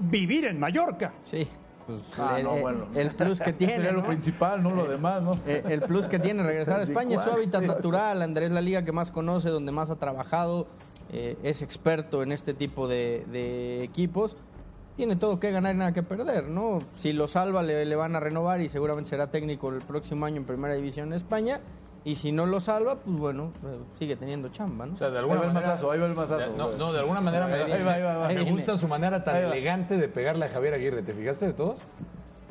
vivir 0.00 0.46
en 0.46 0.58
Mallorca. 0.58 1.14
Sí, 1.22 1.46
pues, 1.86 2.00
Ah, 2.18 2.36
el, 2.38 2.44
no, 2.44 2.54
el- 2.54 2.60
bueno. 2.62 2.86
el 2.94 3.10
plus 3.10 3.40
que 3.40 3.52
tiene. 3.54 3.76
Sería 3.76 3.92
lo 3.92 4.04
principal, 4.04 4.62
no 4.62 4.70
lo 4.74 4.84
demás, 4.86 5.22
¿no? 5.22 5.32
El 5.46 5.80
plus 5.82 6.06
que 6.06 6.18
tiene 6.18 6.42
regresar 6.42 6.80
a 6.80 6.82
España 6.84 7.16
es 7.16 7.22
su 7.22 7.30
hábitat 7.30 7.62
natural. 7.64 8.22
Andrés 8.22 8.50
la 8.50 8.60
liga 8.60 8.84
que 8.84 8.92
más 8.92 9.10
conoce, 9.10 9.48
donde 9.50 9.72
más 9.72 9.90
ha 9.90 9.96
trabajado, 9.96 10.66
eh, 11.12 11.36
es 11.42 11.62
experto 11.62 12.22
en 12.22 12.32
este 12.32 12.54
tipo 12.54 12.88
de, 12.88 13.24
de 13.30 13.82
equipos. 13.82 14.36
Tiene 14.96 15.16
todo 15.16 15.40
que 15.40 15.50
ganar 15.50 15.74
y 15.74 15.78
nada 15.78 15.92
que 15.92 16.04
perder, 16.04 16.44
¿no? 16.48 16.78
Si 16.96 17.12
lo 17.12 17.26
salva, 17.26 17.62
le, 17.64 17.84
le 17.84 17.96
van 17.96 18.14
a 18.14 18.20
renovar 18.20 18.60
y 18.60 18.68
seguramente 18.68 19.10
será 19.10 19.28
técnico 19.28 19.68
el 19.70 19.80
próximo 19.80 20.24
año 20.24 20.36
en 20.36 20.44
Primera 20.44 20.74
División 20.74 21.08
en 21.08 21.14
España. 21.14 21.60
Y 22.06 22.16
si 22.16 22.32
no 22.32 22.44
lo 22.44 22.60
salva, 22.60 22.96
pues 22.96 23.16
bueno, 23.16 23.52
eh, 23.64 23.78
sigue 23.98 24.14
teniendo 24.16 24.48
chamba, 24.50 24.84
¿no? 24.84 24.94
O 24.94 24.96
sea, 24.96 25.08
de 25.08 25.14
Ahí 25.16 25.20
alguna 25.20 25.40
va 25.40 25.46
el 25.46 25.52
manera. 25.54 25.70
mazazo, 25.72 25.90
ahí 25.90 25.98
va 25.98 26.06
el 26.06 26.14
mazazo. 26.14 26.52
No, 26.56 26.72
no, 26.72 26.92
de 26.92 26.98
alguna 26.98 27.20
manera 27.22 27.46
me, 27.46 27.54
Ahí 27.54 27.82
va, 27.82 27.92
ahí 27.94 28.02
va, 28.02 28.26
ahí 28.26 28.34
me 28.36 28.50
gusta 28.50 28.76
su 28.76 28.86
manera 28.88 29.24
tan 29.24 29.36
Ahí 29.36 29.42
elegante 29.44 29.96
de 29.96 30.08
pegarle 30.08 30.44
a 30.44 30.48
Javier 30.50 30.74
Aguirre. 30.74 31.02
¿Te 31.02 31.14
fijaste 31.14 31.46
de 31.46 31.52
todos? 31.54 31.78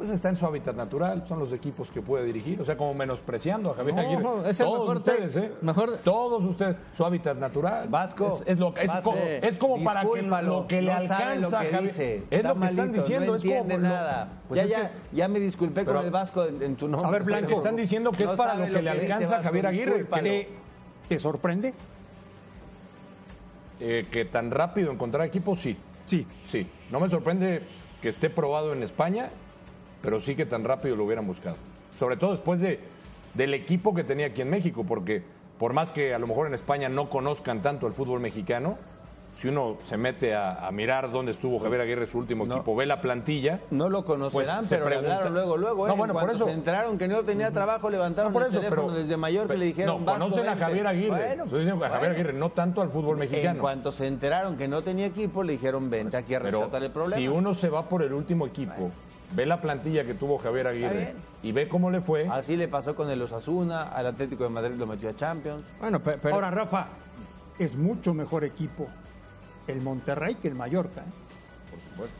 Pues 0.03 0.15
está 0.15 0.27
en 0.27 0.35
su 0.35 0.45
hábitat 0.45 0.75
natural, 0.75 1.23
son 1.29 1.39
los 1.39 1.53
equipos 1.53 1.89
que 1.89 2.01
puede 2.01 2.25
dirigir. 2.25 2.59
O 2.59 2.65
sea, 2.65 2.75
como 2.75 2.93
menospreciando 2.93 3.71
a 3.71 3.73
Javier 3.73 3.95
No, 3.95 4.01
Aguirre. 4.01 4.21
no, 4.21 4.45
es 4.45 4.59
el 4.59 4.65
todos 4.65 4.79
mejor 4.81 4.97
ustedes, 4.97 5.33
te- 5.33 5.39
¿eh? 5.45 5.51
mejor- 5.61 5.97
Todos 6.03 6.43
ustedes, 6.43 6.75
su 6.93 7.05
hábitat 7.05 7.37
natural. 7.37 7.87
Vasco, 7.87 8.27
Es, 8.27 8.43
es 8.47 8.59
lo, 8.59 8.75
es 8.75 8.87
Vasco, 8.89 9.11
como, 9.11 9.21
es 9.23 9.57
como 9.57 9.81
para 9.81 10.01
que 10.01 10.21
lo 10.23 10.67
que 10.67 10.81
le 10.81 10.91
no 10.91 10.97
alcanza 10.97 11.35
lo 11.35 11.49
que 11.49 11.55
Javier. 11.55 11.81
dice. 11.83 12.15
Es 12.17 12.23
Está 12.31 12.53
lo 12.53 12.59
que 12.59 12.65
están 12.67 12.75
malito, 12.87 13.01
diciendo. 13.01 13.25
no 13.31 13.35
es 13.37 13.43
como 13.45 13.63
lo- 13.69 13.77
nada. 13.77 14.29
Pues 14.49 14.57
ya, 14.57 14.63
es 14.65 14.69
ya, 14.71 14.89
que- 14.91 15.15
ya 15.15 15.27
me 15.29 15.39
disculpé 15.39 15.85
Pero- 15.85 15.95
con 15.99 16.05
el 16.05 16.11
Vasco 16.11 16.43
en, 16.43 16.61
en 16.61 16.75
tu 16.75 16.89
nombre. 16.89 17.07
A 17.07 17.11
ver, 17.11 17.23
Blanco. 17.23 17.47
que 17.47 17.53
están 17.53 17.77
diciendo 17.77 18.11
que 18.11 18.25
No 18.25 18.31
es 18.33 18.37
para 18.37 18.55
lo 18.55 18.65
que 18.65 18.81
le 18.81 18.89
alcanza 18.89 19.37
a 19.39 19.41
Javier 19.41 19.67
Aguirre. 19.67 20.03
¿Te, 20.03 20.49
te 21.07 21.17
sorprende? 21.17 21.73
Eh, 23.79 24.07
que 24.11 24.25
tan 24.25 24.51
rápido 24.51 24.91
encontrar 24.91 25.25
equipos, 25.25 25.61
sí. 25.61 25.77
Sí. 26.03 26.27
Sí, 26.45 26.67
no 26.91 26.99
me 26.99 27.07
sorprende 27.09 27.63
que 28.01 28.09
esté 28.09 28.29
probado 28.29 28.73
en 28.73 28.83
España, 28.83 29.29
pero 30.03 30.19
sí 30.19 30.35
que 30.35 30.45
tan 30.45 30.63
rápido 30.63 30.95
lo 30.95 31.05
hubieran 31.05 31.25
buscado. 31.25 31.55
Sobre 31.97 32.17
todo 32.17 32.31
después 32.31 32.61
de, 32.61 32.79
del 33.33 33.53
equipo 33.55 33.95
que 33.95 34.03
tenía 34.03 34.27
aquí 34.27 34.41
en 34.41 34.49
México, 34.51 34.83
porque 34.87 35.23
por 35.57 35.73
más 35.73 35.91
que 35.91 36.13
a 36.13 36.19
lo 36.19 36.27
mejor 36.27 36.45
en 36.45 36.53
España 36.53 36.89
no 36.89 37.09
conozcan 37.09 37.61
tanto 37.63 37.87
el 37.87 37.93
fútbol 37.93 38.19
mexicano, 38.19 38.77
si 39.35 39.47
uno 39.47 39.77
se 39.85 39.97
mete 39.97 40.35
a, 40.35 40.67
a 40.67 40.71
mirar 40.71 41.11
dónde 41.11 41.31
estuvo 41.31 41.57
Javier 41.57 41.81
Aguirre, 41.81 42.05
su 42.05 42.19
último 42.19 42.45
No. 42.45 42.53
equipo, 42.55 42.75
ve 42.75 42.85
la 42.85 43.01
plantilla. 43.01 43.61
No 43.71 43.89
lo 43.89 44.05
conocerán, 44.05 44.57
Pues 44.59 44.69
pero 44.69 44.85
hablaron 44.85 45.33
luego, 45.33 45.57
luego. 45.57 45.87
¿eh? 45.87 45.89
No, 45.89 45.95
bueno, 45.97 46.13
En 46.13 46.19
por 46.19 46.35
eso. 46.35 46.45
se 46.45 46.51
enteraron 46.51 46.99
que 46.99 47.07
no 47.07 47.23
tenía 47.23 47.49
trabajo, 47.49 47.89
levantaron 47.89 48.31
No, 48.31 48.33
por 48.33 48.43
el 48.43 48.49
eso, 48.49 48.59
teléfono 48.59 48.87
pero- 48.89 48.99
desde 48.99 49.17
Mallorca 49.17 49.55
y 49.55 49.57
le 49.57 49.65
dijeron, 49.65 49.99
No, 49.99 50.05
Vasco, 50.05 50.25
conocen 50.29 50.49
a. 50.49 50.55
Javier 50.55 50.85
Aguirre. 50.85 51.09
Bueno, 51.09 51.43
Estoy 51.45 51.59
diciendo 51.61 51.79
que 51.79 51.85
a 51.85 51.89
Javier 51.89 52.09
bueno. 52.11 52.13
Aguirre, 52.23 52.33
no 52.39 52.49
tanto 52.51 52.81
al 52.83 52.89
fútbol 52.89 53.15
En 53.23 53.29
mexicano. 53.31 53.59
cuanto 53.61 53.91
se 53.91 54.05
enteraron 54.05 54.55
que 54.55 54.67
no 54.67 54.83
tenía 54.83 55.07
equipo, 55.07 55.41
le 55.41 55.53
dijeron, 55.53 55.89
vente 55.89 56.15
aquí 56.17 56.35
a 56.35 56.39
Pero 56.39 56.59
rescatar 56.59 56.83
el 56.83 56.91
problema. 56.91 57.15
si 57.15 57.27
uno 57.27 57.55
se 57.55 57.69
va 57.69 57.89
por 57.89 58.03
el 58.03 58.13
último 58.13 58.45
equipo, 58.45 58.91
ve 59.35 59.45
la 59.45 59.59
plantilla 59.61 60.03
que 60.05 60.13
tuvo 60.13 60.37
Javier 60.37 60.67
Aguirre 60.67 61.15
y 61.41 61.51
ve 61.51 61.67
cómo 61.67 61.89
le 61.91 62.01
fue. 62.01 62.27
Así 62.27 62.55
le 62.55 62.67
pasó 62.67 62.95
con 62.95 63.09
el 63.09 63.21
Osasuna, 63.21 63.83
al 63.89 64.07
Atlético 64.07 64.43
de 64.43 64.49
Madrid 64.49 64.75
lo 64.77 64.85
metió 64.87 65.09
a 65.09 65.15
Champions. 65.15 65.63
Bueno, 65.79 65.99
pe- 66.01 66.17
pero, 66.21 66.35
Ahora, 66.35 66.51
Rafa, 66.51 66.87
es 67.59 67.75
mucho 67.75 68.13
mejor 68.13 68.43
equipo 68.43 68.87
el 69.67 69.81
Monterrey 69.81 70.35
que 70.35 70.47
el 70.47 70.55
Mallorca. 70.55 71.01
¿eh? 71.01 71.71
Por 71.71 71.79
supuesto. 71.79 72.17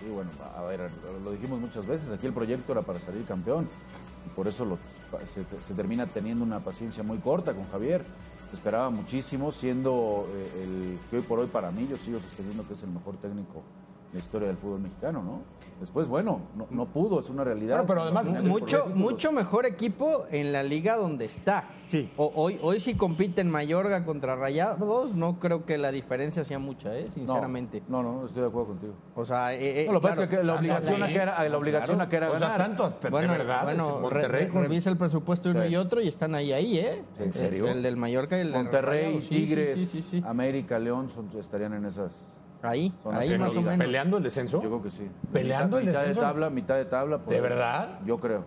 Sí, 0.00 0.06
bueno, 0.10 0.30
a 0.56 0.62
ver, 0.62 0.90
lo 1.24 1.32
dijimos 1.32 1.60
muchas 1.60 1.84
veces, 1.86 2.08
aquí 2.10 2.26
el 2.26 2.32
proyecto 2.32 2.70
era 2.72 2.82
para 2.82 3.00
salir 3.00 3.24
campeón 3.24 3.68
y 4.26 4.28
por 4.30 4.46
eso 4.46 4.64
lo- 4.64 4.78
se, 5.26 5.44
se 5.60 5.74
termina 5.74 6.06
teniendo 6.06 6.44
una 6.44 6.60
paciencia 6.60 7.02
muy 7.02 7.18
corta 7.18 7.52
con 7.54 7.68
Javier. 7.70 8.04
Se 8.50 8.54
esperaba 8.54 8.88
muchísimo, 8.90 9.50
siendo 9.52 10.26
eh, 10.32 10.62
el 10.62 10.98
que 11.10 11.16
hoy 11.16 11.22
por 11.22 11.38
hoy 11.40 11.48
para 11.48 11.70
mí 11.70 11.86
yo 11.90 11.96
sigo 11.98 12.18
sosteniendo 12.20 12.66
que 12.66 12.74
es 12.74 12.82
el 12.82 12.90
mejor 12.90 13.16
técnico 13.16 13.62
la 14.12 14.18
historia 14.18 14.48
del 14.48 14.56
fútbol 14.56 14.80
mexicano, 14.80 15.22
¿no? 15.22 15.58
Después, 15.80 16.08
bueno, 16.08 16.40
no, 16.56 16.66
no 16.70 16.86
pudo, 16.86 17.20
es 17.20 17.30
una 17.30 17.44
realidad. 17.44 17.76
Bueno, 17.76 17.86
pero 17.86 18.02
además, 18.02 18.32
mucho, 18.42 18.86
mucho 18.94 19.30
mejor 19.30 19.64
equipo 19.64 20.24
en 20.30 20.50
la 20.52 20.64
liga 20.64 20.96
donde 20.96 21.24
está. 21.26 21.68
Sí. 21.86 22.10
O- 22.16 22.32
hoy, 22.34 22.58
hoy 22.62 22.80
si 22.80 22.94
compiten 22.94 23.48
Mayorga 23.48 24.04
contra 24.04 24.34
Rayados, 24.34 25.14
no 25.14 25.38
creo 25.38 25.64
que 25.64 25.78
la 25.78 25.92
diferencia 25.92 26.42
sea 26.42 26.58
mucha, 26.58 26.96
¿eh? 26.98 27.04
No, 27.06 27.12
sinceramente. 27.12 27.82
No, 27.86 28.02
no, 28.02 28.26
estoy 28.26 28.42
de 28.42 28.48
acuerdo 28.48 28.68
contigo. 28.70 28.94
O 29.14 29.24
sea, 29.24 29.54
eh, 29.54 29.82
eh, 29.82 29.86
No, 29.86 29.92
lo 29.92 30.00
que 30.00 30.08
pasa 30.08 30.16
claro, 30.16 30.32
es 30.32 30.38
que 30.40 30.44
la 30.44 30.54
obligación, 30.56 30.96
sí, 30.96 31.02
a 31.02 31.06
que 31.06 31.14
era, 31.16 31.48
la 31.48 31.56
obligación 31.58 32.00
a 32.00 32.08
que 32.08 32.16
era 32.16 32.30
O 32.32 32.38
sea, 32.38 32.48
ganar. 32.48 32.58
tanto 32.76 32.98
de 33.00 33.10
Bueno, 33.10 33.32
verdad. 33.34 33.62
bueno, 33.62 33.98
Monterrey 34.00 34.46
re- 34.48 34.60
revisa 34.62 34.90
el 34.90 34.96
presupuesto 34.96 35.48
de 35.48 35.54
uno 35.54 35.62
Sí. 35.64 35.68
y 35.72 35.76
otro 35.76 36.00
y 36.00 36.08
están 36.08 36.34
ahí, 36.34 36.52
ahí, 36.52 36.78
¿eh? 36.78 37.04
¿En 37.20 37.32
serio? 37.32 37.66
El, 37.68 37.76
el 37.76 37.82
del 37.84 37.96
Mallorca 37.96 38.36
y 38.36 38.40
el 38.40 38.48
del 38.52 38.56
Monterrey, 38.64 39.04
Rayados, 39.04 39.22
sí, 39.24 39.28
sí, 39.28 39.44
Tigres, 39.44 39.74
sí, 39.74 39.86
sí, 39.86 40.00
sí. 40.02 40.22
América, 40.26 40.78
León 40.80 41.08
son- 41.08 41.28
estarían 41.38 41.72
en 41.74 41.84
esas. 41.84 42.34
Ahí, 42.62 42.92
Son 43.02 43.14
ahí 43.14 43.38
más 43.38 43.50
o 43.50 43.54
¿no? 43.54 43.62
menos. 43.62 43.78
¿Peleando 43.78 44.16
el 44.16 44.22
descenso? 44.24 44.60
Yo 44.62 44.68
creo 44.68 44.82
que 44.82 44.90
sí. 44.90 45.08
¿Peleando 45.32 45.76
mitad, 45.76 45.80
el 45.80 45.86
mitad 45.86 46.00
de 46.00 46.08
descenso? 46.08 46.28
tabla, 46.28 46.50
mitad 46.50 46.74
de 46.76 46.84
tabla. 46.86 47.18
por 47.18 47.28
¿De 47.28 47.36
ahí. 47.36 47.40
verdad? 47.40 48.00
Yo 48.04 48.18
creo. 48.18 48.44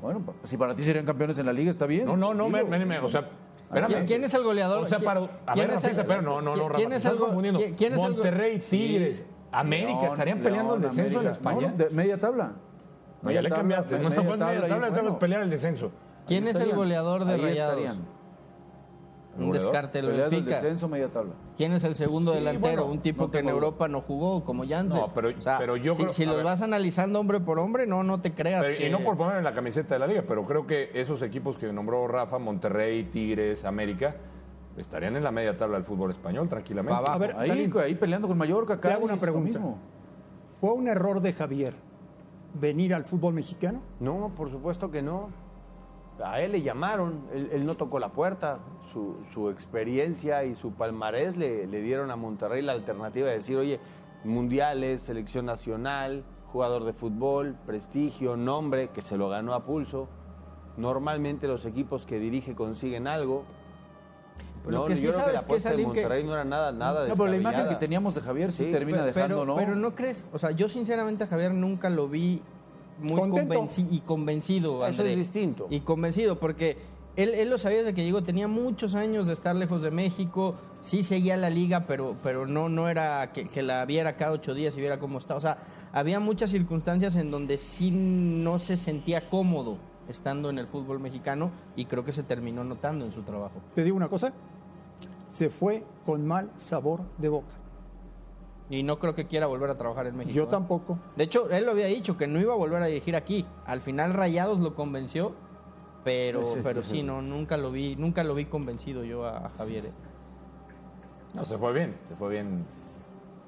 Bueno, 0.00 0.22
si 0.42 0.56
para 0.56 0.74
ti 0.74 0.82
serían 0.82 1.06
campeones 1.06 1.38
en 1.38 1.46
la 1.46 1.52
liga, 1.52 1.70
está 1.70 1.86
bien. 1.86 2.04
No, 2.06 2.16
no, 2.16 2.34
no, 2.34 2.48
me, 2.48 2.64
me- 2.64 2.84
me- 2.84 2.98
o 2.98 3.08
sea, 3.08 3.28
espérame. 3.66 3.88
¿Quién, 3.92 4.06
quién 4.06 4.24
es 4.24 4.34
el 4.34 4.42
goleador? 4.42 4.82
O 4.84 4.86
sea, 4.88 4.98
¿Quién- 4.98 5.06
para, 5.06 5.20
a 5.20 5.52
quién 5.52 5.68
ver, 5.68 5.76
es 5.76 5.84
el- 5.84 5.90
Rafita, 5.96 6.04
pero 6.08 6.22
no, 6.22 6.42
no, 6.42 6.56
no, 6.56 6.64
Rafa, 6.68 6.76
¿Quién 6.78 6.88
te 6.90 6.96
es 6.96 6.98
estás 6.98 7.12
el 7.12 7.18
go- 7.18 7.24
confundiendo. 7.26 7.60
quién- 7.76 7.92
es 7.92 7.98
Monterrey, 7.98 8.60
Sí. 8.60 8.70
Tigres, 8.76 9.24
América, 9.52 9.92
León, 10.00 10.04
¿estarían 10.12 10.38
peleando 10.40 10.74
el 10.74 10.82
descenso 10.82 11.20
en 11.20 11.26
América. 11.28 11.30
España? 11.50 11.68
No, 11.70 11.76
de 11.84 11.90
media 11.90 12.18
tabla. 12.18 12.44
No, 12.44 12.52
ya 12.52 13.26
Media 13.28 13.42
le 13.42 13.48
tabla, 13.48 13.60
cambiaste. 13.60 13.94
No, 13.98 14.08
media 14.10 14.16
pues 14.16 14.26
media 14.26 14.38
tabla 14.38 14.66
y 14.66 14.70
tabla, 14.70 14.90
bueno, 14.90 15.18
pelear 15.18 15.42
el 15.42 15.50
descenso. 15.50 15.90
¿Quién 16.26 16.48
es 16.48 16.58
el 16.58 16.72
goleador 16.74 17.24
de 17.24 17.36
Rayados? 17.36 17.78
estarían. 17.78 18.04
Un 19.38 19.50
descarte 19.50 20.00
el 20.00 20.08
Benfica. 20.08 20.50
descenso, 20.50 20.88
media 20.88 21.08
tabla. 21.08 21.32
¿Quién 21.56 21.72
es 21.72 21.82
el 21.84 21.94
segundo 21.94 22.32
Sí, 22.32 22.38
delantero? 22.38 22.82
bueno, 22.82 22.92
un 22.92 23.00
tipo 23.00 23.24
no 23.24 23.30
que 23.30 23.38
en. 23.38 23.48
Europa 23.48 23.88
no 23.88 24.02
jugó, 24.02 24.44
como 24.44 24.66
Janssen. 24.68 25.00
No, 25.00 25.12
pero- 25.14 25.30
pero 25.58 25.76
yo 25.76 25.94
si, 25.94 26.02
creo- 26.02 26.12
si 26.12 26.24
a 26.24 26.26
los 26.26 26.36
ver. 26.36 26.44
vas 26.44 26.60
analizando 26.60 27.18
hombre 27.18 27.40
por 27.40 27.58
hombre, 27.58 27.86
no, 27.86 28.02
no 28.02 28.20
te 28.20 28.32
creas 28.34 28.64
Pero- 28.66 28.76
que... 28.78 28.88
Y 28.88 28.90
no 28.90 28.98
por 29.00 29.16
poner 29.16 29.38
en 29.38 29.44
la 29.44 29.54
camiseta 29.54 29.94
de 29.94 30.00
la 30.00 30.06
liga, 30.06 30.24
pero 30.28 30.44
creo 30.44 30.66
que 30.66 30.90
esos 30.94 31.22
equipos 31.22 31.56
que 31.56 31.72
nombró 31.72 32.06
Rafa, 32.08 32.38
Monterrey, 32.38 33.04
Tigres, 33.04 33.64
América, 33.64 34.16
estarían 34.76 35.16
en 35.16 35.24
la 35.24 35.30
media 35.30 35.56
tabla 35.56 35.76
del 35.78 35.84
fútbol 35.84 36.10
español 36.10 36.48
tranquilamente. 36.50 36.94
Abajo. 36.98 37.12
A 37.14 37.18
ver, 37.18 37.34
Ahí, 37.38 37.48
Salim, 37.48 37.72
ahí 37.78 37.94
peleando 37.94 38.28
con 38.28 38.36
Mallorca, 38.36 38.78
te 38.80 38.88
hago 38.88 39.04
una 39.04 39.14
Cádiz, 39.14 39.22
lo 39.22 39.32
pregunta. 39.32 39.58
mismo. 39.58 39.78
¿Fue 40.60 40.72
un 40.72 40.88
error 40.88 41.20
de 41.20 41.32
Javier 41.32 41.74
venir 42.60 42.92
al 42.94 43.04
fútbol 43.06 43.32
mexicano? 43.34 43.80
No, 43.98 44.30
por 44.36 44.50
supuesto 44.50 44.90
que 44.90 45.00
no. 45.00 45.30
A 46.24 46.40
él 46.40 46.52
le 46.52 46.62
llamaron, 46.62 47.20
él, 47.32 47.48
él 47.52 47.66
no 47.66 47.76
tocó 47.76 47.98
la 47.98 48.10
puerta. 48.10 48.58
Su, 48.92 49.16
su 49.32 49.48
experiencia 49.50 50.44
y 50.44 50.54
su 50.54 50.72
palmarés 50.72 51.36
le, 51.36 51.66
le 51.66 51.80
dieron 51.80 52.10
a 52.10 52.16
Monterrey 52.16 52.62
la 52.62 52.72
alternativa 52.72 53.28
de 53.28 53.34
decir, 53.34 53.56
oye, 53.56 53.80
mundiales, 54.24 55.00
selección 55.02 55.46
nacional, 55.46 56.24
jugador 56.52 56.84
de 56.84 56.92
fútbol, 56.92 57.56
prestigio, 57.66 58.36
nombre, 58.36 58.88
que 58.88 59.02
se 59.02 59.16
lo 59.16 59.28
ganó 59.28 59.54
a 59.54 59.64
pulso. 59.64 60.08
Normalmente 60.76 61.46
los 61.48 61.64
equipos 61.66 62.06
que 62.06 62.18
dirige 62.18 62.54
consiguen 62.54 63.06
algo. 63.06 63.44
Pero 64.64 64.78
no, 64.78 64.86
que 64.86 64.96
sí 64.96 65.02
yo 65.04 65.10
creo 65.12 65.24
que 65.24 65.32
la 65.32 65.38
que, 65.40 65.44
apuesta 65.44 65.70
de 65.70 65.76
que- 65.76 65.82
Monterrey 65.82 66.24
no 66.24 66.34
era 66.34 66.44
nada, 66.44 66.70
nada 66.70 67.08
No, 67.08 67.14
pero 67.16 67.26
la 67.28 67.36
imagen 67.36 67.68
que 67.68 67.74
teníamos 67.74 68.14
de 68.14 68.20
Javier 68.20 68.52
sí, 68.52 68.66
Sí, 68.66 68.70
termina 68.72 68.98
Pe- 68.98 69.06
dejando, 69.06 69.40
pero, 69.40 69.44
¿no? 69.46 69.56
pero 69.56 69.74
no 69.74 69.94
crees, 69.96 70.24
o 70.32 70.38
sea, 70.38 70.52
yo 70.52 70.68
sinceramente 70.68 71.24
a 71.24 71.26
Javier 71.26 71.52
nunca 71.52 71.90
lo 71.90 72.08
vi 72.08 72.42
muy 72.98 73.14
convenci- 73.30 73.88
y 73.90 74.00
convencido, 74.00 74.86
Eso 74.86 75.04
es 75.04 75.16
distinto. 75.16 75.66
Y 75.70 75.80
convencido, 75.80 76.38
porque 76.38 76.76
él, 77.16 77.30
él 77.34 77.50
lo 77.50 77.58
sabía 77.58 77.78
desde 77.78 77.94
que 77.94 78.04
llegó, 78.04 78.22
tenía 78.22 78.48
muchos 78.48 78.94
años 78.94 79.26
de 79.26 79.32
estar 79.34 79.54
lejos 79.54 79.82
de 79.82 79.90
México, 79.90 80.54
sí 80.80 81.02
seguía 81.02 81.36
la 81.36 81.50
liga, 81.50 81.86
pero, 81.86 82.16
pero 82.22 82.46
no, 82.46 82.68
no 82.68 82.88
era 82.88 83.32
que, 83.32 83.44
que 83.44 83.62
la 83.62 83.84
viera 83.84 84.16
cada 84.16 84.32
ocho 84.32 84.54
días 84.54 84.76
y 84.76 84.80
viera 84.80 84.98
cómo 84.98 85.18
está. 85.18 85.36
O 85.36 85.40
sea, 85.40 85.58
había 85.92 86.20
muchas 86.20 86.50
circunstancias 86.50 87.16
en 87.16 87.30
donde 87.30 87.58
sí 87.58 87.90
no 87.90 88.58
se 88.58 88.76
sentía 88.76 89.28
cómodo 89.28 89.76
estando 90.08 90.50
en 90.50 90.58
el 90.58 90.66
fútbol 90.66 91.00
mexicano 91.00 91.50
y 91.76 91.84
creo 91.84 92.04
que 92.04 92.12
se 92.12 92.22
terminó 92.22 92.64
notando 92.64 93.04
en 93.04 93.12
su 93.12 93.22
trabajo. 93.22 93.60
Te 93.74 93.84
digo 93.84 93.96
una 93.96 94.08
cosa, 94.08 94.32
se 95.28 95.50
fue 95.50 95.84
con 96.04 96.26
mal 96.26 96.50
sabor 96.56 97.00
de 97.18 97.28
boca. 97.28 97.54
Y 98.70 98.82
no 98.84 98.98
creo 98.98 99.14
que 99.14 99.26
quiera 99.26 99.46
volver 99.46 99.68
a 99.70 99.76
trabajar 99.76 100.06
en 100.06 100.16
México. 100.16 100.34
Yo 100.34 100.44
¿eh? 100.44 100.48
tampoco. 100.50 100.98
De 101.16 101.24
hecho, 101.24 101.50
él 101.50 101.64
lo 101.66 101.72
había 101.72 101.86
dicho 101.86 102.16
que 102.16 102.26
no 102.26 102.40
iba 102.40 102.52
a 102.54 102.56
volver 102.56 102.82
a 102.82 102.86
dirigir 102.86 103.16
aquí. 103.16 103.44
Al 103.66 103.80
final 103.80 104.14
Rayados 104.14 104.60
lo 104.60 104.74
convenció, 104.74 105.34
pero 106.04 106.44
Sí, 106.44 106.54
sí, 106.54 106.60
pero 106.62 106.82
sí, 106.82 106.88
sí, 106.90 106.96
sí. 106.98 107.02
no 107.02 107.20
nunca 107.22 107.56
lo 107.56 107.70
vi, 107.70 107.96
nunca 107.96 108.24
lo 108.24 108.34
vi 108.34 108.46
convencido 108.46 109.04
yo 109.04 109.26
a, 109.26 109.46
a 109.46 109.50
Javier. 109.50 109.86
¿eh? 109.86 109.92
No, 111.34 111.44
se 111.44 111.58
fue 111.58 111.72
bien, 111.72 111.96
se 112.08 112.14
fue 112.16 112.30
bien 112.30 112.64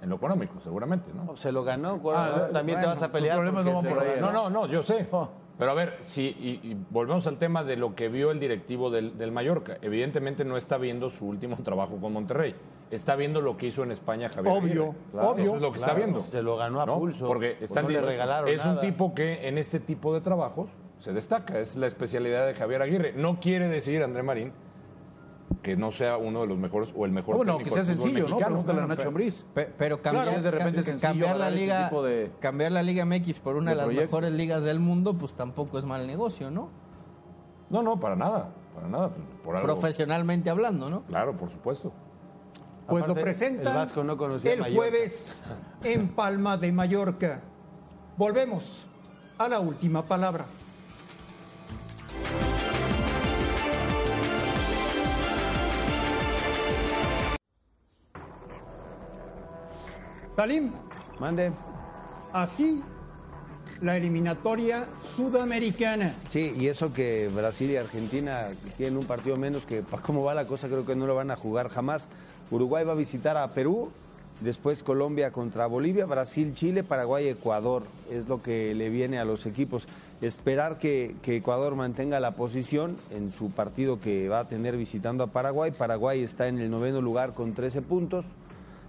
en 0.03 0.09
lo 0.11 0.17
económico, 0.17 0.61
seguramente, 0.63 1.11
¿no? 1.15 1.35
Se 1.37 1.51
lo 1.53 1.65
ganó, 1.65 2.01
Ah, 2.15 2.49
también 2.53 2.81
te 2.81 2.87
vas 2.87 3.01
a 3.03 3.11
pelear. 3.11 3.37
problemas 3.39 3.65
porque 3.65 3.71
no 3.71 3.77
van 3.77 3.85
se 3.85 3.89
por 3.95 4.05
lo 4.05 4.11
ahí, 4.11 4.21
ganó. 4.21 4.33
No, 4.33 4.51
no, 4.51 4.51
no, 4.51 4.67
yo 4.67 4.83
sé. 4.83 5.09
Oh. 5.11 5.29
Pero 5.59 5.71
a 5.71 5.75
ver, 5.75 5.97
si 6.01 6.23
y, 6.39 6.61
y 6.69 6.77
volvemos 6.91 7.27
al 7.27 7.39
tema 7.39 7.63
de 7.63 7.77
lo 7.77 7.95
que 7.95 8.09
vio 8.09 8.31
el 8.33 8.41
directivo 8.41 8.91
del, 8.91 9.17
del 9.17 9.31
Mallorca. 9.31 9.77
Evidentemente 9.83 10.45
no 10.45 10.57
está 10.57 10.79
viendo 10.79 11.11
su 11.11 11.27
último 11.27 11.57
trabajo 11.63 11.97
con 12.01 12.13
Monterrey. 12.13 12.55
Está 12.91 13.17
viendo 13.17 13.41
lo 13.41 13.57
que 13.57 13.67
hizo 13.69 13.83
en 13.83 13.93
España 13.93 14.29
Javier. 14.29 14.53
Obvio. 14.57 14.95
Claro, 15.13 15.31
obvio. 15.31 15.45
Eso 15.45 15.55
es 15.57 15.63
lo 15.63 15.73
que 15.73 15.79
Claro, 15.79 15.93
está 15.93 16.05
viendo. 16.07 16.21
se 16.21 16.43
lo 16.43 16.57
ganó 16.57 16.81
a 16.81 16.87
¿no? 16.87 16.99
pulso. 16.99 17.27
Porque 17.27 17.57
Pues 17.59 17.71
están 17.71 17.85
no 17.85 17.89
le 17.91 17.95
diciendo, 17.99 18.11
regalaron 18.11 18.49
es 18.51 18.65
un 18.67 18.81
tipo 18.81 19.15
que 19.15 19.49
en 19.49 19.59
este 19.59 19.81
tipo 19.81 20.13
de 20.13 20.21
trabajos 20.21 20.69
se 20.99 21.13
destaca. 21.13 21.59
Es 21.61 21.77
la 21.77 21.87
especialidad 21.87 22.47
de 22.47 22.55
Javier 22.55 22.83
Aguirre. 22.83 23.13
No 23.17 23.39
quiere 23.41 23.69
decir, 23.69 24.03
André 24.03 24.23
Marín, 24.23 24.53
que 25.63 25.77
no 25.77 25.91
sea 25.93 26.17
uno 26.19 26.43
de 26.43 26.47
los 26.47 26.59
mejores 26.59 26.93
o 26.95 27.05
el 27.07 27.13
mejor 27.13 27.35
Ah, 27.35 27.37
bueno, 27.39 27.59
que 27.59 27.71
sea 27.71 27.85
sencillo, 27.85 28.29
¿no? 28.29 28.37
Pregúntale 28.39 28.81
a 28.83 28.87
Nacho 28.87 28.97
pero- 28.99 29.09
Ambriz. 29.09 29.47
Pe- 29.55 29.73
Pero 29.79 30.03
cambiar, 30.03 30.43
de 30.43 30.51
repente 30.51 30.77
ca- 30.79 30.83
sencillo 30.85 31.09
cambiar 31.11 31.37
la 31.37 31.51
liga, 31.51 31.89
tipo 31.89 32.03
de- 32.03 32.33
cambiar 32.41 32.73
la 32.73 32.83
liga 32.83 33.05
MX 33.05 33.39
por 33.41 33.57
una 33.57 33.71
de 33.71 33.71
de, 33.71 33.77
las 33.77 33.85
proyectos. 33.87 34.09
mejores 34.11 34.33
ligas 34.35 34.63
del 34.63 34.81
mundo, 34.81 35.15
pues 35.15 35.35
tampoco 35.35 35.79
es 35.79 35.85
mal 35.85 36.07
negocio, 36.07 36.51
¿no? 36.51 36.69
No, 37.71 37.83
no, 37.83 37.99
para 37.99 38.15
nada, 38.17 38.51
para 38.75 38.89
nada. 38.89 39.11
Por 39.43 39.57
algo. 39.57 39.67
Profesionalmente 39.67 40.51
hablando, 40.51 40.91
¿no? 40.91 41.03
Claro, 41.05 41.35
por 41.37 41.51
supuesto. 41.51 41.93
Pues 42.87 43.01
lo 43.07 43.13
Aparte, 43.13 43.23
presentan 43.23 43.67
el 43.69 43.75
Vasco 43.79 44.05
no 44.05 44.17
conocía 44.19 44.53
el 44.53 44.61
Mallorca. 44.61 44.77
jueves 44.91 45.43
en 45.83 46.09
Palma 46.09 46.59
de 46.59 46.71
Mallorca. 46.73 47.41
Volvemos 48.19 48.87
a 49.39 49.49
la 49.49 49.59
última 49.61 50.03
palabra. 50.05 50.45
Salim, 60.37 60.73
Mande. 61.21 61.53
así 62.33 62.83
la 63.81 63.97
eliminatoria 63.97 64.89
sudamericana. 65.17 66.15
Sí, 66.29 66.55
y 66.59 66.69
eso 66.69 66.93
que 66.93 67.29
Brasil 67.29 67.71
y 67.71 67.77
Argentina 67.77 68.49
tienen 68.77 68.97
un 68.97 69.07
partido 69.07 69.37
menos 69.37 69.67
que, 69.67 69.83
para 69.83 70.03
cómo 70.03 70.25
va 70.25 70.35
la 70.35 70.47
cosa, 70.47 70.69
creo 70.69 70.87
que 70.87 70.97
no 70.97 71.07
lo 71.07 71.15
van 71.15 71.31
a 71.31 71.37
jugar 71.37 71.69
jamás. 71.69 72.09
Uruguay 72.51 72.85
va 72.85 72.93
a 72.93 72.97
visitar 72.97 73.37
a 73.37 73.49
Perú, 73.53 73.91
después 74.41 74.83
Colombia 74.83 75.33
contra 75.33 75.67
Bolivia, 75.67 76.07
Brasil, 76.07 76.55
Chile, 76.55 76.83
Paraguay, 76.83 77.29
Ecuador. 77.29 77.83
Es 78.11 78.27
lo 78.27 78.43
que 78.43 78.75
le 78.75 78.89
viene 78.91 79.19
a 79.19 79.25
los 79.25 79.45
equipos. 79.45 79.87
Esperar 80.23 80.79
que, 80.79 81.15
que 81.23 81.37
Ecuador 81.37 81.75
mantenga 81.75 82.21
la 82.21 82.33
posición 82.33 82.97
en 83.11 83.33
su 83.33 83.51
partido 83.51 84.01
que 84.01 84.29
va 84.29 84.41
a 84.41 84.49
tener 84.49 84.77
visitando 84.77 85.25
a 85.25 85.27
Paraguay. 85.29 85.73
Paraguay 85.73 86.23
está 86.23 86.49
en 86.49 86.59
el 86.59 86.71
noveno 86.71 87.01
lugar 87.01 87.35
con 87.35 87.53
13 87.55 87.83
puntos. 87.83 88.25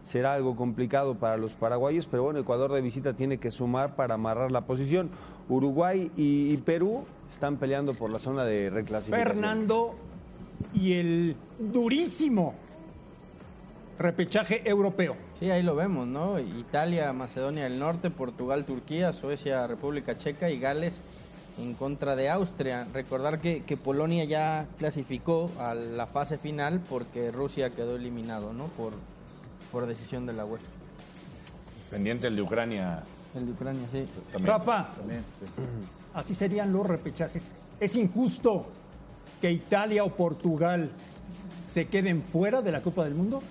Será 0.05 0.35
algo 0.35 0.55
complicado 0.55 1.15
para 1.15 1.35
los 1.35 1.53
paraguayos, 1.53 2.07
pero 2.09 2.23
bueno, 2.23 2.39
Ecuador 2.39 2.71
de 2.71 2.79
visita 2.79 3.13
tiene 3.13 3.39
que 3.39 3.49
sumar 3.49 3.95
para 3.95 4.13
amarrar 4.13 4.51
la 4.51 4.61
posición. 4.61 5.09
Uruguay 5.49 6.11
y, 6.15 6.53
y 6.53 6.57
Perú 6.57 7.05
están 7.33 7.57
peleando 7.57 7.95
por 7.95 8.11
la 8.11 8.19
zona 8.19 8.45
de 8.45 8.69
reclasificación. 8.69 9.27
Fernando 9.27 9.95
y 10.75 10.93
el 10.93 11.35
durísimo 11.57 12.53
repechaje 13.97 14.61
europeo. 14.69 15.15
Sí, 15.39 15.49
ahí 15.49 15.63
lo 15.63 15.75
vemos, 15.75 16.05
¿no? 16.07 16.39
Italia, 16.39 17.11
Macedonia 17.11 17.63
del 17.63 17.79
Norte, 17.79 18.11
Portugal, 18.11 18.63
Turquía, 18.63 19.11
Suecia, 19.11 19.65
República 19.65 20.19
Checa 20.19 20.51
y 20.51 20.59
Gales 20.59 21.01
en 21.57 21.73
contra 21.73 22.15
de 22.15 22.29
Austria. 22.29 22.87
Recordar 22.93 23.39
que, 23.39 23.63
que 23.63 23.75
Polonia 23.75 24.23
ya 24.25 24.67
clasificó 24.77 25.49
a 25.57 25.73
la 25.73 26.05
fase 26.05 26.37
final 26.37 26.79
porque 26.87 27.31
Rusia 27.31 27.71
quedó 27.71 27.95
eliminado, 27.95 28.53
¿no? 28.53 28.65
Por, 28.65 28.93
por 29.72 29.86
decisión 29.86 30.26
de 30.26 30.34
la 30.34 30.45
UEFA. 30.45 30.66
Pendiente 31.91 32.28
el 32.28 32.36
de 32.36 32.41
Ucrania 32.41 33.03
El 33.36 33.45
de 33.45 33.51
Ucrania, 33.51 33.88
sí. 33.91 34.05
también. 34.32 34.53
Rafa, 34.57 34.88
También, 34.97 35.24
sí. 35.43 35.51
así 36.13 36.36
serían 36.36 36.72
los 36.74 36.86
repechajes. 36.86 37.51
Es 37.80 37.95
injusto 37.95 38.66
que 39.41 39.51
Italia 39.51 40.03
o 40.03 40.09
Portugal 40.09 40.89
se 41.68 41.88
queden 41.88 42.22
fuera 42.24 42.61
de 42.61 42.72
la 42.72 42.82
Copa 42.82 43.03
del 43.03 43.16
Mundo. 43.16 43.41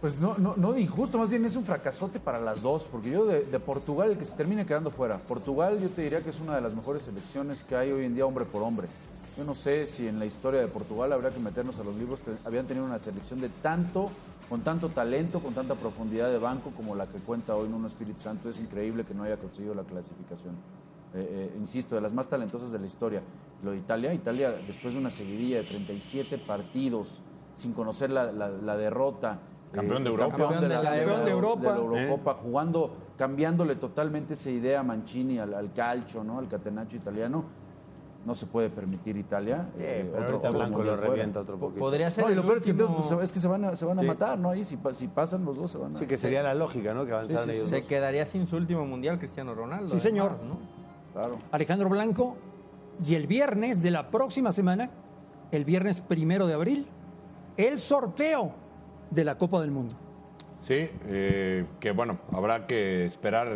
Pues 0.00 0.18
no, 0.18 0.36
no, 0.36 0.54
no 0.56 0.72
de 0.72 0.82
injusto, 0.82 1.16
más 1.16 1.30
bien 1.30 1.46
es 1.46 1.56
un 1.56 1.64
fracasote 1.64 2.20
para 2.20 2.38
las 2.38 2.60
dos, 2.60 2.84
porque 2.84 3.10
yo 3.10 3.24
de, 3.24 3.44
de 3.44 3.58
Portugal, 3.58 4.10
el 4.10 4.18
que 4.18 4.26
se 4.26 4.36
termine 4.36 4.66
quedando 4.66 4.90
fuera. 4.90 5.16
Portugal 5.16 5.78
yo 5.80 5.88
te 5.88 6.02
diría 6.02 6.20
que 6.20 6.28
es 6.28 6.40
una 6.40 6.54
de 6.56 6.60
las 6.60 6.74
mejores 6.74 7.04
selecciones 7.04 7.62
que 7.64 7.74
hay 7.74 7.90
hoy 7.90 8.04
en 8.04 8.14
día 8.14 8.26
hombre 8.26 8.44
por 8.44 8.62
hombre. 8.62 8.86
Yo 9.36 9.44
no 9.44 9.54
sé 9.54 9.86
si 9.86 10.06
en 10.06 10.18
la 10.18 10.26
historia 10.26 10.60
de 10.60 10.68
Portugal 10.68 11.12
habría 11.12 11.30
que 11.30 11.40
meternos 11.40 11.78
a 11.80 11.84
los 11.84 11.96
libros, 11.96 12.20
te- 12.20 12.36
habían 12.44 12.66
tenido 12.66 12.86
una 12.86 12.98
selección 13.00 13.40
de 13.40 13.48
tanto, 13.48 14.10
con 14.48 14.60
tanto 14.62 14.90
talento, 14.90 15.40
con 15.40 15.54
tanta 15.54 15.74
profundidad 15.74 16.30
de 16.30 16.38
banco 16.38 16.70
como 16.76 16.94
la 16.94 17.06
que 17.06 17.18
cuenta 17.18 17.56
hoy 17.56 17.68
Nuno 17.68 17.88
Espíritu 17.88 18.20
Santo. 18.20 18.48
Es 18.48 18.60
increíble 18.60 19.04
que 19.04 19.12
no 19.14 19.24
haya 19.24 19.36
conseguido 19.36 19.74
la 19.74 19.82
clasificación. 19.82 20.54
Eh, 21.14 21.50
eh, 21.52 21.56
insisto, 21.58 21.94
de 21.96 22.00
las 22.00 22.12
más 22.12 22.28
talentosas 22.28 22.70
de 22.70 22.78
la 22.78 22.86
historia. 22.86 23.22
Lo 23.64 23.72
de 23.72 23.78
Italia, 23.78 24.14
Italia 24.14 24.52
después 24.66 24.94
de 24.94 25.00
una 25.00 25.10
seguidilla 25.10 25.58
de 25.58 25.64
37 25.64 26.38
partidos, 26.38 27.20
sin 27.56 27.72
conocer 27.72 28.10
la, 28.10 28.30
la- 28.30 28.48
la 28.50 28.76
derrota. 28.76 29.38
Campeón 29.72 30.04
de 30.04 30.10
Europa. 30.10 30.36
Campeón 30.36 30.60
de 30.60 30.68
la, 30.68 30.82
Campeón 30.82 31.24
de 31.24 31.30
Europa. 31.32 31.60
de 31.60 31.68
la 31.68 31.76
Eurocopa, 31.76 32.34
jugando, 32.34 32.96
cambiándole 33.18 33.74
totalmente 33.76 34.34
esa 34.34 34.50
idea 34.50 34.80
a 34.80 34.82
Mancini, 34.84 35.40
al, 35.40 35.54
al 35.54 35.72
calcio, 35.72 36.22
¿no? 36.22 36.38
al 36.38 36.48
catenaccio 36.48 36.98
italiano. 36.98 37.44
No 38.24 38.34
se 38.34 38.46
puede 38.46 38.70
permitir 38.70 39.16
Italia. 39.18 39.68
eh, 39.76 40.08
pero 40.12 40.26
ahorita 40.26 40.50
Blanco 40.50 40.82
lo 40.82 40.96
fuera. 40.96 41.08
revienta 41.08 41.40
otro 41.40 41.58
poquito. 41.58 41.80
Podría 41.80 42.08
ser 42.08 42.24
No, 42.24 42.30
el 42.30 42.36
lo 42.36 42.42
peor 42.42 42.56
es 42.58 42.64
que, 42.64 42.70
entonces, 42.70 43.12
pues, 43.12 43.24
es 43.24 43.32
que 43.32 43.38
se 43.38 43.48
van 43.48 43.64
a, 43.66 43.76
se 43.76 43.84
van 43.84 43.98
a 43.98 44.02
Sí. 44.02 44.06
matar, 44.08 44.38
¿no? 44.38 44.50
Ahí 44.50 44.64
si, 44.64 44.76
pa- 44.78 44.94
si 44.94 45.08
pasan 45.08 45.44
los 45.44 45.56
dos 45.56 45.70
se 45.70 45.78
van 45.78 45.94
a... 45.94 45.98
Sí, 45.98 46.06
que 46.06 46.16
sería 46.16 46.42
la 46.42 46.54
lógica, 46.54 46.94
¿no? 46.94 47.04
Que 47.04 47.12
avanzaran 47.12 47.50
ellos 47.50 47.68
Se 47.68 47.80
dos. 47.80 47.86
quedaría 47.88 48.24
sin 48.24 48.46
su 48.46 48.56
último 48.56 48.86
mundial 48.86 49.18
Cristiano 49.18 49.54
Ronaldo. 49.54 49.88
Sí, 49.88 49.98
señor. 50.00 50.32
además, 50.38 50.58
¿no? 50.58 51.20
Claro. 51.20 51.38
Alejandro 51.50 51.88
Blanco. 51.90 52.36
Y 53.06 53.14
el 53.16 53.26
viernes 53.26 53.82
de 53.82 53.90
la 53.90 54.10
próxima 54.10 54.52
semana, 54.52 54.88
el 55.50 55.64
viernes 55.64 56.00
primero 56.00 56.46
de 56.46 56.54
abril, 56.54 56.86
el 57.56 57.78
sorteo 57.78 58.52
de 59.10 59.24
la 59.24 59.36
Copa 59.36 59.60
del 59.60 59.70
Mundo. 59.72 59.94
Sí, 60.60 60.88
eh, 61.08 61.66
que 61.78 61.90
bueno, 61.90 62.18
habrá 62.32 62.66
que 62.66 63.04
esperar 63.04 63.48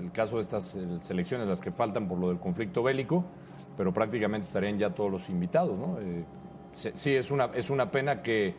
el 0.00 0.10
caso 0.12 0.36
de 0.36 0.42
estas 0.42 0.74
eh, 0.76 0.98
selecciones, 1.02 1.46
las 1.46 1.60
que 1.60 1.70
faltan 1.72 2.08
por 2.08 2.18
lo 2.18 2.28
del 2.28 2.38
conflicto 2.38 2.82
bélico, 2.82 3.24
pero 3.78 3.94
prácticamente 3.94 4.46
estarían 4.46 4.76
ya 4.76 4.90
todos 4.90 5.10
los 5.10 5.30
invitados, 5.30 5.78
¿no? 5.78 5.98
Eh, 6.00 6.24
sí, 6.72 7.14
es 7.14 7.30
una, 7.30 7.46
es 7.54 7.70
una 7.70 7.90
pena 7.90 8.22
que, 8.22 8.56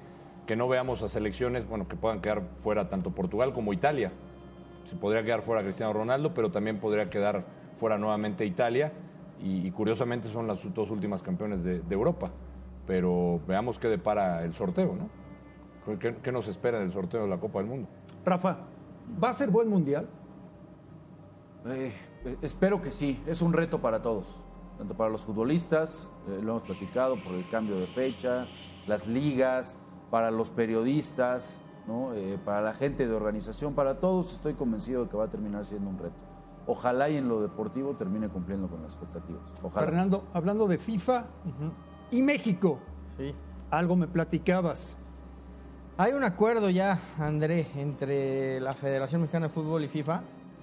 que 0.48 0.56
no 0.56 0.68
veamos 0.68 1.04
a 1.04 1.10
selecciones, 1.10 1.68
bueno, 1.68 1.88
que 1.88 1.98
puedan 1.98 2.22
quedar 2.22 2.42
fuera 2.60 2.88
tanto 2.88 3.12
Portugal 3.12 3.54
como 3.54 3.74
Italia. 3.74 4.12
Se 4.86 4.96
podría 4.96 5.22
quedar 5.24 5.42
fuera 5.42 5.62
Cristiano 5.62 5.92
Ronaldo, 5.94 6.34
pero 6.34 6.50
también 6.50 6.80
podría 6.80 7.10
quedar 7.10 7.46
fuera 7.76 7.98
nuevamente 7.98 8.46
Italia, 8.46 8.94
y, 9.42 9.68
y 9.68 9.72
curiosamente 9.72 10.30
son 10.30 10.48
las 10.48 10.74
dos 10.74 10.90
últimas 10.90 11.22
campeones 11.22 11.64
de, 11.64 11.82
de 11.82 11.94
Europa. 11.94 12.32
Pero 12.88 13.42
veamos 13.46 13.78
qué 13.78 13.88
depara 13.90 14.44
el 14.44 14.54
sorteo, 14.54 14.96
¿no? 14.96 15.98
¿Qué, 16.00 16.16
qué 16.16 16.32
nos 16.32 16.48
espera 16.48 16.78
en 16.78 16.86
el 16.86 16.92
sorteo 16.92 17.24
de 17.24 17.28
la 17.28 17.38
Copa 17.38 17.60
del 17.60 17.68
Mundo? 17.68 17.90
Rafa, 18.26 18.58
¿va 19.22 19.30
a 19.30 19.34
ser 19.34 19.50
buen 19.50 19.68
mundial? 19.68 20.08
Eh, 21.68 21.92
eh, 22.26 22.38
espero 22.42 22.82
que 22.82 22.90
sí, 22.90 23.22
es 23.28 23.42
un 23.42 23.54
reto 23.54 23.80
para 23.80 24.02
todos, 24.02 24.40
tanto 24.80 24.96
para 24.96 25.10
los 25.10 25.22
futbolistas, 25.24 26.10
eh, 26.28 26.40
lo 26.42 26.52
hemos 26.54 26.64
platicado 26.64 27.16
por 27.22 27.34
el 27.36 27.48
cambio 27.50 27.76
de 27.78 27.86
fecha, 27.86 28.48
las 28.88 29.06
ligas, 29.08 29.78
para 30.10 30.32
los 30.32 30.50
periodistas, 30.52 31.60
¿no? 31.86 32.14
Eh, 32.14 32.40
para 32.44 32.62
la 32.62 32.74
gente 32.74 33.06
de 33.06 33.14
organización, 33.14 33.74
para 33.76 34.00
todos 34.00 34.32
estoy 34.34 34.54
convencido 34.54 35.04
de 35.04 35.10
que 35.10 35.18
va 35.18 35.26
a 35.26 35.28
terminar 35.28 35.66
siendo 35.66 35.90
un 35.90 36.00
reto. 36.00 36.16
Ojalá 36.66 37.10
y 37.10 37.18
en 37.18 37.28
lo 37.28 37.42
deportivo 37.42 37.94
termine 37.96 38.30
cumpliendo 38.30 38.68
con 38.70 38.82
las 38.82 38.94
expectativas. 38.94 39.42
Ojalá. 39.62 39.86
Fernando, 39.86 40.24
hablando 40.34 40.66
de 40.68 40.78
FIFA 40.78 41.26
y 42.10 42.22
México, 42.24 42.80
Sí. 43.18 43.36
algo 43.72 43.96
me 43.98 44.08
platicabas. 44.08 44.96
Hay 45.98 46.14
un 46.14 46.24
acuerdo 46.24 46.70
ya, 46.70 47.02
André, 47.20 47.68
entre 47.76 48.62
la 48.62 48.74
Federación 48.74 49.22
Mexicana 49.22 49.48
de 49.48 49.54
Fútbol 49.54 49.84
y 49.84 49.90
FIFA. 49.90 50.22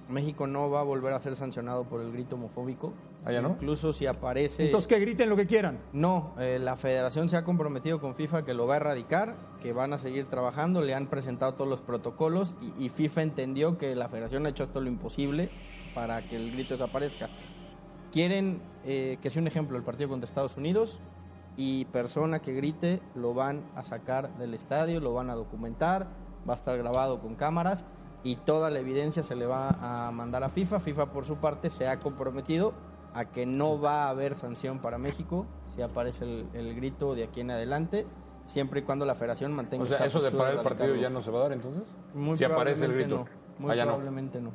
México 0.09 0.47
no 0.47 0.69
va 0.69 0.81
a 0.81 0.83
volver 0.83 1.13
a 1.13 1.19
ser 1.19 1.35
sancionado 1.35 1.85
por 1.85 2.01
el 2.01 2.11
grito 2.11 2.35
homofóbico. 2.35 2.93
¿Ah, 3.25 3.31
ya 3.31 3.41
no? 3.41 3.49
Incluso 3.49 3.91
si 3.93 4.05
aparece... 4.05 4.65
Entonces 4.65 4.87
que 4.87 4.99
griten 4.99 5.29
lo 5.29 5.35
que 5.35 5.45
quieran. 5.45 5.79
No, 5.93 6.33
eh, 6.39 6.59
la 6.61 6.77
federación 6.77 7.29
se 7.29 7.37
ha 7.37 7.43
comprometido 7.43 7.99
con 7.99 8.15
FIFA 8.15 8.45
que 8.45 8.53
lo 8.53 8.67
va 8.67 8.75
a 8.75 8.77
erradicar, 8.77 9.35
que 9.61 9.73
van 9.73 9.93
a 9.93 9.97
seguir 9.97 10.29
trabajando, 10.29 10.81
le 10.81 10.93
han 10.93 11.07
presentado 11.07 11.55
todos 11.55 11.69
los 11.69 11.81
protocolos 11.81 12.55
y, 12.61 12.85
y 12.85 12.89
FIFA 12.89 13.21
entendió 13.23 13.77
que 13.77 13.95
la 13.95 14.07
federación 14.07 14.45
ha 14.45 14.49
hecho 14.49 14.69
todo 14.69 14.81
lo 14.81 14.89
imposible 14.89 15.49
para 15.93 16.21
que 16.21 16.35
el 16.35 16.51
grito 16.51 16.75
desaparezca. 16.75 17.27
Quieren 18.11 18.61
eh, 18.85 19.17
que 19.21 19.29
sea 19.29 19.41
un 19.41 19.47
ejemplo 19.47 19.77
el 19.77 19.83
partido 19.83 20.09
contra 20.09 20.25
Estados 20.25 20.55
Unidos 20.55 20.99
y 21.57 21.85
persona 21.85 22.39
que 22.39 22.53
grite 22.53 23.01
lo 23.15 23.33
van 23.33 23.63
a 23.75 23.83
sacar 23.83 24.37
del 24.37 24.53
estadio, 24.53 25.01
lo 25.01 25.13
van 25.13 25.29
a 25.29 25.35
documentar, 25.35 26.07
va 26.47 26.53
a 26.53 26.55
estar 26.55 26.77
grabado 26.77 27.19
con 27.19 27.35
cámaras 27.35 27.83
y 28.23 28.35
toda 28.37 28.69
la 28.69 28.79
evidencia 28.79 29.23
se 29.23 29.35
le 29.35 29.45
va 29.45 29.69
a 30.07 30.11
mandar 30.11 30.43
a 30.43 30.49
FIFA. 30.49 30.79
FIFA 30.79 31.11
por 31.11 31.25
su 31.25 31.37
parte 31.37 31.69
se 31.69 31.87
ha 31.87 31.99
comprometido 31.99 32.73
a 33.13 33.25
que 33.25 33.45
no 33.45 33.79
va 33.79 34.05
a 34.05 34.09
haber 34.09 34.35
sanción 34.35 34.79
para 34.79 34.97
México 34.97 35.45
si 35.75 35.81
aparece 35.81 36.25
el, 36.25 36.45
el 36.53 36.75
grito 36.75 37.15
de 37.15 37.23
aquí 37.23 37.41
en 37.41 37.51
adelante, 37.51 38.05
siempre 38.45 38.81
y 38.81 38.83
cuando 38.83 39.05
la 39.05 39.15
federación 39.15 39.53
mantenga 39.53 39.83
O 39.83 39.87
sea, 39.87 39.97
esta 39.97 40.07
eso 40.07 40.21
de 40.21 40.31
parar 40.31 40.55
el 40.55 40.61
partido 40.61 40.95
ya 40.95 41.09
no 41.09 41.21
se 41.21 41.31
va 41.31 41.39
a 41.39 41.43
dar 41.43 41.51
entonces. 41.53 41.83
Muy 42.13 42.35
si 42.37 42.43
aparece 42.43 42.85
el 42.85 42.93
grito. 42.93 43.17
no, 43.17 43.25
muy 43.59 43.71
Ah, 43.71 43.85
no. 43.85 43.91
probablemente 43.91 44.41
no. 44.41 44.51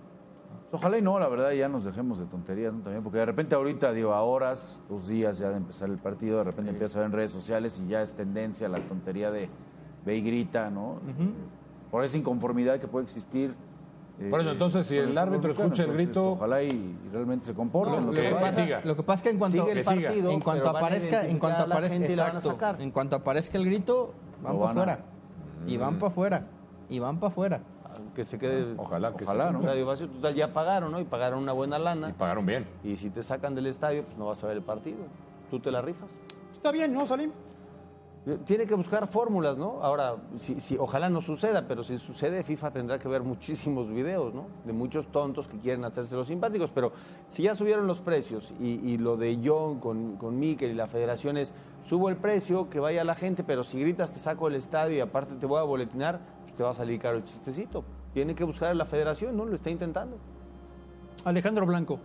Ojalá 0.74 0.96
y 0.96 1.02
no, 1.02 1.18
la 1.18 1.28
verdad, 1.28 1.50
ya 1.52 1.68
nos 1.68 1.84
dejemos 1.84 2.18
de 2.18 2.24
tonterías 2.24 2.72
¿no? 2.72 2.80
también, 2.80 3.02
porque 3.02 3.18
de 3.18 3.26
repente 3.26 3.54
ahorita, 3.54 3.92
digo, 3.92 4.14
a 4.14 4.22
horas, 4.22 4.82
dos 4.88 5.06
días 5.06 5.38
ya 5.38 5.50
de 5.50 5.58
empezar 5.58 5.90
el 5.90 5.98
partido, 5.98 6.38
de 6.38 6.44
repente 6.44 6.70
empieza 6.70 6.98
a 6.98 7.02
ver 7.02 7.06
en 7.06 7.12
redes 7.12 7.30
sociales 7.30 7.78
y 7.78 7.88
ya 7.88 8.00
es 8.00 8.14
tendencia 8.14 8.68
la 8.70 8.78
tontería 8.80 9.30
de 9.30 9.50
ve 10.06 10.16
y 10.16 10.22
grita, 10.22 10.70
¿no? 10.70 10.98
Por 11.92 12.02
esa 12.04 12.16
inconformidad 12.16 12.80
que 12.80 12.88
puede 12.88 13.04
existir 13.04 13.54
Por 14.30 14.40
eso, 14.40 14.50
entonces, 14.50 14.86
si 14.86 14.96
el 14.98 15.16
árbitro 15.18 15.52
escucha 15.52 15.82
el 15.84 15.92
grito- 15.92 16.20
entonces, 16.20 16.36
Ojalá 16.38 16.62
y, 16.62 16.68
y 16.68 17.08
realmente 17.12 17.46
se 17.46 17.54
comporten. 17.54 18.00
Lo 18.00 18.06
los 18.08 18.16
que, 18.16 18.30
pasa, 18.30 18.66
lo 18.84 18.96
que 18.96 19.02
pasa 19.02 19.16
es 19.18 19.22
que 19.22 19.30
en 19.30 19.38
cuanto, 19.38 19.68
el 19.68 19.74
que 19.74 19.84
siga. 19.84 20.08
partido, 20.08 20.30
en 20.30 20.40
cuanto 20.40 20.68
aparezca, 20.70 21.26
en 21.26 21.38
cuanto 21.38 21.62
aparezca, 21.62 21.98
y 21.98 22.04
exacto, 22.04 22.56
en 22.78 22.90
cuanto 22.90 23.16
aparezca 23.16 23.58
el 23.58 23.64
grito, 23.66 24.14
van 24.42 24.54
Lo 24.54 24.60
para 24.60 24.70
afuera. 24.72 24.98
Y 25.66 25.76
van 25.76 25.94
para 25.98 26.08
afuera. 26.08 26.46
Y 26.88 26.98
van 26.98 27.18
para 27.20 27.28
afuera. 27.30 27.60
Que 28.14 28.24
se 28.24 28.38
quede 28.38 28.74
Ojalá 28.78 29.14
que 29.16 29.24
Ojalá, 29.24 29.46
se- 29.48 29.52
¿no? 29.52 29.60
estadio 29.60 29.86
vacío. 29.86 30.08
Total, 30.08 30.34
ya 30.34 30.52
pagaron, 30.52 30.92
¿no? 30.92 31.00
Y 31.00 31.04
pagaron 31.04 31.38
una 31.42 31.52
buena 31.52 31.78
Y 31.78 31.82
lana. 31.82 32.14
pagaron 32.16 32.44
bien. 32.46 32.66
Y 32.84 32.96
si 32.96 33.10
te 33.10 33.22
sacan 33.22 33.54
del 33.54 33.66
estadio, 33.66 34.02
pues 34.04 34.16
no 34.18 34.26
vas 34.26 34.42
a 34.42 34.46
ver 34.48 34.56
el 34.56 34.62
partido. 34.62 34.98
Tú 35.50 35.60
te 35.60 35.70
la 35.70 35.82
rifas. 35.82 36.08
Está 36.52 36.70
bien, 36.72 36.92
¿no, 36.94 37.06
Salim? 37.06 37.30
Tiene 38.46 38.66
que 38.66 38.76
buscar 38.76 39.08
fórmulas, 39.08 39.58
¿no? 39.58 39.82
Ahora, 39.82 40.14
si, 40.36 40.60
si- 40.60 40.78
ojalá 40.78 41.10
no 41.10 41.20
suceda, 41.22 41.66
pero 41.66 41.82
si 41.82 41.98
sucede, 41.98 42.44
FIFA 42.44 42.70
tendrá 42.70 42.96
que 43.00 43.08
ver 43.08 43.24
muchísimos 43.24 43.90
videos, 43.90 44.32
¿no? 44.32 44.46
De 44.64 44.72
muchos 44.72 45.08
tontos 45.08 45.48
que 45.48 45.58
quieren 45.58 45.84
hacerse 45.84 46.14
los 46.14 46.28
simpáticos. 46.28 46.70
Pero 46.70 46.92
si 47.28 47.42
ya 47.42 47.56
subieron 47.56 47.88
los 47.88 47.98
precios 47.98 48.54
y, 48.60 48.96
lo 48.98 49.16
de 49.16 49.40
John 49.44 49.80
con, 49.80 50.16
con 50.18 50.40
y 50.40 50.54
la 50.72 50.86
federación 50.86 51.36
es, 51.36 51.52
subo 51.84 52.10
el 52.10 52.16
precio, 52.16 52.70
que 52.70 52.78
vaya 52.78 53.02
la 53.02 53.16
gente, 53.16 53.42
pero 53.42 53.64
si 53.64 53.80
gritas 53.80 54.12
te 54.12 54.20
saco 54.20 54.46
del 54.46 54.54
estadio 54.54 54.96
y 54.96 55.00
aparte 55.00 55.34
te 55.34 55.46
voy 55.46 55.58
a 55.58 55.64
boletinar, 55.64 56.20
pues 56.44 56.54
te 56.54 56.62
va 56.62 56.70
a 56.70 56.74
salir 56.74 57.00
caro 57.00 57.16
el 57.16 57.24
chistecito. 57.24 57.82
Tiene 58.14 58.36
que 58.36 58.44
buscar 58.44 58.70
a 58.70 58.74
la 58.74 58.84
federación, 58.86 59.36
¿no? 59.36 59.46
Lo 59.46 59.56
está 59.56 59.68
intentando. 59.68 60.16
Alejandro 61.24 61.66
Blanco, 61.66 61.98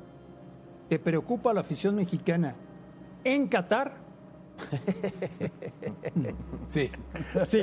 ¿te 0.89 0.97
preocupa 0.97 1.53
la 1.53 1.61
afición 1.61 1.93
mexicana 1.95 2.55
en 3.23 3.47
Qatar? 3.47 4.06
Sí. 6.67 6.91
Sí. 7.45 7.61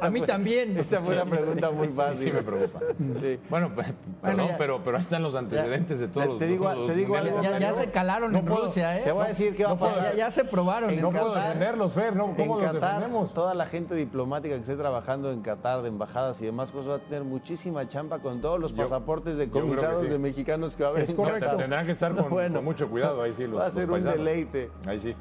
A 0.00 0.10
mí 0.10 0.18
fue- 0.20 0.26
también. 0.28 0.76
Esa 0.76 1.00
fue 1.00 1.14
una 1.14 1.24
pregunta 1.26 1.70
muy 1.72 1.88
fácil. 1.88 2.28
Sí 2.28 2.32
me 2.32 2.42
preocupa. 2.42 2.78
Sí. 3.20 3.38
Bueno, 3.50 3.72
perdón, 3.74 4.46
ya- 4.48 4.56
pero, 4.58 4.80
pero 4.84 4.96
ahí 4.96 5.02
están 5.02 5.22
los 5.24 5.34
antecedentes 5.34 5.98
de 5.98 6.06
todos 6.08 6.24
Te- 6.26 6.30
los 6.30 6.38
te 6.38 6.46
digo- 6.46 6.72
los 6.72 6.86
te 6.86 6.94
digo 6.94 7.16
algo, 7.16 7.42
Ya, 7.42 7.72
se 7.74 7.86
calaron 7.90 8.30
No 8.32 8.38
en 8.38 8.44
puedo- 8.44 8.66
Rusia, 8.66 8.96
¿eh? 8.98 9.02
Te 9.02 9.10
voy 9.12 9.24
a 9.24 9.28
decir 9.28 9.56
qué 9.56 9.64
va 9.64 9.72
a 9.72 9.78
pasar. 9.78 10.04
Ya, 10.12 10.14
ya 10.14 10.30
se 10.30 10.44
probaron. 10.44 10.90
En 10.90 11.00
No 11.00 11.10
puedo 11.10 11.34
defenderlos, 11.34 11.92
Fer, 11.92 12.14
¿no? 12.14 12.34
¿Cómo 12.36 12.58
en 12.58 12.64
los 12.64 12.72
Qatar, 12.74 12.94
defendemos? 12.96 13.34
toda 13.34 13.54
la 13.54 13.66
gente 13.66 13.94
diplomática 13.96 14.54
que 14.54 14.60
esté 14.60 14.76
trabajando 14.76 15.32
en 15.32 15.40
Qatar, 15.42 15.82
de 15.82 15.88
embajadas 15.88 16.40
y 16.42 16.46
demás 16.46 16.70
cosas, 16.70 16.90
va 16.92 16.96
a 16.96 17.00
tener 17.00 17.24
muchísima 17.24 17.88
chamba 17.88 18.20
con 18.20 18.40
todos 18.40 18.60
los 18.60 18.72
Yo- 18.72 18.84
pasaportes 18.84 19.36
decomisados 19.36 20.02
sí. 20.02 20.06
de 20.08 20.18
mexicanos 20.18 20.76
que 20.76 20.84
va 20.84 20.90
a 20.90 20.92
haber. 20.92 21.04
Es 21.04 21.10
en 21.10 21.16
correcto. 21.16 21.40
Qatar. 21.40 21.56
Tendrán 21.56 21.86
que 21.86 21.92
estar 21.92 22.14
con, 22.14 22.30
Bueno. 22.30 22.54
con 22.56 22.64
mucho 22.64 22.88
cuidado 22.88 23.22
ahí 23.22 23.32
sí. 23.34 23.46
Los, 23.46 23.60
Va 23.60 23.66
a 23.66 23.70
ser 23.70 23.90
un 23.90 24.02
deleite. 24.02 24.70
Ahí 24.86 25.00
sí. 25.00 25.14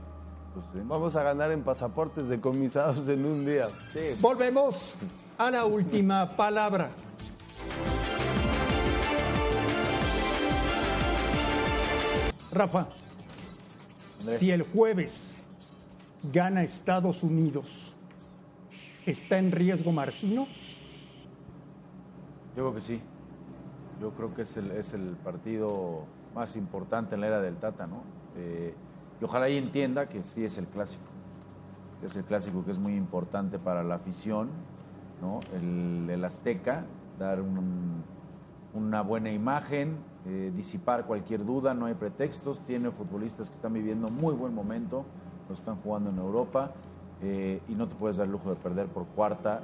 Pues, 0.54 0.66
sí. 0.74 0.80
Vamos 0.84 1.16
a 1.16 1.24
ganar 1.24 1.52
en 1.52 1.64
pasaportes 1.64 2.28
decomisados 2.28 3.08
en 3.08 3.26
un 3.26 3.46
día. 3.46 3.68
Sí. 3.94 4.18
Volvemos 4.20 4.96
a 5.38 5.50
la 5.50 5.66
última 5.66 6.36
palabra. 6.36 6.90
Rafa, 12.52 12.88
si 14.30 14.52
el 14.52 14.64
jueves 14.64 15.42
gana 16.34 16.64
Estados 16.64 17.24
Unidos, 17.24 17.94
¿está 19.06 19.38
en 19.38 19.54
riesgo 19.54 19.94
Martino? 19.94 20.48
Yo 22.58 22.64
creo 22.64 22.76
que 22.76 22.82
sí. 22.82 23.02
Yo 24.02 24.12
creo 24.12 24.34
que 24.34 24.42
es 24.42 24.58
el, 24.58 24.72
es 24.72 24.92
el 24.92 25.16
partido 25.24 26.04
más 26.36 26.58
importante 26.58 27.16
en 27.16 27.22
la 27.22 27.28
era 27.28 27.42
del 27.42 27.56
Tata, 27.56 27.88
¿no? 27.88 28.04
Eh, 28.36 28.74
y 29.22 29.24
ojalá 29.24 29.48
y 29.50 29.58
entienda 29.58 30.10
que 30.10 30.24
sí 30.24 30.44
es 30.44 30.58
el 30.58 30.66
clásico. 30.68 31.04
que 32.00 32.08
Es 32.08 32.16
el 32.16 32.24
clásico 32.24 32.66
que 32.66 32.72
es 32.72 32.80
muy 32.80 32.96
importante 32.96 33.60
para 33.60 33.84
la 33.84 33.96
afición, 33.96 34.50
¿no? 35.22 35.40
El, 35.56 36.10
el 36.10 36.26
Azteca, 36.26 36.84
dar 37.20 37.40
un- 37.40 38.04
una 38.74 39.02
buena 39.02 39.30
imagen, 39.32 39.98
eh, 40.26 40.52
disipar 40.56 41.06
cualquier 41.06 41.46
duda, 41.46 41.74
no 41.74 41.86
hay 41.86 41.94
pretextos. 41.94 42.60
Tiene 42.62 42.90
futbolistas 42.92 43.50
que 43.50 43.56
están 43.56 43.74
viviendo 43.74 44.08
muy 44.10 44.34
buen 44.34 44.54
momento, 44.56 45.06
lo 45.50 45.54
están 45.56 45.76
jugando 45.78 46.10
en 46.10 46.18
Europa 46.18 46.72
eh, 47.22 47.62
y 47.70 47.76
no 47.76 47.88
te 47.88 47.96
puedes 47.96 48.18
dar 48.18 48.26
el 48.26 48.32
lujo 48.32 48.50
de 48.50 48.56
perder 48.56 48.88
por 48.88 49.06
cuarta 49.08 49.62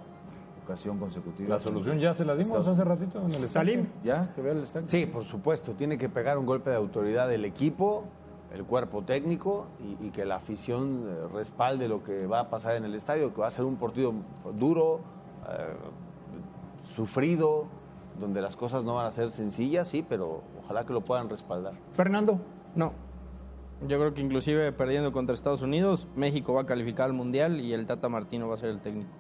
ocasión 0.64 0.99
consecutiva. 0.99 1.49
La 1.49 1.60
solución 1.60 1.97
ya 1.97 2.14
se 2.14 2.26
la 2.26 2.34
dimos 2.34 2.47
Estados 2.49 2.68
hace 2.68 2.84
ratito 2.84 3.20
en 3.26 3.34
el. 3.34 3.47
Salim, 3.47 3.88
¿Ya? 4.03 4.32
¿Que 4.36 4.41
vea 4.41 4.51
el 4.51 4.60
estanque? 4.64 4.89
Sí, 4.89 5.05
por 5.08 5.24
supuesto. 5.24 5.72
Tiene 5.72 5.97
que 5.97 6.10
pegar 6.10 6.38
un 6.38 6.45
golpe 6.45 6.70
de 6.70 6.76
autoridad 6.76 7.32
el 7.34 7.45
equipo, 7.45 8.03
el 8.53 8.63
cuerpo 8.63 9.03
técnico 9.03 9.67
y, 9.79 10.07
y 10.07 10.09
que 10.11 10.25
la 10.25 10.35
afición 10.37 11.05
eh, 11.07 11.27
respalde 11.33 11.87
lo 11.87 12.03
que 12.03 12.27
va 12.27 12.41
a 12.41 12.49
pasar 12.49 12.75
en 12.75 12.85
el 12.85 12.95
estadio, 12.95 13.33
que 13.33 13.41
va 13.41 13.47
a 13.47 13.51
ser 13.51 13.65
un 13.65 13.75
partido 13.75 14.13
duro, 14.55 15.01
eh, 15.49 15.75
sufrido, 16.83 17.65
donde 18.19 18.41
las 18.41 18.55
cosas 18.55 18.83
no 18.83 18.95
van 18.95 19.05
a 19.05 19.11
ser 19.11 19.29
sencillas, 19.31 19.87
sí, 19.87 20.03
pero 20.07 20.41
ojalá 20.63 20.85
que 20.85 20.93
lo 20.93 21.01
puedan 21.01 21.29
respaldar. 21.29 21.73
Fernando, 21.93 22.39
No. 22.75 22.93
Yo 23.87 23.99
creo 23.99 24.11
que 24.15 24.21
inclusive 24.21 24.71
perdiendo 24.71 25.11
contra 25.11 25.35
Estados 25.35 25.61
Unidos, 25.61 26.07
México 26.15 26.51
va 26.51 26.61
a 26.61 26.65
calificar 26.65 27.05
al 27.05 27.13
Mundial 27.13 27.59
y 27.61 27.73
el 27.73 27.85
Tata 27.85 28.09
Martino 28.09 28.47
va 28.47 28.55
a 28.55 28.57
ser 28.57 28.69
el 28.69 28.79
técnico. 28.79 29.11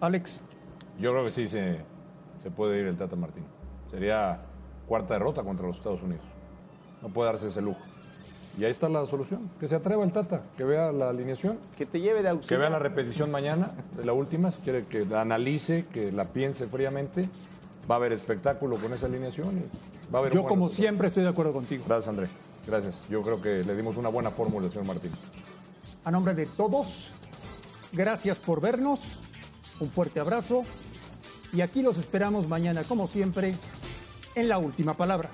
Alex, 0.00 0.40
Yo 0.98 1.12
creo 1.12 1.24
que 1.24 1.30
sí 1.30 1.46
se, 1.46 1.84
se 2.42 2.50
puede 2.50 2.80
ir 2.80 2.86
el 2.88 2.96
Tata 2.96 3.14
Martín. 3.14 3.44
Sería 3.88 4.40
cuarta 4.88 5.14
derrota 5.14 5.44
contra 5.44 5.68
los 5.68 5.76
Estados 5.76 6.02
Unidos. 6.02 6.24
No 7.00 7.10
puede 7.10 7.30
darse 7.30 7.46
ese 7.46 7.62
lujo. 7.62 7.78
Y 8.58 8.64
ahí 8.64 8.70
está 8.70 8.88
la 8.88 9.04
solución. 9.06 9.50
Que 9.60 9.68
se 9.68 9.74
atreva 9.74 10.02
el 10.04 10.12
Tata, 10.12 10.42
que 10.56 10.64
vea 10.64 10.90
la 10.92 11.10
alineación, 11.10 11.58
Que 11.76 11.84
te 11.86 12.00
lleve 12.00 12.18
de 12.18 12.22
que 12.24 12.28
auxilio. 12.30 12.58
vea 12.60 12.70
la 12.70 12.78
repetición 12.78 13.30
mañana 13.30 13.72
de 13.96 14.04
la 14.04 14.12
última, 14.14 14.50
si 14.50 14.62
quiere 14.62 14.86
que 14.86 15.04
la 15.04 15.20
analice, 15.20 15.84
que 15.92 16.10
la 16.10 16.24
piense 16.24 16.66
fríamente. 16.66 17.28
Va 17.90 17.96
a 17.96 17.98
haber 17.98 18.12
espectáculo 18.12 18.76
con 18.76 18.92
esa 18.94 19.06
alineación 19.06 19.58
y 19.58 20.12
va 20.12 20.18
a 20.18 20.22
haber 20.22 20.32
yo 20.32 20.42
como 20.42 20.66
resultado. 20.66 20.70
siempre 20.70 21.06
estoy 21.08 21.22
de 21.24 21.28
acuerdo 21.28 21.52
contigo. 21.52 21.84
Gracias, 21.86 22.08
André. 22.08 22.28
Gracias. 22.66 23.02
Yo 23.08 23.22
creo 23.22 23.40
que 23.40 23.62
le 23.62 23.76
dimos 23.76 23.96
una 23.96 24.08
buena 24.08 24.30
fórmula 24.30 24.66
al 24.66 24.72
señor 24.72 24.86
Martín. 24.86 25.12
A 26.04 26.10
nombre 26.10 26.34
de 26.34 26.46
todos, 26.46 27.12
gracias 27.92 28.38
por 28.38 28.60
vernos, 28.60 29.20
un 29.80 29.90
fuerte 29.90 30.18
abrazo 30.18 30.64
y 31.52 31.60
aquí 31.60 31.82
los 31.82 31.98
esperamos 31.98 32.48
mañana, 32.48 32.82
como 32.84 33.06
siempre, 33.06 33.54
en 34.34 34.48
la 34.48 34.58
última 34.58 34.96
palabra. 34.96 35.30